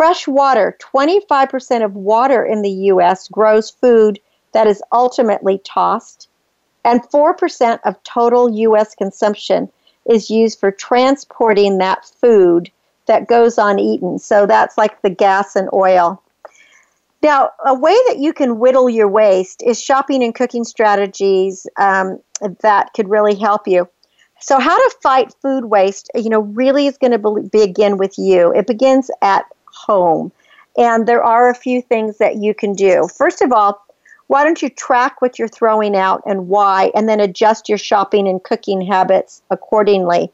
Fresh 0.00 0.26
water, 0.26 0.78
25% 0.80 1.84
of 1.84 1.94
water 1.94 2.42
in 2.42 2.62
the 2.62 2.70
US 2.70 3.28
grows 3.28 3.68
food 3.68 4.18
that 4.52 4.66
is 4.66 4.82
ultimately 4.92 5.60
tossed, 5.62 6.26
and 6.86 7.02
4% 7.02 7.80
of 7.84 8.02
total 8.02 8.50
US 8.50 8.94
consumption 8.94 9.68
is 10.08 10.30
used 10.30 10.58
for 10.58 10.70
transporting 10.70 11.76
that 11.76 12.06
food 12.06 12.70
that 13.08 13.28
goes 13.28 13.58
uneaten. 13.58 14.18
So 14.18 14.46
that's 14.46 14.78
like 14.78 15.02
the 15.02 15.10
gas 15.10 15.54
and 15.54 15.68
oil. 15.74 16.22
Now, 17.22 17.50
a 17.66 17.74
way 17.74 17.98
that 18.08 18.20
you 18.20 18.32
can 18.32 18.58
whittle 18.58 18.88
your 18.88 19.08
waste 19.08 19.62
is 19.62 19.82
shopping 19.82 20.24
and 20.24 20.34
cooking 20.34 20.64
strategies 20.64 21.66
um, 21.76 22.20
that 22.62 22.94
could 22.94 23.10
really 23.10 23.34
help 23.34 23.68
you. 23.68 23.86
So, 24.40 24.58
how 24.58 24.78
to 24.78 24.96
fight 25.02 25.34
food 25.42 25.66
waste, 25.66 26.10
you 26.14 26.30
know, 26.30 26.40
really 26.40 26.86
is 26.86 26.96
going 26.96 27.12
to 27.12 27.18
be- 27.18 27.66
begin 27.66 27.98
with 27.98 28.16
you. 28.16 28.54
It 28.54 28.66
begins 28.66 29.10
at 29.20 29.44
home. 29.86 30.32
And 30.76 31.06
there 31.06 31.22
are 31.22 31.50
a 31.50 31.54
few 31.54 31.82
things 31.82 32.18
that 32.18 32.36
you 32.36 32.54
can 32.54 32.74
do. 32.74 33.08
First 33.16 33.42
of 33.42 33.52
all, 33.52 33.84
why 34.28 34.44
don't 34.44 34.62
you 34.62 34.70
track 34.70 35.20
what 35.20 35.38
you're 35.38 35.48
throwing 35.48 35.96
out 35.96 36.22
and 36.24 36.46
why, 36.46 36.92
and 36.94 37.08
then 37.08 37.18
adjust 37.18 37.68
your 37.68 37.78
shopping 37.78 38.28
and 38.28 38.42
cooking 38.42 38.80
habits 38.80 39.42
accordingly? 39.50 40.30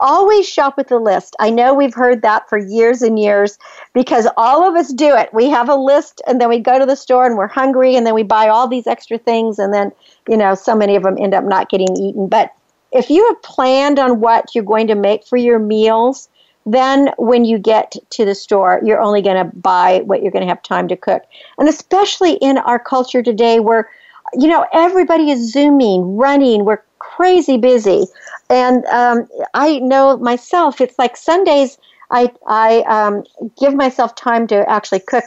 Always 0.00 0.46
shop 0.46 0.76
with 0.76 0.92
a 0.92 0.98
list. 0.98 1.34
I 1.40 1.50
know 1.50 1.72
we've 1.72 1.94
heard 1.94 2.22
that 2.22 2.48
for 2.48 2.58
years 2.58 3.00
and 3.02 3.18
years 3.18 3.58
because 3.94 4.28
all 4.36 4.68
of 4.68 4.76
us 4.76 4.92
do 4.92 5.16
it. 5.16 5.32
We 5.32 5.48
have 5.48 5.68
a 5.68 5.74
list 5.74 6.20
and 6.26 6.40
then 6.40 6.50
we 6.50 6.60
go 6.60 6.78
to 6.78 6.86
the 6.86 6.94
store 6.94 7.24
and 7.24 7.36
we're 7.36 7.48
hungry 7.48 7.96
and 7.96 8.06
then 8.06 8.14
we 8.14 8.22
buy 8.22 8.48
all 8.48 8.68
these 8.68 8.86
extra 8.86 9.16
things 9.18 9.58
and 9.58 9.72
then, 9.72 9.92
you 10.28 10.36
know, 10.36 10.54
so 10.54 10.76
many 10.76 10.94
of 10.94 11.02
them 11.02 11.16
end 11.18 11.34
up 11.34 11.42
not 11.42 11.70
getting 11.70 11.96
eaten. 11.96 12.28
But 12.28 12.52
if 12.92 13.08
you 13.10 13.26
have 13.28 13.42
planned 13.42 13.98
on 13.98 14.20
what 14.20 14.54
you're 14.54 14.62
going 14.62 14.86
to 14.88 14.94
make 14.94 15.26
for 15.26 15.36
your 15.36 15.58
meals, 15.58 16.28
then 16.72 17.10
when 17.18 17.44
you 17.44 17.58
get 17.58 17.94
to 18.10 18.24
the 18.24 18.34
store, 18.34 18.80
you're 18.84 19.00
only 19.00 19.22
going 19.22 19.36
to 19.36 19.56
buy 19.56 20.02
what 20.04 20.22
you're 20.22 20.32
going 20.32 20.42
to 20.42 20.48
have 20.48 20.62
time 20.62 20.88
to 20.88 20.96
cook. 20.96 21.22
And 21.58 21.68
especially 21.68 22.34
in 22.34 22.58
our 22.58 22.78
culture 22.78 23.22
today 23.22 23.60
where 23.60 23.90
you 24.34 24.48
know 24.48 24.66
everybody 24.72 25.30
is 25.30 25.52
zooming, 25.52 26.16
running, 26.16 26.64
we're 26.64 26.82
crazy 26.98 27.56
busy. 27.56 28.06
And 28.50 28.84
um, 28.86 29.28
I 29.54 29.78
know 29.80 30.16
myself, 30.18 30.80
it's 30.80 30.98
like 30.98 31.16
Sundays, 31.16 31.78
I, 32.10 32.32
I 32.46 32.80
um, 32.82 33.24
give 33.58 33.74
myself 33.74 34.14
time 34.14 34.46
to 34.48 34.68
actually 34.68 35.00
cook 35.00 35.24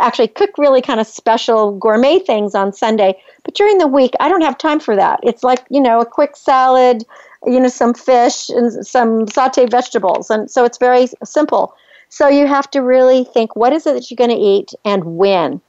actually 0.00 0.28
cook 0.28 0.50
really 0.58 0.82
kind 0.82 1.00
of 1.00 1.06
special 1.06 1.76
gourmet 1.78 2.18
things 2.18 2.54
on 2.54 2.72
Sunday. 2.72 3.18
But 3.42 3.54
during 3.54 3.78
the 3.78 3.86
week, 3.86 4.12
I 4.20 4.28
don't 4.28 4.42
have 4.42 4.58
time 4.58 4.80
for 4.80 4.94
that. 4.96 5.20
It's 5.22 5.42
like, 5.42 5.64
you 5.70 5.80
know, 5.80 6.00
a 6.00 6.04
quick 6.04 6.36
salad, 6.36 7.04
you 7.46 7.60
know, 7.60 7.68
some 7.68 7.94
fish 7.94 8.48
and 8.48 8.86
some 8.86 9.26
sauteed 9.26 9.70
vegetables. 9.70 10.30
And 10.30 10.50
so 10.50 10.64
it's 10.64 10.78
very 10.78 11.08
simple. 11.24 11.74
So 12.08 12.28
you 12.28 12.46
have 12.46 12.70
to 12.72 12.80
really 12.80 13.24
think 13.24 13.56
what 13.56 13.72
is 13.72 13.86
it 13.86 13.94
that 13.94 14.10
you're 14.10 14.16
going 14.16 14.30
to 14.30 14.36
eat 14.36 14.72
and 14.84 15.16
when. 15.16 15.60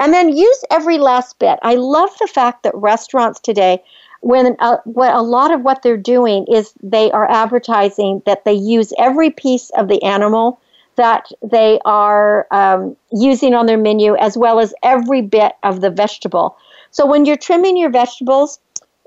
And 0.00 0.12
then 0.12 0.36
use 0.36 0.64
every 0.70 0.98
last 0.98 1.38
bit. 1.38 1.58
I 1.62 1.74
love 1.74 2.10
the 2.20 2.28
fact 2.28 2.62
that 2.62 2.74
restaurants 2.74 3.40
today 3.40 3.82
when 4.20 4.56
uh, 4.58 4.78
what 4.84 5.14
a 5.14 5.22
lot 5.22 5.52
of 5.52 5.62
what 5.62 5.82
they're 5.82 5.96
doing 5.96 6.46
is 6.46 6.72
they 6.82 7.10
are 7.12 7.30
advertising 7.30 8.22
that 8.26 8.44
they 8.44 8.52
use 8.52 8.92
every 8.98 9.30
piece 9.30 9.70
of 9.70 9.88
the 9.88 10.02
animal 10.02 10.60
that 10.96 11.30
they 11.42 11.78
are 11.84 12.46
um, 12.50 12.96
using 13.12 13.54
on 13.54 13.66
their 13.66 13.78
menu 13.78 14.16
as 14.16 14.36
well 14.36 14.58
as 14.58 14.74
every 14.82 15.22
bit 15.22 15.52
of 15.62 15.80
the 15.80 15.90
vegetable 15.90 16.56
so 16.90 17.06
when 17.06 17.24
you're 17.24 17.36
trimming 17.36 17.76
your 17.76 17.90
vegetables 17.90 18.58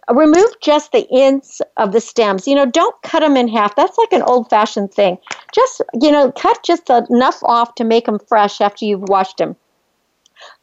remove 0.09 0.59
just 0.61 0.91
the 0.91 1.07
ends 1.11 1.61
of 1.77 1.91
the 1.91 2.01
stems. 2.01 2.47
You 2.47 2.55
know 2.55 2.65
don't 2.65 2.99
cut 3.03 3.21
them 3.21 3.37
in 3.37 3.47
half. 3.47 3.75
That's 3.75 3.97
like 3.97 4.13
an 4.13 4.23
old 4.23 4.49
fashioned 4.49 4.93
thing. 4.93 5.17
Just 5.53 5.81
you 6.01 6.11
know 6.11 6.31
cut 6.31 6.63
just 6.63 6.89
enough 6.89 7.43
off 7.43 7.75
to 7.75 7.83
make 7.83 8.05
them 8.05 8.19
fresh 8.19 8.61
after 8.61 8.85
you've 8.85 9.09
washed 9.09 9.37
them 9.37 9.55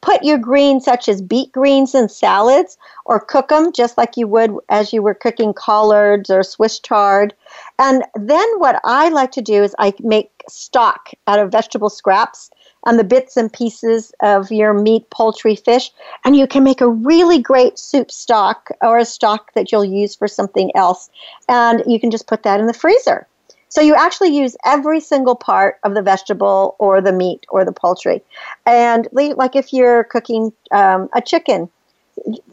Put 0.00 0.24
your 0.24 0.38
greens, 0.38 0.84
such 0.84 1.08
as 1.08 1.22
beet 1.22 1.52
greens, 1.52 1.94
in 1.94 2.08
salads 2.08 2.76
or 3.04 3.20
cook 3.20 3.48
them 3.48 3.72
just 3.72 3.96
like 3.96 4.16
you 4.16 4.26
would 4.26 4.56
as 4.68 4.92
you 4.92 5.02
were 5.02 5.14
cooking 5.14 5.52
collards 5.52 6.30
or 6.30 6.42
Swiss 6.42 6.78
chard. 6.80 7.34
And 7.78 8.04
then 8.14 8.48
what 8.58 8.80
I 8.84 9.08
like 9.08 9.32
to 9.32 9.42
do 9.42 9.62
is 9.62 9.74
I 9.78 9.94
make 10.00 10.30
stock 10.48 11.10
out 11.26 11.38
of 11.38 11.52
vegetable 11.52 11.90
scraps 11.90 12.50
and 12.88 12.98
the 12.98 13.04
bits 13.04 13.36
and 13.36 13.52
pieces 13.52 14.12
of 14.22 14.50
your 14.50 14.72
meat, 14.72 15.08
poultry, 15.10 15.54
fish, 15.54 15.92
and 16.24 16.34
you 16.34 16.46
can 16.46 16.64
make 16.64 16.80
a 16.80 16.88
really 16.88 17.38
great 17.38 17.78
soup 17.78 18.10
stock 18.10 18.70
or 18.80 18.96
a 18.98 19.04
stock 19.04 19.52
that 19.52 19.70
you'll 19.70 19.84
use 19.84 20.16
for 20.16 20.26
something 20.26 20.74
else. 20.74 21.10
And 21.50 21.82
you 21.86 22.00
can 22.00 22.10
just 22.10 22.26
put 22.26 22.44
that 22.44 22.60
in 22.60 22.66
the 22.66 22.72
freezer. 22.72 23.26
So 23.68 23.82
you 23.82 23.94
actually 23.94 24.34
use 24.34 24.56
every 24.64 25.00
single 25.00 25.36
part 25.36 25.76
of 25.84 25.92
the 25.92 26.00
vegetable 26.00 26.76
or 26.78 27.02
the 27.02 27.12
meat 27.12 27.44
or 27.50 27.62
the 27.62 27.72
poultry. 27.72 28.22
And 28.64 29.06
like 29.12 29.54
if 29.54 29.70
you're 29.70 30.04
cooking 30.04 30.50
um, 30.72 31.10
a 31.14 31.20
chicken, 31.20 31.68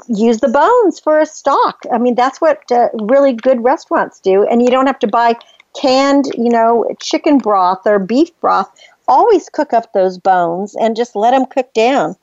use 0.10 0.42
the 0.42 0.50
bones 0.50 1.00
for 1.00 1.22
a 1.22 1.26
stock. 1.26 1.80
I 1.94 1.98
mean, 1.98 2.16
that's 2.16 2.42
what 2.42 2.70
uh, 2.70 2.90
really 3.02 3.32
good 3.32 3.64
restaurants 3.64 4.20
do. 4.20 4.44
And 4.44 4.62
you 4.62 4.70
don't 4.70 4.88
have 4.88 5.00
to 5.00 5.08
buy 5.08 5.38
canned, 5.80 6.26
you 6.38 6.50
know, 6.50 6.86
chicken 7.00 7.38
broth 7.38 7.82
or 7.86 8.00
beef 8.00 8.30
broth. 8.42 8.70
Always 9.08 9.50
cook 9.50 9.74
up 9.74 9.94
those 9.94 10.18
bones 10.18 10.76
and 10.76 10.96
just 10.96 11.16
let 11.16 11.32
them 11.32 11.46
cook 11.46 11.74
down. 11.74 12.16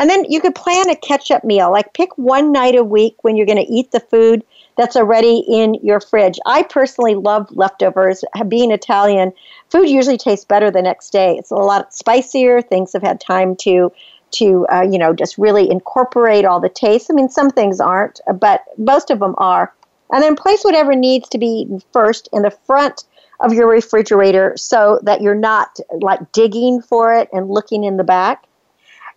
And 0.00 0.08
then 0.08 0.24
you 0.30 0.40
could 0.40 0.54
plan 0.54 0.88
a 0.88 0.96
catch 0.96 1.30
up 1.30 1.44
meal. 1.44 1.70
Like 1.70 1.94
pick 1.94 2.16
one 2.16 2.52
night 2.52 2.76
a 2.76 2.84
week 2.84 3.16
when 3.22 3.36
you're 3.36 3.46
going 3.46 3.64
to 3.64 3.72
eat 3.72 3.90
the 3.90 4.00
food 4.00 4.44
that's 4.76 4.96
already 4.96 5.44
in 5.48 5.74
your 5.82 6.00
fridge. 6.00 6.38
I 6.46 6.62
personally 6.62 7.16
love 7.16 7.48
leftovers. 7.50 8.24
Being 8.48 8.70
Italian, 8.70 9.32
food 9.70 9.88
usually 9.88 10.16
tastes 10.16 10.44
better 10.44 10.70
the 10.70 10.82
next 10.82 11.10
day. 11.10 11.36
It's 11.36 11.50
a 11.50 11.56
lot 11.56 11.92
spicier. 11.92 12.62
Things 12.62 12.92
have 12.92 13.02
had 13.02 13.20
time 13.20 13.56
to 13.56 13.92
to 14.30 14.66
uh, 14.70 14.82
you 14.88 14.98
know 14.98 15.14
just 15.14 15.38
really 15.38 15.70
incorporate 15.70 16.44
all 16.44 16.60
the 16.60 16.68
tastes. 16.68 17.10
I 17.10 17.14
mean, 17.14 17.28
some 17.28 17.50
things 17.50 17.80
aren't, 17.80 18.20
but 18.34 18.62
most 18.76 19.10
of 19.10 19.18
them 19.18 19.34
are. 19.38 19.72
And 20.12 20.22
then 20.22 20.36
place 20.36 20.62
whatever 20.62 20.94
needs 20.94 21.28
to 21.30 21.38
be 21.38 21.46
eaten 21.46 21.82
first 21.92 22.28
in 22.32 22.42
the 22.42 22.50
front 22.50 23.04
of 23.40 23.52
your 23.52 23.68
refrigerator 23.68 24.54
so 24.56 24.98
that 25.02 25.20
you're 25.20 25.34
not 25.34 25.78
like 26.00 26.32
digging 26.32 26.80
for 26.82 27.14
it 27.14 27.28
and 27.32 27.48
looking 27.48 27.84
in 27.84 27.96
the 27.96 28.04
back 28.04 28.44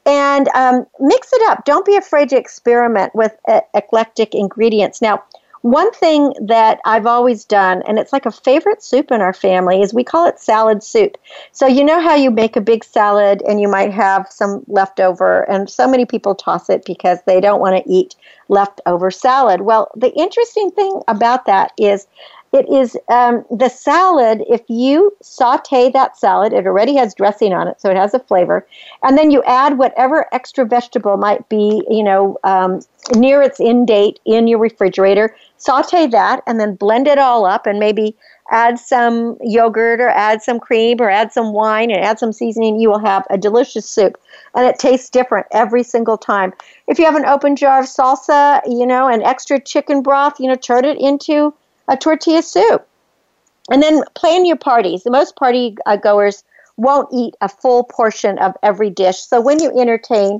and 0.05 0.47
um, 0.49 0.85
mix 0.99 1.31
it 1.33 1.49
up. 1.49 1.65
Don't 1.65 1.85
be 1.85 1.95
afraid 1.95 2.29
to 2.29 2.37
experiment 2.37 3.13
with 3.15 3.35
uh, 3.47 3.61
eclectic 3.73 4.33
ingredients. 4.33 5.01
Now, 5.01 5.23
one 5.61 5.91
thing 5.91 6.33
that 6.41 6.79
I've 6.85 7.05
always 7.05 7.45
done, 7.45 7.83
and 7.87 7.99
it's 7.99 8.11
like 8.11 8.25
a 8.25 8.31
favorite 8.31 8.81
soup 8.81 9.11
in 9.11 9.21
our 9.21 9.33
family, 9.33 9.81
is 9.81 9.93
we 9.93 10.03
call 10.03 10.27
it 10.27 10.39
salad 10.39 10.81
soup. 10.81 11.17
So, 11.51 11.67
you 11.67 11.83
know 11.83 12.01
how 12.01 12.15
you 12.15 12.31
make 12.31 12.55
a 12.55 12.61
big 12.61 12.83
salad 12.83 13.43
and 13.47 13.61
you 13.61 13.67
might 13.67 13.91
have 13.91 14.25
some 14.31 14.63
leftover, 14.67 15.43
and 15.43 15.69
so 15.69 15.87
many 15.87 16.05
people 16.05 16.33
toss 16.33 16.67
it 16.67 16.83
because 16.83 17.19
they 17.27 17.39
don't 17.39 17.61
want 17.61 17.77
to 17.77 17.91
eat 17.91 18.15
leftover 18.47 19.11
salad. 19.11 19.61
Well, 19.61 19.91
the 19.95 20.11
interesting 20.13 20.71
thing 20.71 21.03
about 21.07 21.45
that 21.45 21.73
is 21.77 22.07
it 22.53 22.67
is 22.69 22.97
um, 23.07 23.45
the 23.49 23.69
salad. 23.69 24.43
If 24.49 24.61
you 24.67 25.15
saute 25.21 25.89
that 25.91 26.17
salad, 26.17 26.51
it 26.51 26.65
already 26.65 26.95
has 26.95 27.15
dressing 27.15 27.53
on 27.53 27.67
it, 27.67 27.79
so 27.79 27.89
it 27.89 27.97
has 27.97 28.13
a 28.13 28.19
flavor. 28.19 28.67
And 29.03 29.17
then 29.17 29.31
you 29.31 29.41
add 29.43 29.77
whatever 29.77 30.27
extra 30.33 30.65
vegetable 30.65 31.15
might 31.15 31.47
be, 31.47 31.81
you 31.89 32.03
know, 32.03 32.37
um, 32.43 32.81
near 33.15 33.41
its 33.41 33.59
end 33.59 33.87
date 33.87 34.19
in 34.25 34.47
your 34.47 34.59
refrigerator. 34.59 35.35
Saute 35.57 36.07
that, 36.07 36.43
and 36.45 36.59
then 36.59 36.75
blend 36.75 37.07
it 37.07 37.17
all 37.17 37.45
up, 37.45 37.65
and 37.65 37.79
maybe 37.79 38.15
add 38.51 38.77
some 38.77 39.37
yogurt 39.41 40.01
or 40.01 40.09
add 40.09 40.41
some 40.41 40.59
cream 40.59 40.99
or 40.99 41.09
add 41.09 41.31
some 41.31 41.53
wine 41.53 41.89
and 41.89 42.03
add 42.03 42.19
some 42.19 42.33
seasoning. 42.33 42.81
You 42.81 42.89
will 42.89 42.99
have 42.99 43.25
a 43.29 43.37
delicious 43.37 43.89
soup, 43.89 44.19
and 44.55 44.67
it 44.67 44.77
tastes 44.77 45.09
different 45.09 45.47
every 45.51 45.83
single 45.83 46.17
time. 46.17 46.51
If 46.87 46.99
you 46.99 47.05
have 47.05 47.15
an 47.15 47.25
open 47.25 47.55
jar 47.55 47.79
of 47.79 47.85
salsa, 47.85 48.61
you 48.65 48.85
know, 48.85 49.07
an 49.07 49.21
extra 49.21 49.57
chicken 49.57 50.01
broth, 50.01 50.37
you 50.37 50.49
know, 50.49 50.55
turn 50.55 50.83
it 50.83 50.99
into 50.99 51.53
a 51.91 51.97
tortilla 51.97 52.41
soup. 52.41 52.87
And 53.69 53.83
then 53.83 54.03
plan 54.15 54.45
your 54.45 54.57
parties. 54.57 55.03
The 55.03 55.11
most 55.11 55.35
party 55.35 55.77
uh, 55.85 55.97
goers 55.97 56.43
won't 56.77 57.09
eat 57.13 57.35
a 57.41 57.49
full 57.49 57.83
portion 57.83 58.39
of 58.39 58.55
every 58.63 58.89
dish. 58.89 59.19
So 59.19 59.39
when 59.39 59.61
you 59.61 59.79
entertain, 59.79 60.39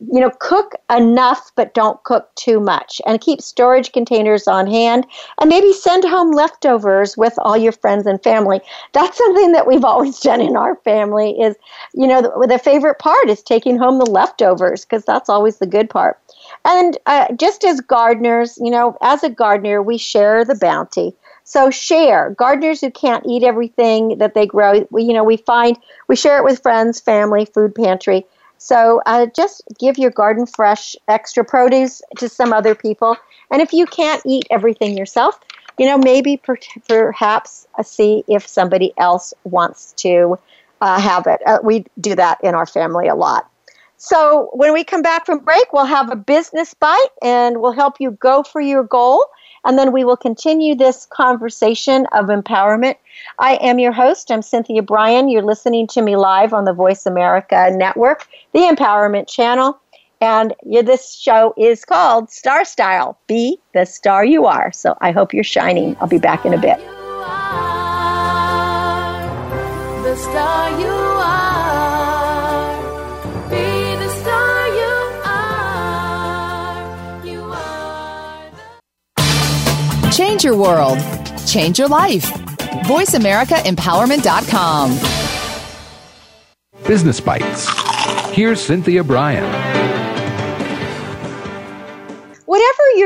you 0.00 0.20
know, 0.20 0.30
cook 0.40 0.74
enough, 0.94 1.50
but 1.56 1.72
don't 1.72 2.02
cook 2.04 2.28
too 2.34 2.60
much. 2.60 3.00
And 3.06 3.20
keep 3.20 3.40
storage 3.40 3.92
containers 3.92 4.46
on 4.46 4.66
hand. 4.66 5.06
And 5.40 5.48
maybe 5.48 5.72
send 5.72 6.04
home 6.04 6.32
leftovers 6.32 7.16
with 7.16 7.32
all 7.38 7.56
your 7.56 7.72
friends 7.72 8.06
and 8.06 8.22
family. 8.22 8.60
That's 8.92 9.16
something 9.16 9.52
that 9.52 9.66
we've 9.66 9.84
always 9.84 10.20
done 10.20 10.40
in 10.40 10.56
our 10.56 10.76
family. 10.76 11.40
Is 11.40 11.56
you 11.94 12.06
know, 12.06 12.20
the, 12.20 12.46
the 12.46 12.58
favorite 12.58 12.98
part 12.98 13.30
is 13.30 13.42
taking 13.42 13.78
home 13.78 13.98
the 13.98 14.06
leftovers 14.06 14.84
because 14.84 15.04
that's 15.04 15.28
always 15.28 15.58
the 15.58 15.66
good 15.66 15.88
part. 15.88 16.20
And 16.64 16.98
uh, 17.06 17.32
just 17.34 17.64
as 17.64 17.80
gardeners, 17.80 18.58
you 18.58 18.70
know, 18.70 18.96
as 19.02 19.22
a 19.22 19.30
gardener, 19.30 19.82
we 19.82 19.98
share 19.98 20.44
the 20.44 20.56
bounty. 20.56 21.14
So 21.44 21.70
share. 21.70 22.30
Gardeners 22.30 22.80
who 22.80 22.90
can't 22.90 23.24
eat 23.26 23.44
everything 23.44 24.18
that 24.18 24.34
they 24.34 24.46
grow, 24.46 24.86
we, 24.90 25.04
you 25.04 25.12
know, 25.12 25.22
we 25.24 25.36
find 25.36 25.78
we 26.08 26.16
share 26.16 26.38
it 26.38 26.44
with 26.44 26.60
friends, 26.60 27.00
family, 27.00 27.46
food 27.46 27.74
pantry. 27.74 28.26
So 28.58 29.02
uh, 29.06 29.26
just 29.34 29.62
give 29.78 29.98
your 29.98 30.10
garden 30.10 30.46
fresh 30.46 30.96
extra 31.08 31.44
produce 31.44 32.02
to 32.18 32.28
some 32.28 32.52
other 32.52 32.74
people. 32.74 33.16
And 33.50 33.62
if 33.62 33.72
you 33.72 33.86
can't 33.86 34.22
eat 34.24 34.44
everything 34.50 34.96
yourself, 34.96 35.38
you 35.78 35.86
know, 35.86 35.98
maybe 35.98 36.36
per- 36.36 36.58
perhaps 36.88 37.66
uh, 37.78 37.82
see 37.82 38.24
if 38.28 38.46
somebody 38.46 38.92
else 38.98 39.34
wants 39.44 39.92
to 39.98 40.38
uh, 40.80 41.00
have 41.00 41.26
it. 41.26 41.40
Uh, 41.46 41.58
we 41.62 41.84
do 42.00 42.14
that 42.14 42.38
in 42.42 42.54
our 42.54 42.66
family 42.66 43.08
a 43.08 43.14
lot. 43.14 43.50
So 43.98 44.50
when 44.52 44.72
we 44.72 44.84
come 44.84 45.02
back 45.02 45.24
from 45.24 45.38
break, 45.38 45.72
we'll 45.72 45.86
have 45.86 46.10
a 46.10 46.16
business 46.16 46.74
bite 46.74 47.08
and 47.22 47.60
we'll 47.60 47.72
help 47.72 47.96
you 47.98 48.10
go 48.12 48.42
for 48.42 48.60
your 48.60 48.84
goal. 48.84 49.24
And 49.66 49.76
then 49.76 49.92
we 49.92 50.04
will 50.04 50.16
continue 50.16 50.76
this 50.76 51.06
conversation 51.06 52.06
of 52.12 52.26
empowerment. 52.26 52.94
I 53.40 53.56
am 53.56 53.80
your 53.80 53.90
host. 53.90 54.30
I'm 54.30 54.40
Cynthia 54.40 54.80
Brian. 54.80 55.28
You're 55.28 55.42
listening 55.42 55.88
to 55.88 56.02
me 56.02 56.16
live 56.16 56.54
on 56.54 56.64
the 56.64 56.72
Voice 56.72 57.04
America 57.04 57.70
Network, 57.72 58.28
the 58.52 58.60
Empowerment 58.60 59.28
Channel. 59.28 59.78
And 60.20 60.54
this 60.62 61.14
show 61.14 61.52
is 61.58 61.84
called 61.84 62.30
Star 62.30 62.64
Style 62.64 63.18
Be 63.26 63.58
the 63.74 63.84
Star 63.84 64.24
You 64.24 64.46
Are. 64.46 64.70
So 64.70 64.96
I 65.00 65.10
hope 65.10 65.34
you're 65.34 65.44
shining. 65.44 65.96
I'll 66.00 66.08
be 66.08 66.18
back 66.18 66.46
in 66.46 66.54
a 66.54 66.58
bit. 66.58 66.80
Change 80.36 80.44
your 80.44 80.58
world. 80.58 80.98
Change 81.46 81.78
your 81.78 81.88
life. 81.88 82.30
VoiceAmericaEmpowerment.com. 82.84 84.90
Business 86.86 87.20
Bites. 87.20 87.66
Here's 88.34 88.60
Cynthia 88.60 89.02
Brian. 89.02 89.95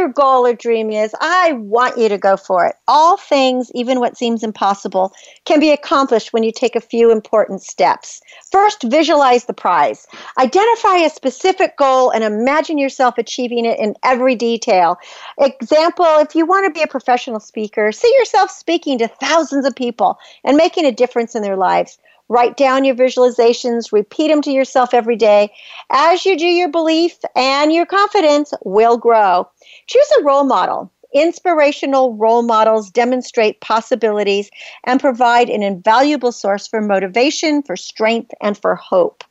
Your 0.00 0.08
goal 0.08 0.46
or 0.46 0.54
dream 0.54 0.90
is, 0.90 1.14
I 1.20 1.52
want 1.52 1.98
you 1.98 2.08
to 2.08 2.16
go 2.16 2.36
for 2.38 2.64
it. 2.64 2.74
All 2.88 3.18
things, 3.18 3.70
even 3.74 4.00
what 4.00 4.16
seems 4.16 4.42
impossible, 4.42 5.12
can 5.44 5.60
be 5.60 5.70
accomplished 5.70 6.32
when 6.32 6.42
you 6.42 6.52
take 6.52 6.74
a 6.74 6.80
few 6.80 7.12
important 7.12 7.62
steps. 7.62 8.22
First, 8.50 8.82
visualize 8.84 9.44
the 9.44 9.52
prize. 9.52 10.06
Identify 10.38 10.96
a 10.96 11.10
specific 11.10 11.76
goal 11.76 12.10
and 12.10 12.24
imagine 12.24 12.78
yourself 12.78 13.18
achieving 13.18 13.66
it 13.66 13.78
in 13.78 13.94
every 14.02 14.34
detail. 14.34 14.96
Example, 15.38 16.06
if 16.18 16.34
you 16.34 16.46
want 16.46 16.64
to 16.64 16.78
be 16.78 16.82
a 16.82 16.86
professional 16.86 17.40
speaker, 17.40 17.92
see 17.92 18.12
yourself 18.18 18.50
speaking 18.50 18.96
to 18.98 19.08
thousands 19.08 19.66
of 19.66 19.76
people 19.76 20.18
and 20.44 20.56
making 20.56 20.86
a 20.86 20.92
difference 20.92 21.34
in 21.34 21.42
their 21.42 21.58
lives. 21.58 21.98
Write 22.30 22.56
down 22.56 22.84
your 22.84 22.94
visualizations, 22.94 23.92
repeat 23.92 24.28
them 24.28 24.40
to 24.42 24.52
yourself 24.52 24.94
every 24.94 25.16
day. 25.16 25.52
As 25.90 26.24
you 26.24 26.38
do, 26.38 26.46
your 26.46 26.68
belief 26.70 27.18
and 27.34 27.72
your 27.72 27.86
confidence 27.86 28.54
will 28.64 28.96
grow. 28.96 29.48
Choose 29.90 30.10
a 30.20 30.22
role 30.22 30.44
model. 30.44 30.88
Inspirational 31.12 32.14
role 32.14 32.42
models 32.42 32.92
demonstrate 32.92 33.60
possibilities 33.60 34.48
and 34.84 35.00
provide 35.00 35.50
an 35.50 35.64
invaluable 35.64 36.30
source 36.30 36.68
for 36.68 36.80
motivation, 36.80 37.60
for 37.64 37.76
strength, 37.76 38.30
and 38.40 38.56
for 38.56 38.76
hope. 38.76 39.24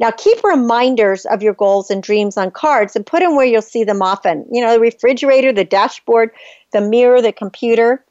Now, 0.00 0.10
keep 0.10 0.42
reminders 0.42 1.26
of 1.26 1.42
your 1.42 1.52
goals 1.52 1.90
and 1.90 2.02
dreams 2.02 2.38
on 2.38 2.50
cards 2.50 2.96
and 2.96 3.04
put 3.04 3.20
them 3.20 3.36
where 3.36 3.44
you'll 3.44 3.60
see 3.60 3.84
them 3.84 4.00
often. 4.00 4.46
You 4.50 4.62
know, 4.62 4.72
the 4.72 4.80
refrigerator, 4.80 5.52
the 5.52 5.64
dashboard, 5.64 6.30
the 6.72 6.80
mirror, 6.80 7.20
the 7.20 7.30
computer. 7.30 8.02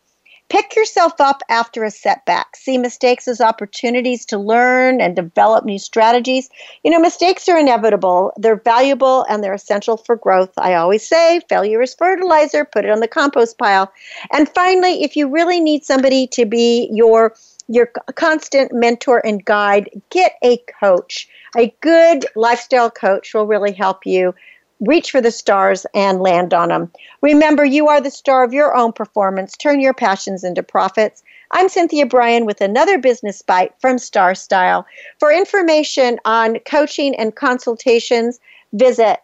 Pick 0.48 0.76
yourself 0.76 1.14
up 1.20 1.42
after 1.50 1.84
a 1.84 1.90
setback. 1.90 2.56
See 2.56 2.78
mistakes 2.78 3.28
as 3.28 3.42
opportunities 3.42 4.26
to 4.28 4.38
learn 4.38 5.02
and 5.02 5.16
develop 5.16 5.66
new 5.66 5.80
strategies. 5.80 6.50
You 6.84 6.92
know, 6.92 7.00
mistakes 7.00 7.50
are 7.50 7.58
inevitable, 7.58 8.32
they're 8.38 8.56
valuable, 8.56 9.26
and 9.28 9.44
they're 9.44 9.56
essential 9.56 9.98
for 9.98 10.16
growth. 10.16 10.54
I 10.58 10.76
always 10.76 11.08
say 11.08 11.42
failure 11.50 11.82
is 11.82 11.96
fertilizer, 11.96 12.64
put 12.64 12.86
it 12.86 12.92
on 12.92 13.00
the 13.00 13.08
compost 13.08 13.58
pile. 13.58 13.92
And 14.32 14.48
finally, 14.48 15.04
if 15.04 15.16
you 15.16 15.28
really 15.30 15.60
need 15.60 15.84
somebody 15.84 16.28
to 16.28 16.46
be 16.46 16.90
your 16.92 17.34
your 17.68 17.88
constant 18.14 18.72
mentor 18.72 19.26
and 19.26 19.44
guide, 19.44 19.90
get 20.12 20.34
a 20.44 20.58
coach. 20.80 21.28
A 21.58 21.74
good 21.82 22.26
lifestyle 22.36 22.92
coach 22.92 23.34
will 23.34 23.48
really 23.48 23.72
help 23.72 24.06
you 24.06 24.36
reach 24.80 25.12
for 25.12 25.22
the 25.22 25.32
stars 25.32 25.86
and 25.94 26.22
land 26.22 26.54
on 26.54 26.70
them. 26.70 26.92
Remember, 27.22 27.64
you 27.64 27.88
are 27.88 28.02
the 28.02 28.12
star 28.12 28.44
of 28.44 28.54
your 28.54 28.76
own 28.76 28.92
performance. 28.94 29.56
Turn 29.56 29.80
your 29.80 29.94
passions 29.94 30.44
into 30.44 30.64
profits. 30.64 31.24
I'm 31.52 31.70
Cynthia 31.70 32.06
Brian 32.06 32.46
with 32.46 32.62
another 32.62 32.98
business 32.98 33.42
bite 33.42 33.74
from 33.80 33.98
Star 33.98 34.36
Style. 34.36 34.86
For 35.20 35.32
information 35.32 36.20
on 36.26 36.60
coaching 36.60 37.16
and 37.16 37.34
consultations, 37.36 38.40
visit 38.74 39.20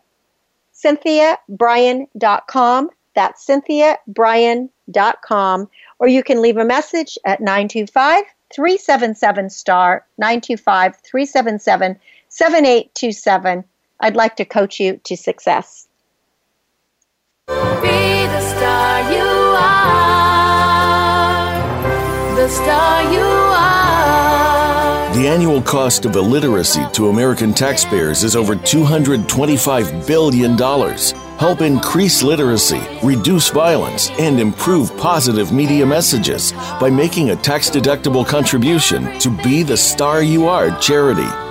cynthiabrian.com. 0.73 2.89
That's 3.13 3.45
cynthiabrian.com. 3.45 5.69
Or 5.99 6.07
you 6.07 6.23
can 6.23 6.41
leave 6.41 6.57
a 6.57 6.65
message 6.65 7.17
at 7.25 7.41
925 7.41 8.23
377 8.53 9.49
star 9.49 10.05
925 10.17 10.97
377 10.97 11.99
7827 12.29 13.63
I'd 14.01 14.15
like 14.15 14.35
to 14.37 14.45
coach 14.45 14.79
you 14.79 14.99
to 15.03 15.15
success. 15.15 15.87
Be 17.47 17.53
the 17.53 18.41
star 18.41 19.11
you 19.13 19.29
are. 19.57 19.95
The 22.35 22.49
star 22.49 23.03
you 23.13 23.19
are. 23.19 25.13
The 25.13 25.27
annual 25.27 25.61
cost 25.61 26.05
of 26.05 26.15
illiteracy 26.15 26.83
to 26.93 27.09
American 27.09 27.53
taxpayers 27.53 28.23
is 28.23 28.35
over 28.35 28.55
$225 28.55 30.07
billion. 30.07 30.57
Help 31.37 31.61
increase 31.61 32.23
literacy, 32.23 32.81
reduce 33.03 33.49
violence, 33.49 34.09
and 34.11 34.39
improve 34.39 34.95
positive 34.97 35.51
media 35.51 35.85
messages 35.85 36.53
by 36.79 36.89
making 36.89 37.29
a 37.29 37.35
tax 37.35 37.69
deductible 37.69 38.25
contribution 38.25 39.19
to 39.19 39.29
Be 39.43 39.61
the 39.61 39.77
Star 39.77 40.23
You 40.23 40.47
Are 40.47 40.75
charity. 40.79 41.50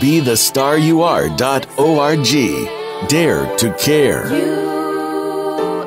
be 0.00 0.20
the 0.20 0.36
star 0.36 0.78
you 0.78 1.02
are.org. 1.02 1.38
Dare 3.08 3.56
to 3.56 3.74
care. 3.74 4.30
You 4.30 4.52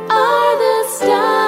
are 0.10 0.58
the 0.58 0.88
star. 0.90 1.44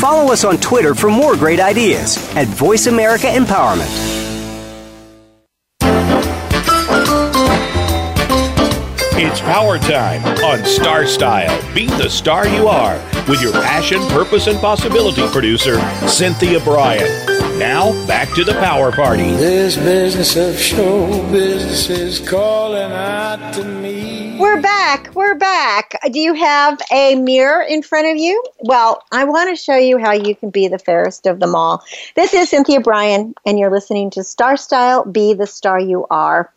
Follow 0.00 0.32
us 0.32 0.44
on 0.44 0.58
Twitter 0.58 0.94
for 0.94 1.08
more 1.08 1.36
great 1.36 1.60
ideas 1.60 2.18
at 2.36 2.48
Voice 2.48 2.86
America 2.88 3.26
Empowerment. 3.26 4.23
It's 9.34 9.40
power 9.40 9.80
time 9.80 10.24
on 10.44 10.64
Star 10.64 11.04
Style. 11.08 11.74
Be 11.74 11.86
the 11.86 12.08
star 12.08 12.46
you 12.46 12.68
are 12.68 12.94
with 13.28 13.42
your 13.42 13.50
passion, 13.50 13.98
purpose, 14.10 14.46
and 14.46 14.60
possibility 14.60 15.26
producer, 15.32 15.80
Cynthia 16.06 16.60
Brian. 16.60 17.02
Now, 17.58 17.90
back 18.06 18.32
to 18.34 18.44
the 18.44 18.52
power 18.52 18.92
party. 18.92 19.24
This 19.32 19.76
business 19.76 20.36
of 20.36 20.56
show 20.56 21.08
business 21.32 21.90
is 21.90 22.20
calling 22.20 22.92
out 22.92 23.54
to 23.54 23.64
me. 23.64 24.38
We're 24.38 24.60
back. 24.60 25.12
We're 25.16 25.34
back. 25.34 25.98
Do 26.12 26.20
you 26.20 26.34
have 26.34 26.80
a 26.92 27.16
mirror 27.16 27.62
in 27.62 27.82
front 27.82 28.06
of 28.06 28.16
you? 28.16 28.40
Well, 28.60 29.02
I 29.10 29.24
want 29.24 29.50
to 29.50 29.60
show 29.60 29.76
you 29.76 29.98
how 29.98 30.12
you 30.12 30.36
can 30.36 30.50
be 30.50 30.68
the 30.68 30.78
fairest 30.78 31.26
of 31.26 31.40
them 31.40 31.56
all. 31.56 31.82
This 32.14 32.34
is 32.34 32.50
Cynthia 32.50 32.78
Brian, 32.78 33.34
and 33.44 33.58
you're 33.58 33.70
listening 33.70 34.10
to 34.10 34.22
Star 34.22 34.56
Style 34.56 35.04
Be 35.04 35.34
the 35.34 35.48
Star 35.48 35.80
You 35.80 36.06
Are. 36.08 36.52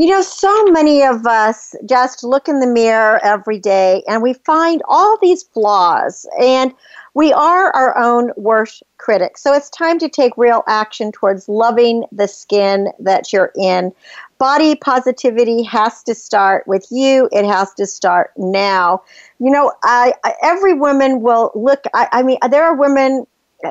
You 0.00 0.06
know, 0.06 0.22
so 0.22 0.64
many 0.68 1.02
of 1.02 1.26
us 1.26 1.74
just 1.84 2.24
look 2.24 2.48
in 2.48 2.60
the 2.60 2.66
mirror 2.66 3.22
every 3.22 3.58
day 3.58 4.02
and 4.08 4.22
we 4.22 4.32
find 4.32 4.80
all 4.88 5.18
these 5.20 5.42
flaws, 5.42 6.26
and 6.40 6.72
we 7.12 7.34
are 7.34 7.70
our 7.72 7.98
own 7.98 8.32
worst 8.38 8.82
critics. 8.96 9.42
So 9.42 9.52
it's 9.52 9.68
time 9.68 9.98
to 9.98 10.08
take 10.08 10.38
real 10.38 10.62
action 10.66 11.12
towards 11.12 11.50
loving 11.50 12.06
the 12.12 12.28
skin 12.28 12.88
that 12.98 13.30
you're 13.30 13.52
in. 13.56 13.92
Body 14.38 14.74
positivity 14.74 15.62
has 15.64 16.02
to 16.04 16.14
start 16.14 16.66
with 16.66 16.86
you, 16.90 17.28
it 17.30 17.44
has 17.44 17.74
to 17.74 17.86
start 17.86 18.30
now. 18.38 19.02
You 19.38 19.50
know, 19.50 19.70
I, 19.82 20.14
I 20.24 20.32
every 20.42 20.72
woman 20.72 21.20
will 21.20 21.52
look, 21.54 21.84
I, 21.92 22.08
I 22.10 22.22
mean, 22.22 22.38
there 22.50 22.64
are 22.64 22.74
women, 22.74 23.26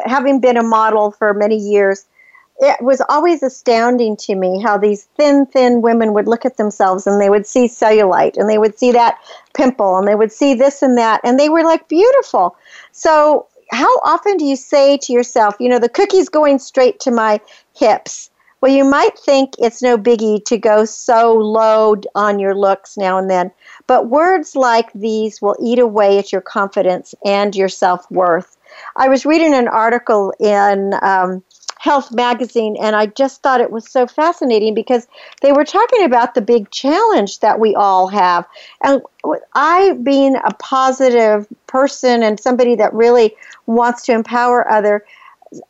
having 0.06 0.40
been 0.40 0.58
a 0.58 0.62
model 0.62 1.10
for 1.10 1.34
many 1.34 1.58
years 1.58 2.06
it 2.60 2.82
was 2.84 3.02
always 3.08 3.42
astounding 3.42 4.18
to 4.18 4.36
me 4.36 4.62
how 4.62 4.78
these 4.78 5.06
thin, 5.16 5.46
thin 5.46 5.82
women 5.82 6.14
would 6.14 6.28
look 6.28 6.46
at 6.46 6.58
themselves 6.58 7.08
and 7.08 7.20
they 7.22 7.30
would 7.30 7.48
see 7.48 7.68
cellulite 7.68 8.38
and 8.38 8.50
they 8.50 8.58
would 8.58 8.78
see 8.78 8.92
that 8.92 9.18
pimple 9.54 9.98
and 9.98 10.08
they 10.08 10.16
would 10.16 10.32
see 10.32 10.54
this 10.54 10.82
and 10.82 10.98
that 10.98 11.22
and 11.24 11.40
they 11.40 11.50
were 11.50 11.64
like 11.64 11.88
beautiful. 11.88 12.56
So, 12.92 13.48
how 13.72 14.00
often 14.00 14.38
do 14.38 14.46
you 14.46 14.56
say 14.56 14.98
to 14.98 15.14
yourself, 15.14 15.56
you 15.60 15.70
know, 15.70 15.78
the 15.78 15.90
cookie's 15.90 16.28
going 16.28 16.58
straight 16.58 17.00
to 17.02 17.12
my 17.12 17.40
hips? 17.78 18.32
Well, 18.62 18.72
you 18.72 18.84
might 18.84 19.18
think 19.18 19.54
it's 19.58 19.82
no 19.82 19.98
biggie 19.98 20.44
to 20.46 20.58
go 20.58 20.84
so 20.84 21.34
low 21.34 21.96
on 22.16 22.40
your 22.40 22.56
looks 22.56 22.98
now 22.98 23.18
and 23.18 23.30
then, 23.30 23.52
but 23.88 24.10
words 24.10 24.56
like 24.56 24.92
these 24.94 25.42
will 25.42 25.56
eat 25.62 25.80
away 25.80 26.18
at 26.18 26.34
your 26.34 26.42
confidence 26.42 27.16
and 27.24 27.56
your 27.56 27.70
self 27.70 28.10
worth. 28.12 28.58
I 28.98 29.08
was 29.08 29.26
reading 29.26 29.54
an 29.54 29.68
article 29.68 30.34
in 30.40 30.94
um, 31.02 31.42
Health 31.80 32.12
magazine, 32.14 32.76
and 32.82 32.96
I 32.96 33.08
just 33.08 33.42
thought 33.42 33.62
it 33.62 33.72
was 33.72 33.90
so 33.90 34.06
fascinating 34.06 34.74
because 34.76 35.08
they 35.42 35.54
were 35.54 35.64
talking 35.66 36.04
about 36.04 36.36
the 36.36 36.42
big 36.42 36.70
challenge 36.72 37.40
that 37.40 37.60
we 37.60 37.74
all 37.76 38.08
have. 38.10 38.46
And 38.84 39.02
I, 39.56 39.94
being 40.04 40.36
a 40.36 40.54
positive 40.60 41.48
person 41.68 42.22
and 42.24 42.40
somebody 42.40 42.76
that 42.76 42.94
really 42.94 43.36
wants 43.66 44.04
to 44.08 44.12
empower 44.14 44.70
other, 44.70 45.06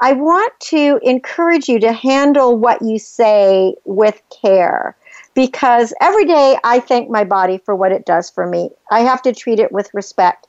I 0.02 0.14
want 0.14 0.54
to 0.72 1.00
encourage 1.04 1.70
you 1.70 1.80
to 1.82 1.94
handle 1.94 2.58
what 2.58 2.82
you 2.82 3.00
say 3.00 3.76
with 3.86 4.22
care. 4.32 4.96
because 5.36 5.94
every 6.02 6.26
day 6.26 6.58
I 6.64 6.80
thank 6.80 7.10
my 7.10 7.24
body 7.24 7.60
for 7.60 7.76
what 7.76 7.92
it 7.92 8.06
does 8.06 8.30
for 8.30 8.46
me. 8.48 8.72
I 8.92 9.02
have 9.02 9.22
to 9.24 9.34
treat 9.34 9.60
it 9.60 9.72
with 9.72 9.94
respect. 9.94 10.48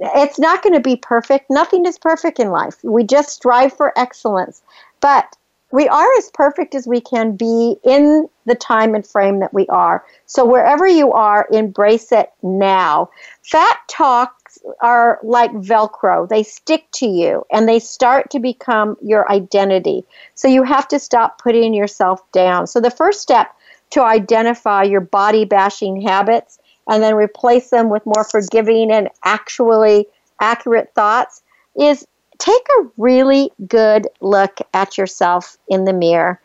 It's 0.00 0.38
not 0.38 0.62
going 0.62 0.74
to 0.74 0.80
be 0.80 0.96
perfect. 0.96 1.46
Nothing 1.50 1.86
is 1.86 1.98
perfect 1.98 2.40
in 2.40 2.50
life. 2.50 2.76
We 2.82 3.04
just 3.04 3.30
strive 3.30 3.76
for 3.76 3.92
excellence. 3.98 4.62
But 5.04 5.36
we 5.70 5.86
are 5.86 6.16
as 6.16 6.30
perfect 6.32 6.74
as 6.74 6.86
we 6.86 6.98
can 6.98 7.36
be 7.36 7.76
in 7.84 8.26
the 8.46 8.54
time 8.54 8.94
and 8.94 9.06
frame 9.06 9.40
that 9.40 9.52
we 9.52 9.66
are. 9.66 10.02
So 10.24 10.46
wherever 10.46 10.88
you 10.88 11.12
are, 11.12 11.46
embrace 11.52 12.10
it 12.10 12.30
now. 12.42 13.10
Fat 13.42 13.80
talks 13.86 14.56
are 14.80 15.20
like 15.22 15.52
Velcro. 15.52 16.26
They 16.26 16.42
stick 16.42 16.86
to 16.92 17.06
you 17.06 17.44
and 17.52 17.68
they 17.68 17.80
start 17.80 18.30
to 18.30 18.40
become 18.40 18.96
your 19.02 19.30
identity. 19.30 20.06
So 20.36 20.48
you 20.48 20.62
have 20.62 20.88
to 20.88 20.98
stop 20.98 21.38
putting 21.38 21.74
yourself 21.74 22.22
down. 22.32 22.66
So 22.66 22.80
the 22.80 22.90
first 22.90 23.20
step 23.20 23.54
to 23.90 24.02
identify 24.02 24.84
your 24.84 25.02
body 25.02 25.44
bashing 25.44 26.00
habits 26.00 26.58
and 26.88 27.02
then 27.02 27.14
replace 27.14 27.68
them 27.68 27.90
with 27.90 28.06
more 28.06 28.24
forgiving 28.24 28.90
and 28.90 29.10
actually 29.22 30.06
accurate 30.40 30.94
thoughts 30.94 31.42
is 31.78 32.06
take 32.44 32.66
a 32.78 32.86
really 32.98 33.50
good 33.66 34.06
look 34.20 34.58
at 34.74 34.98
yourself 34.98 35.56
in 35.68 35.84
the 35.84 35.92
mirror 35.92 36.40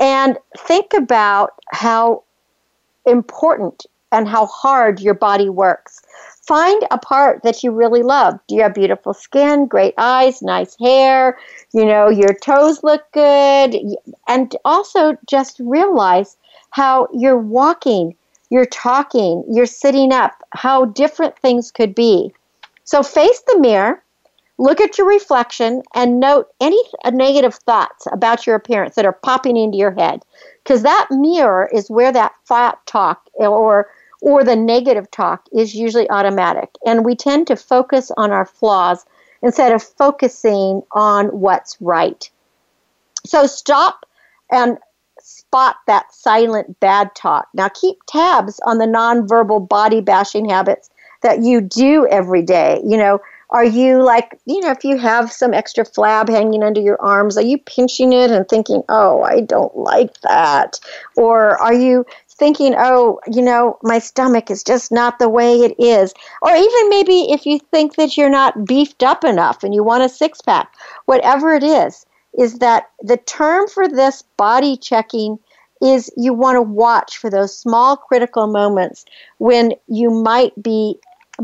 and 0.00 0.38
think 0.56 0.94
about 0.94 1.52
how 1.72 2.22
important 3.04 3.84
and 4.12 4.28
how 4.28 4.46
hard 4.46 5.00
your 5.00 5.14
body 5.14 5.48
works. 5.50 6.00
Find 6.46 6.82
a 6.90 6.98
part 6.98 7.42
that 7.42 7.62
you 7.62 7.70
really 7.70 8.02
love. 8.02 8.38
Do 8.46 8.54
you 8.54 8.62
have 8.62 8.74
beautiful 8.74 9.14
skin, 9.14 9.66
great 9.66 9.94
eyes, 9.98 10.42
nice 10.42 10.76
hair? 10.78 11.38
You 11.72 11.84
know, 11.84 12.08
your 12.08 12.34
toes 12.34 12.82
look 12.82 13.02
good. 13.12 13.76
And 14.28 14.56
also 14.64 15.16
just 15.28 15.60
realize 15.60 16.36
how 16.70 17.08
you're 17.12 17.38
walking, 17.38 18.14
you're 18.50 18.66
talking, 18.66 19.44
you're 19.50 19.66
sitting 19.66 20.12
up, 20.12 20.42
how 20.50 20.86
different 20.86 21.38
things 21.38 21.70
could 21.70 21.94
be. 21.94 22.32
So 22.84 23.02
face 23.02 23.42
the 23.46 23.58
mirror 23.58 24.02
Look 24.58 24.80
at 24.80 24.98
your 24.98 25.08
reflection 25.08 25.82
and 25.94 26.20
note 26.20 26.48
any 26.60 26.80
uh, 27.04 27.10
negative 27.10 27.54
thoughts 27.54 28.06
about 28.12 28.46
your 28.46 28.56
appearance 28.56 28.94
that 28.94 29.06
are 29.06 29.12
popping 29.12 29.56
into 29.56 29.78
your 29.78 29.92
head. 29.92 30.22
Because 30.62 30.82
that 30.82 31.08
mirror 31.10 31.68
is 31.72 31.90
where 31.90 32.12
that 32.12 32.32
fat 32.44 32.78
talk 32.86 33.28
or 33.34 33.90
or 34.20 34.44
the 34.44 34.54
negative 34.54 35.10
talk 35.10 35.46
is 35.52 35.74
usually 35.74 36.08
automatic. 36.08 36.70
And 36.86 37.04
we 37.04 37.16
tend 37.16 37.48
to 37.48 37.56
focus 37.56 38.12
on 38.16 38.30
our 38.30 38.46
flaws 38.46 39.04
instead 39.42 39.72
of 39.72 39.82
focusing 39.82 40.82
on 40.92 41.26
what's 41.26 41.76
right. 41.80 42.30
So 43.26 43.46
stop 43.46 44.06
and 44.50 44.78
spot 45.20 45.76
that 45.86 46.14
silent 46.14 46.78
bad 46.78 47.14
talk. 47.14 47.48
Now 47.54 47.68
keep 47.68 47.98
tabs 48.06 48.60
on 48.64 48.78
the 48.78 48.86
nonverbal 48.86 49.68
body 49.68 50.00
bashing 50.00 50.48
habits 50.48 50.88
that 51.22 51.42
you 51.42 51.60
do 51.60 52.06
every 52.08 52.42
day. 52.42 52.80
You 52.84 52.96
know, 52.96 53.20
are 53.52 53.64
you 53.64 54.02
like, 54.02 54.38
you 54.46 54.60
know, 54.60 54.70
if 54.70 54.82
you 54.82 54.96
have 54.96 55.30
some 55.30 55.52
extra 55.52 55.84
flab 55.84 56.28
hanging 56.28 56.62
under 56.62 56.80
your 56.80 57.00
arms, 57.02 57.36
are 57.36 57.42
you 57.42 57.58
pinching 57.58 58.14
it 58.14 58.30
and 58.30 58.48
thinking, 58.48 58.82
oh, 58.88 59.22
I 59.22 59.42
don't 59.42 59.76
like 59.76 60.18
that? 60.22 60.80
Or 61.16 61.60
are 61.60 61.74
you 61.74 62.06
thinking, 62.30 62.74
oh, 62.78 63.20
you 63.30 63.42
know, 63.42 63.78
my 63.82 63.98
stomach 63.98 64.50
is 64.50 64.64
just 64.64 64.90
not 64.90 65.18
the 65.18 65.28
way 65.28 65.60
it 65.60 65.78
is? 65.78 66.14
Or 66.40 66.50
even 66.50 66.88
maybe 66.88 67.30
if 67.30 67.44
you 67.44 67.58
think 67.58 67.96
that 67.96 68.16
you're 68.16 68.30
not 68.30 68.64
beefed 68.64 69.02
up 69.02 69.22
enough 69.22 69.62
and 69.62 69.74
you 69.74 69.84
want 69.84 70.02
a 70.02 70.08
six 70.08 70.40
pack, 70.40 70.72
whatever 71.04 71.54
it 71.54 71.62
is, 71.62 72.06
is 72.38 72.58
that 72.60 72.84
the 73.02 73.18
term 73.18 73.68
for 73.68 73.86
this 73.86 74.22
body 74.38 74.78
checking 74.78 75.38
is 75.82 76.10
you 76.16 76.32
want 76.32 76.56
to 76.56 76.62
watch 76.62 77.18
for 77.18 77.28
those 77.28 77.54
small 77.54 77.98
critical 77.98 78.46
moments 78.46 79.04
when 79.38 79.74
you 79.88 80.10
might 80.10 80.52
be 80.62 80.98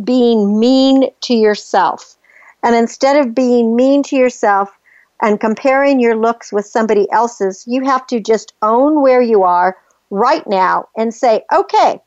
being 0.05 0.59
mean 0.59 1.11
to 1.23 1.35
yourself. 1.35 2.17
And 2.63 2.75
instead 2.75 3.17
of 3.17 3.35
being 3.35 3.77
mean 3.77 4.03
to 4.05 4.17
yourself 4.17 4.77
and 5.23 5.41
comparing 5.41 6.01
your 6.01 6.17
looks 6.17 6.53
with 6.53 6.67
somebody 6.67 7.11
else's, 7.11 7.65
you 7.67 7.85
have 7.85 8.07
to 8.09 8.21
just 8.21 8.55
own 8.63 9.03
where 9.03 9.23
you 9.23 9.43
are 9.43 9.77
right 10.11 10.47
now 10.47 10.89
and 10.97 11.13
say, 11.15 11.45
okay, 11.53 12.01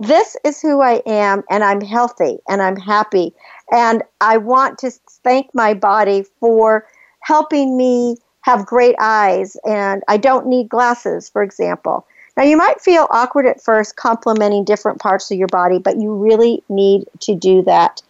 this 0.00 0.36
is 0.44 0.60
who 0.60 0.80
I 0.80 1.02
am, 1.06 1.42
and 1.50 1.64
I'm 1.64 1.80
healthy 1.80 2.38
and 2.48 2.62
I'm 2.62 2.76
happy. 2.76 3.34
And 3.72 4.02
I 4.20 4.36
want 4.36 4.78
to 4.78 4.92
thank 5.24 5.52
my 5.54 5.74
body 5.74 6.24
for 6.38 6.86
helping 7.20 7.76
me 7.76 8.16
have 8.42 8.64
great 8.64 8.94
eyes, 9.00 9.56
and 9.66 10.02
I 10.08 10.16
don't 10.16 10.46
need 10.46 10.68
glasses, 10.68 11.28
for 11.28 11.42
example. 11.42 12.06
Now, 12.38 12.44
you 12.44 12.56
might 12.56 12.80
feel 12.80 13.08
awkward 13.10 13.46
at 13.46 13.60
first 13.60 13.96
complimenting 13.96 14.62
different 14.62 15.00
parts 15.00 15.28
of 15.32 15.36
your 15.36 15.48
body, 15.48 15.80
but 15.80 15.96
you 15.96 16.14
really 16.14 16.62
need 16.68 17.06
to 17.22 17.34
do 17.34 17.62
that. 17.62 18.00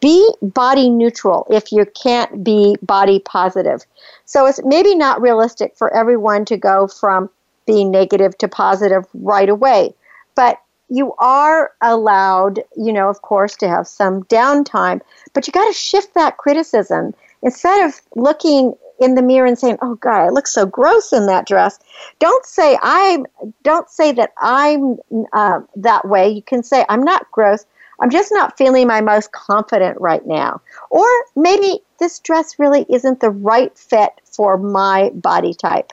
Be 0.00 0.32
body 0.40 0.88
neutral 0.88 1.48
if 1.50 1.72
you 1.72 1.84
can't 1.84 2.44
be 2.44 2.76
body 2.80 3.18
positive. 3.18 3.84
So 4.24 4.46
it's 4.46 4.60
maybe 4.64 4.94
not 4.94 5.20
realistic 5.20 5.76
for 5.76 5.92
everyone 5.92 6.44
to 6.44 6.56
go 6.56 6.86
from 6.86 7.28
being 7.66 7.90
negative 7.90 8.38
to 8.38 8.46
positive 8.46 9.04
right 9.14 9.48
away, 9.48 9.94
but 10.36 10.60
you 10.88 11.14
are 11.18 11.72
allowed, 11.80 12.60
you 12.76 12.92
know, 12.92 13.08
of 13.08 13.22
course, 13.22 13.56
to 13.56 13.68
have 13.68 13.88
some 13.88 14.22
downtime, 14.26 15.00
but 15.32 15.48
you 15.48 15.52
got 15.52 15.66
to 15.66 15.72
shift 15.72 16.14
that 16.14 16.36
criticism. 16.36 17.12
Instead 17.42 17.84
of 17.84 18.00
looking 18.14 18.76
in 19.00 19.14
the 19.14 19.22
mirror 19.22 19.46
and 19.46 19.58
saying, 19.58 19.78
"Oh 19.82 19.96
God, 19.96 20.26
I 20.26 20.28
look 20.30 20.46
so 20.46 20.66
gross 20.66 21.12
in 21.12 21.26
that 21.26 21.46
dress." 21.46 21.78
Don't 22.18 22.44
say 22.46 22.78
I'm. 22.82 23.26
Don't 23.62 23.88
say 23.90 24.12
that 24.12 24.32
I'm 24.38 24.98
uh, 25.32 25.60
that 25.76 26.08
way. 26.08 26.28
You 26.28 26.42
can 26.42 26.62
say 26.62 26.84
I'm 26.88 27.02
not 27.02 27.30
gross. 27.30 27.64
I'm 28.00 28.10
just 28.10 28.30
not 28.32 28.58
feeling 28.58 28.86
my 28.86 29.00
most 29.00 29.32
confident 29.32 30.00
right 30.00 30.26
now. 30.26 30.60
Or 30.90 31.06
maybe 31.34 31.80
this 31.98 32.18
dress 32.18 32.58
really 32.58 32.84
isn't 32.90 33.20
the 33.20 33.30
right 33.30 33.76
fit 33.78 34.12
for 34.24 34.58
my 34.58 35.10
body 35.14 35.54
type. 35.54 35.92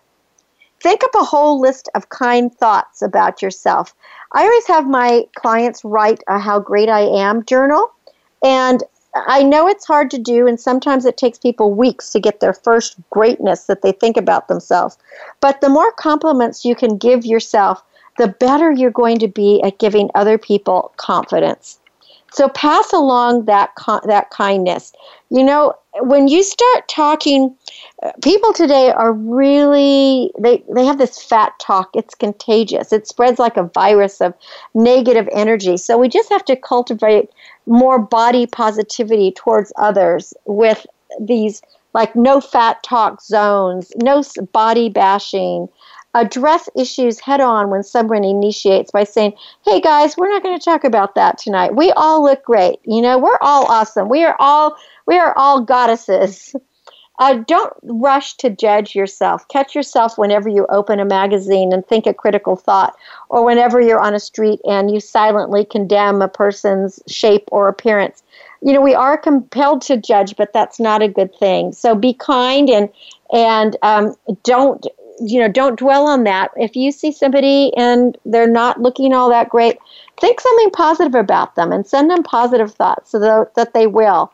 Think 0.82 1.04
up 1.04 1.16
a 1.16 1.24
whole 1.24 1.62
list 1.62 1.88
of 1.96 2.10
kind 2.10 2.54
thoughts 2.54 3.02
about 3.02 3.42
yourself. 3.42 3.96
I 4.34 4.44
always 4.44 4.68
have 4.68 4.86
my 4.86 5.24
clients 5.34 5.86
write 5.86 6.22
a 6.28 6.40
How 6.40 6.60
Great 6.60 6.90
I 6.90 7.02
Am 7.02 7.46
journal. 7.46 7.90
And 8.44 8.84
I 9.16 9.44
know 9.44 9.68
it's 9.68 9.86
hard 9.86 10.10
to 10.12 10.18
do, 10.18 10.48
and 10.48 10.60
sometimes 10.60 11.06
it 11.06 11.18
takes 11.18 11.38
people 11.38 11.74
weeks 11.74 12.10
to 12.12 12.20
get 12.20 12.40
their 12.40 12.54
first 12.54 12.96
greatness 13.12 13.66
that 13.66 13.82
they 13.82 13.92
think 13.92 14.18
about 14.18 14.48
themselves. 14.48 14.98
But 15.40 15.62
the 15.62 15.70
more 15.70 15.92
compliments 15.92 16.66
you 16.66 16.76
can 16.76 16.98
give 16.98 17.26
yourself, 17.26 17.84
the 18.18 18.28
better 18.28 18.72
you're 18.72 18.92
going 18.92 19.20
to 19.20 19.28
be 19.28 19.62
at 19.64 19.80
giving 19.80 20.10
other 20.16 20.38
people 20.38 20.92
confidence. 20.98 21.80
So 22.34 22.50
pass 22.50 22.92
along 22.92 23.46
that 23.46 23.72
that 24.06 24.32
kindness. 24.32 24.92
You 25.30 25.44
know, 25.44 25.76
when 26.00 26.28
you 26.28 26.42
start 26.42 26.88
talking, 26.88 27.56
uh, 28.02 28.12
people 28.24 28.54
today 28.54 28.92
are 28.92 29.14
really 29.14 30.32
they 30.40 30.64
they 30.74 30.84
have 30.86 30.98
this 30.98 31.22
fat 31.22 31.54
talk. 31.60 31.92
It's 31.94 32.16
contagious. 32.16 32.92
It 32.92 33.08
spreads 33.08 33.38
like 33.38 33.56
a 33.56 33.64
virus 33.64 34.20
of 34.20 34.34
negative 34.74 35.30
energy. 35.32 35.78
So 35.78 35.98
we 35.98 36.10
just 36.10 36.30
have 36.32 36.44
to 36.46 36.56
cultivate 36.56 37.30
more 37.68 38.00
body 38.00 38.48
positivity 38.48 39.32
towards 39.32 39.72
others 39.78 40.34
with 40.46 40.86
these 41.20 41.62
like 41.94 42.16
no 42.16 42.42
fat 42.42 42.82
talk 42.82 43.22
zones, 43.22 43.92
no 43.98 44.24
body 44.52 44.90
bashing, 44.90 45.70
address 46.14 46.70
issues 46.76 47.20
head 47.20 47.42
on 47.42 47.70
when 47.70 47.84
someone 47.84 48.24
initiates 48.24 48.92
by 48.92 49.04
saying, 49.04 49.34
Hey 49.66 49.82
guys, 49.82 50.16
we're 50.18 50.30
not 50.30 50.44
going 50.44 50.58
to 50.58 50.64
talk 50.64 50.84
about 50.84 51.16
that 51.16 51.38
tonight. 51.38 51.76
We 51.76 51.92
all 51.92 52.24
look 52.24 52.44
great. 52.44 52.80
You 52.84 53.02
know, 53.02 53.18
we're 53.18 53.40
all 53.42 53.66
awesome. 53.66 54.10
We 54.10 54.24
are 54.24 54.36
all 54.40 54.78
we 55.08 55.18
are 55.18 55.34
all 55.38 55.62
goddesses. 55.62 56.56
Uh, 57.20 57.36
don't 57.48 57.74
rush 57.84 58.36
to 58.38 58.50
judge 58.50 58.96
yourself. 58.96 59.48
Catch 59.48 59.76
yourself 59.76 60.18
whenever 60.18 60.50
you 60.50 60.66
open 60.70 61.00
a 61.00 61.06
magazine 61.06 61.72
and 61.72 61.86
think 61.86 62.08
a 62.08 62.14
critical 62.14 62.56
thought, 62.56 62.96
or 63.30 63.46
whenever 63.46 63.80
you're 63.80 64.00
on 64.00 64.16
a 64.16 64.20
street 64.20 64.60
and 64.66 64.90
you 64.92 65.00
silently 65.00 65.64
condemn 65.64 66.22
a 66.22 66.28
person's 66.28 67.00
shape 67.08 67.48
or 67.52 67.68
appearance. 67.68 68.24
You 68.62 68.74
know, 68.74 68.82
we 68.82 68.96
are 68.96 69.18
compelled 69.18 69.84
to 69.84 69.98
judge, 69.98 70.36
but 70.36 70.54
that's 70.54 70.80
not 70.80 71.04
a 71.04 71.08
good 71.08 71.36
thing. 71.36 71.72
So 71.72 71.94
be 71.94 72.14
kind 72.14 72.70
and 72.70 72.90
and 73.32 73.78
um, 73.84 74.16
don't 74.44 74.86
you 75.20 75.40
know 75.40 75.48
don't 75.48 75.80
dwell 75.80 76.08
on 76.08 76.24
that. 76.24 76.52
If 76.56 76.76
you 76.76 76.92
see 76.92 77.12
somebody 77.12 77.72
and 77.76 78.18
they're 78.26 78.48
not 78.48 78.82
looking 78.82 79.14
all 79.14 79.30
that 79.30 79.50
great 79.50 79.78
think 80.20 80.40
something 80.40 80.70
positive 80.72 81.16
about 81.16 81.56
them 81.56 81.72
and 81.72 81.86
send 81.86 82.10
them 82.10 82.24
positive 82.24 82.74
thoughts 82.74 83.12
so 83.12 83.20
that, 83.20 83.74
they 83.74 83.88
will. 83.88 84.32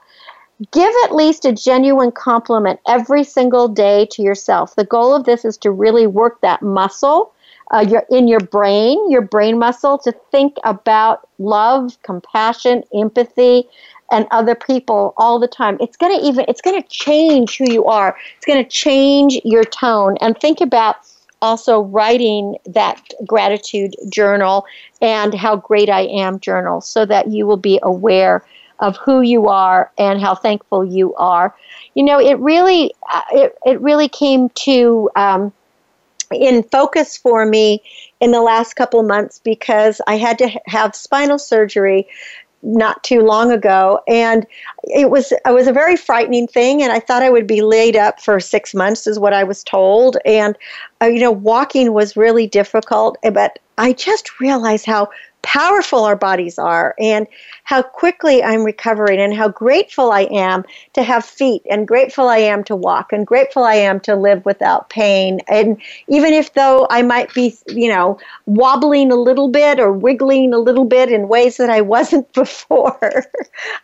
Give 0.71 0.93
at 1.05 1.15
least 1.15 1.45
a 1.45 1.53
genuine 1.53 2.11
compliment 2.11 2.79
every 2.87 3.23
single 3.23 3.67
day 3.67 4.07
to 4.11 4.21
yourself. 4.21 4.75
The 4.75 4.83
goal 4.83 5.15
of 5.15 5.23
this 5.23 5.45
is 5.45 5.57
to 5.59 5.71
really 5.71 6.05
work 6.05 6.41
that 6.41 6.61
muscle 6.61 7.33
uh, 7.71 7.85
your, 7.87 8.03
in 8.09 8.27
your 8.27 8.39
brain 8.39 9.11
your 9.11 9.21
brain 9.21 9.59
muscle 9.59 9.97
to 9.99 10.11
think 10.31 10.57
about 10.63 11.27
love 11.37 11.97
compassion 12.01 12.83
empathy 12.95 13.67
and 14.11 14.27
other 14.31 14.55
people 14.55 15.13
all 15.17 15.39
the 15.39 15.47
time. 15.47 15.77
It's 15.79 15.97
going 15.97 16.19
to 16.19 16.25
even 16.25 16.45
it's 16.47 16.61
going 16.61 16.81
to 16.81 16.87
change 16.89 17.57
who 17.57 17.71
you 17.71 17.85
are. 17.85 18.17
It's 18.37 18.45
going 18.45 18.63
to 18.63 18.69
change 18.69 19.39
your 19.43 19.63
tone. 19.63 20.17
And 20.21 20.39
think 20.39 20.61
about 20.61 20.97
also 21.41 21.81
writing 21.81 22.57
that 22.65 23.13
gratitude 23.25 23.95
journal 24.09 24.65
and 25.01 25.33
how 25.33 25.55
great 25.55 25.89
I 25.89 26.01
am 26.01 26.39
journal 26.39 26.81
so 26.81 27.05
that 27.05 27.29
you 27.31 27.47
will 27.47 27.57
be 27.57 27.79
aware 27.81 28.43
of 28.79 28.97
who 28.97 29.21
you 29.21 29.47
are 29.47 29.91
and 29.97 30.21
how 30.21 30.35
thankful 30.35 30.85
you 30.85 31.13
are. 31.15 31.55
You 31.95 32.03
know, 32.03 32.19
it 32.19 32.37
really 32.39 32.93
uh, 33.11 33.21
it, 33.31 33.57
it 33.65 33.81
really 33.81 34.07
came 34.07 34.49
to 34.49 35.09
um, 35.15 35.53
in 36.31 36.63
focus 36.63 37.17
for 37.17 37.45
me 37.45 37.81
in 38.19 38.31
the 38.31 38.41
last 38.41 38.75
couple 38.75 39.01
months 39.03 39.39
because 39.39 40.01
I 40.07 40.17
had 40.17 40.37
to 40.39 40.49
have 40.67 40.95
spinal 40.95 41.39
surgery 41.39 42.07
not 42.61 43.01
too 43.03 43.21
long 43.21 43.51
ago 43.51 44.01
and 44.07 44.45
it 44.83 45.09
was 45.09 45.31
it 45.31 45.53
was 45.53 45.67
a 45.67 45.73
very 45.73 45.95
frightening 45.95 46.47
thing 46.47 46.81
and 46.81 46.91
I 46.91 46.99
thought 46.99 47.23
I 47.23 47.29
would 47.29 47.47
be 47.47 47.61
laid 47.61 47.95
up 47.95 48.19
for 48.19 48.39
6 48.39 48.75
months 48.75 49.07
is 49.07 49.17
what 49.17 49.33
I 49.33 49.43
was 49.43 49.63
told 49.63 50.17
and 50.25 50.57
uh, 51.01 51.05
you 51.05 51.19
know 51.19 51.31
walking 51.31 51.93
was 51.93 52.17
really 52.17 52.47
difficult 52.47 53.17
but 53.33 53.59
I 53.77 53.93
just 53.93 54.39
realized 54.41 54.85
how 54.85 55.09
powerful 55.41 56.03
our 56.03 56.15
bodies 56.15 56.59
are 56.59 56.95
and 56.99 57.27
how 57.63 57.81
quickly 57.81 58.43
I'm 58.43 58.63
recovering 58.63 59.19
and 59.19 59.33
how 59.33 59.49
grateful 59.49 60.11
I 60.11 60.21
am 60.31 60.63
to 60.93 61.03
have 61.03 61.25
feet 61.25 61.61
and 61.69 61.87
grateful 61.87 62.27
I 62.27 62.37
am 62.37 62.63
to 62.65 62.75
walk 62.75 63.13
and 63.13 63.25
grateful 63.25 63.63
I 63.63 63.75
am 63.75 63.99
to 64.01 64.15
live 64.15 64.45
without 64.45 64.89
pain. 64.89 65.39
And 65.47 65.81
even 66.07 66.33
if 66.33 66.53
though 66.53 66.87
I 66.89 67.01
might 67.01 67.33
be, 67.33 67.55
you 67.67 67.89
know, 67.89 68.19
wobbling 68.45 69.11
a 69.11 69.15
little 69.15 69.49
bit 69.49 69.79
or 69.79 69.91
wiggling 69.93 70.53
a 70.53 70.59
little 70.59 70.85
bit 70.85 71.11
in 71.11 71.27
ways 71.27 71.57
that 71.57 71.69
I 71.69 71.81
wasn't 71.81 72.31
before, 72.33 73.25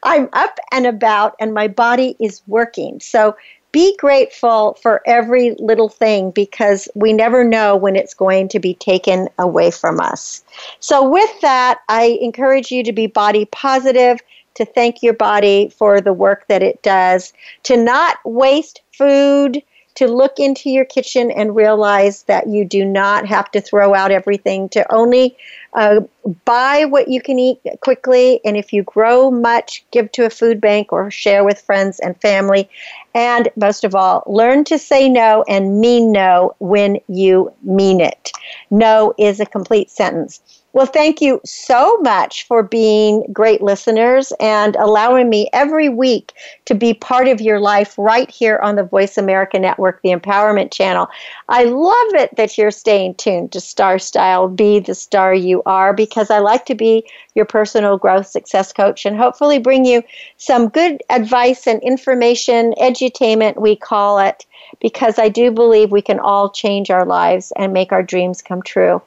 I'm 0.03 0.30
up 0.34 0.60
and 0.72 0.86
about 0.86 1.36
and 1.39 1.53
my 1.53 1.68
body 1.68 2.16
is 2.20 2.41
working. 2.47 2.99
So 2.99 3.36
be 3.76 3.93
grateful 3.97 4.78
for 4.82 5.01
every 5.05 5.53
little 5.59 5.89
thing 5.89 6.32
because 6.32 6.88
we 6.95 7.11
never 7.11 7.43
know 7.43 7.76
when 7.76 7.97
it's 7.97 8.13
going 8.13 8.47
to 8.47 8.57
be 8.57 8.73
taken 8.76 9.28
away 9.38 9.69
from 9.69 9.99
us. 9.99 10.45
So, 10.80 11.09
with 11.09 11.41
that, 11.41 11.82
I 11.89 12.17
encourage 12.21 12.71
you 12.71 12.86
to 12.86 12.93
be 12.93 13.07
body 13.07 13.43
positive, 13.43 14.21
to 14.53 14.63
thank 14.63 15.03
your 15.03 15.13
body 15.13 15.73
for 15.78 15.99
the 15.99 16.13
work 16.13 16.47
that 16.47 16.63
it 16.63 16.82
does, 16.84 17.34
to 17.63 17.76
not 17.76 18.17
waste 18.23 18.80
food 18.93 19.61
to 19.95 20.07
look 20.07 20.39
into 20.39 20.69
your 20.69 20.85
kitchen 20.85 21.31
and 21.31 21.55
realize 21.55 22.23
that 22.23 22.47
you 22.47 22.65
do 22.65 22.85
not 22.85 23.25
have 23.25 23.49
to 23.51 23.61
throw 23.61 23.93
out 23.93 24.11
everything, 24.11 24.69
to 24.69 24.93
only 24.93 25.37
uh, 25.73 26.01
buy 26.45 26.85
what 26.85 27.07
you 27.07 27.21
can 27.21 27.39
eat 27.39 27.59
quickly. 27.81 28.39
And 28.45 28.55
if 28.57 28.73
you 28.73 28.83
grow 28.83 29.31
much, 29.31 29.85
give 29.91 30.11
to 30.13 30.25
a 30.25 30.29
food 30.29 30.61
bank 30.61 30.91
or 30.91 31.11
share 31.11 31.43
with 31.43 31.61
friends 31.61 31.99
and 31.99 32.19
family. 32.19 32.69
And 33.13 33.49
most 33.55 33.83
of 33.83 33.95
all, 33.95 34.23
learn 34.27 34.63
to 34.65 34.77
say 34.77 35.07
no 35.09 35.43
and 35.47 35.79
mean 35.79 36.11
no 36.11 36.55
when 36.59 36.99
you 37.07 37.53
mean 37.61 38.01
it. 38.01 38.31
No 38.69 39.13
is 39.17 39.39
a 39.39 39.45
complete 39.45 39.89
sentence. 39.89 40.41
Well, 40.76 40.86
thank 40.86 41.21
you 41.21 41.39
so 41.45 41.99
much 41.99 42.45
for 42.47 42.61
being 42.61 43.23
great 43.32 43.61
listeners 43.61 44.34
and 44.41 44.76
allowing 44.76 45.30
me 45.30 45.47
every 45.53 45.88
week 45.88 46.34
to 46.65 46.76
be 46.76 46.93
part 46.93 47.30
of 47.30 47.39
your 47.39 47.61
life 47.61 47.97
right 47.97 48.30
here 48.30 48.59
on 48.61 48.76
the 48.76 48.84
Voice 48.84 49.17
America 49.17 49.57
Network, 49.57 50.01
the 50.01 50.09
Empowerment 50.09 50.73
Channel. 50.73 51.07
I 51.47 51.63
love 51.63 52.15
it 52.15 52.36
that 52.36 52.57
you're 52.57 52.71
staying 52.71 53.15
tuned 53.15 53.53
to 53.53 53.61
Star 53.61 53.97
Style, 53.97 54.49
Be 54.49 54.80
the 54.80 54.95
Star 54.95 55.34
You 55.34 55.63
Are, 55.65 55.93
because 55.93 56.30
I 56.30 56.39
like 56.39 56.65
to 56.65 56.76
be 56.76 57.09
your 57.36 57.45
personal 57.45 57.97
growth 57.97 58.28
success 58.28 58.73
coach 58.73 59.05
and 59.05 59.15
hopefully 59.15 59.59
bring 59.59 59.86
you 59.86 60.03
some 60.36 60.67
good 60.67 61.01
advice 61.09 61.67
and 61.67 61.82
information, 61.84 62.73
edutainment, 62.73 63.61
we 63.61 63.78
call 63.78 64.19
it, 64.19 64.45
because 64.82 65.19
I 65.19 65.30
do 65.30 65.51
believe 65.51 65.93
we 65.93 66.01
can 66.01 66.19
all 66.19 66.49
change 66.49 66.89
our 66.89 67.05
lives 67.05 67.53
and 67.55 67.71
make 67.71 67.93
our 67.93 68.03
dreams 68.03 68.41
come 68.41 68.61
true. 68.61 69.01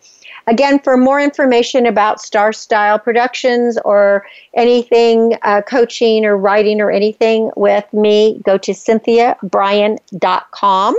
Again, 0.48 0.78
for 0.78 0.96
more 0.96 1.20
information 1.20 1.84
about 1.84 2.22
Star 2.22 2.54
Style 2.54 2.98
Productions 2.98 3.76
or 3.84 4.24
anything 4.54 5.36
uh, 5.42 5.60
coaching 5.60 6.24
or 6.24 6.38
writing 6.38 6.80
or 6.80 6.90
anything 6.90 7.50
with 7.54 7.84
me, 7.92 8.40
go 8.44 8.56
to 8.56 8.72
cynthiabrian.com. 8.72 10.96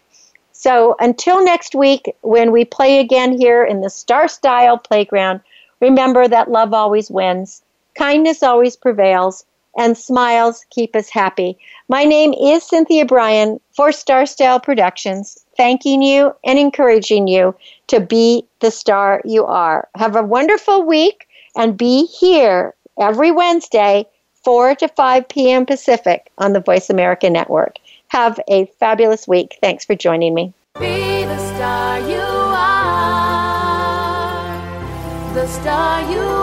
So 0.53 0.95
until 0.99 1.43
next 1.43 1.75
week, 1.75 2.15
when 2.21 2.53
we 2.53 2.63
play 2.63 2.99
again 2.99 3.37
here 3.37 3.65
in 3.65 3.81
the 3.81 3.89
Star 3.89 4.29
Style 4.29 4.77
Playground, 4.77 5.41
remember 5.81 6.25
that 6.27 6.49
love 6.49 6.73
always 6.73 7.11
wins. 7.11 7.61
Kindness 7.95 8.43
always 8.43 8.75
prevails, 8.75 9.45
and 9.77 9.97
smiles 9.97 10.65
keep 10.69 10.95
us 10.95 11.09
happy. 11.09 11.57
My 11.89 12.03
name 12.03 12.33
is 12.33 12.63
Cynthia 12.63 13.05
Brian 13.05 13.59
for 13.73 13.91
Star 13.91 14.25
Style 14.25 14.59
Productions, 14.59 15.45
thanking 15.57 16.01
you 16.01 16.33
and 16.43 16.57
encouraging 16.59 17.27
you 17.27 17.55
to 17.87 17.99
be 17.99 18.45
the 18.59 18.71
star 18.71 19.21
you 19.25 19.45
are. 19.45 19.87
Have 19.95 20.15
a 20.15 20.23
wonderful 20.23 20.83
week 20.83 21.27
and 21.55 21.77
be 21.77 22.05
here 22.05 22.73
every 22.99 23.31
Wednesday, 23.31 24.05
4 24.43 24.75
to 24.75 24.87
5 24.87 25.27
p.m. 25.27 25.65
Pacific 25.65 26.31
on 26.37 26.53
the 26.53 26.61
Voice 26.61 26.89
America 26.89 27.29
Network. 27.29 27.77
Have 28.09 28.39
a 28.49 28.65
fabulous 28.79 29.27
week. 29.27 29.57
Thanks 29.61 29.83
for 29.85 29.95
joining 29.95 30.33
me. 30.33 30.53
Be 30.79 31.25
the 31.25 31.55
star 31.55 31.99
you 32.01 32.17
are. 32.17 32.93
The 35.33 35.47
star 35.47 36.11
you 36.11 36.19
are. 36.19 36.34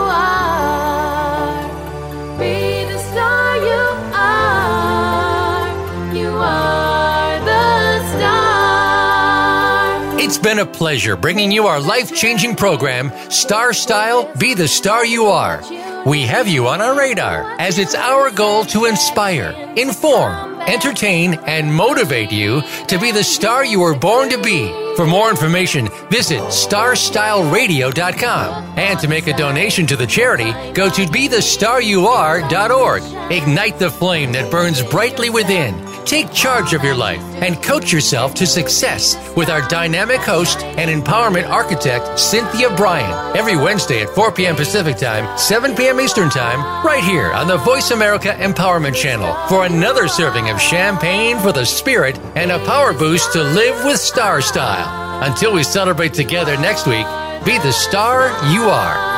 Been 10.43 10.59
a 10.59 10.65
pleasure 10.65 11.15
bringing 11.15 11.53
you 11.53 11.67
our 11.67 11.79
life 11.79 12.13
changing 12.13 12.53
program, 12.53 13.11
Star 13.31 13.71
Style 13.71 14.29
Be 14.37 14.53
the 14.53 14.67
Star 14.67 15.05
You 15.05 15.27
Are. 15.27 15.63
We 16.05 16.23
have 16.23 16.49
you 16.49 16.67
on 16.67 16.81
our 16.81 16.97
radar 16.97 17.55
as 17.61 17.79
it's 17.79 17.95
our 17.95 18.29
goal 18.29 18.65
to 18.65 18.83
inspire, 18.83 19.51
inform, 19.77 20.52
entertain, 20.67 21.35
and 21.45 21.73
motivate 21.73 22.31
you 22.31 22.61
to 22.87 22.99
be 22.99 23.11
the 23.11 23.23
star 23.23 23.65
you 23.65 23.79
were 23.79 23.95
born 23.95 24.29
to 24.29 24.39
be. 24.41 24.71
For 24.95 25.05
more 25.07 25.29
information, 25.29 25.89
visit 26.09 26.41
starstyleradio.com. 26.41 28.77
And 28.77 28.99
to 28.99 29.07
make 29.07 29.27
a 29.27 29.35
donation 29.35 29.87
to 29.87 29.95
the 29.95 30.05
charity, 30.05 30.51
go 30.73 30.89
to 30.89 31.05
bethestaryouare.org. 31.05 33.03
Ignite 33.31 33.79
the 33.79 33.89
flame 33.89 34.31
that 34.33 34.51
burns 34.51 34.83
brightly 34.83 35.29
within. 35.31 35.73
Take 36.05 36.31
charge 36.33 36.73
of 36.73 36.83
your 36.83 36.95
life 36.95 37.21
and 37.41 37.61
coach 37.63 37.91
yourself 37.91 38.33
to 38.35 38.45
success 38.45 39.15
with 39.35 39.49
our 39.49 39.67
dynamic 39.67 40.19
host 40.19 40.59
and 40.59 40.91
empowerment 40.91 41.49
architect, 41.49 42.19
Cynthia 42.19 42.69
Brian, 42.75 43.37
every 43.37 43.55
Wednesday 43.55 44.03
at 44.03 44.09
4 44.09 44.31
p.m. 44.33 44.55
Pacific 44.55 44.97
Time, 44.97 45.37
7 45.37 45.75
p.m. 45.75 45.99
Eastern 46.01 46.29
Time, 46.29 46.59
right 46.85 47.03
here 47.03 47.31
on 47.31 47.47
the 47.47 47.57
Voice 47.57 47.91
America 47.91 48.35
Empowerment 48.39 48.95
Channel 48.95 49.33
for 49.47 49.65
another 49.65 50.07
serving 50.07 50.49
of 50.49 50.52
champagne 50.59 51.39
for 51.39 51.51
the 51.51 51.65
spirit 51.65 52.19
and 52.35 52.51
a 52.51 52.59
power 52.65 52.93
boost 52.93 53.33
to 53.33 53.43
live 53.43 53.85
with 53.85 53.99
star 53.99 54.41
style. 54.41 55.23
Until 55.23 55.53
we 55.53 55.63
celebrate 55.63 56.13
together 56.13 56.57
next 56.57 56.87
week, 56.87 57.05
be 57.45 57.57
the 57.59 57.71
star 57.71 58.27
you 58.51 58.63
are. 58.63 59.12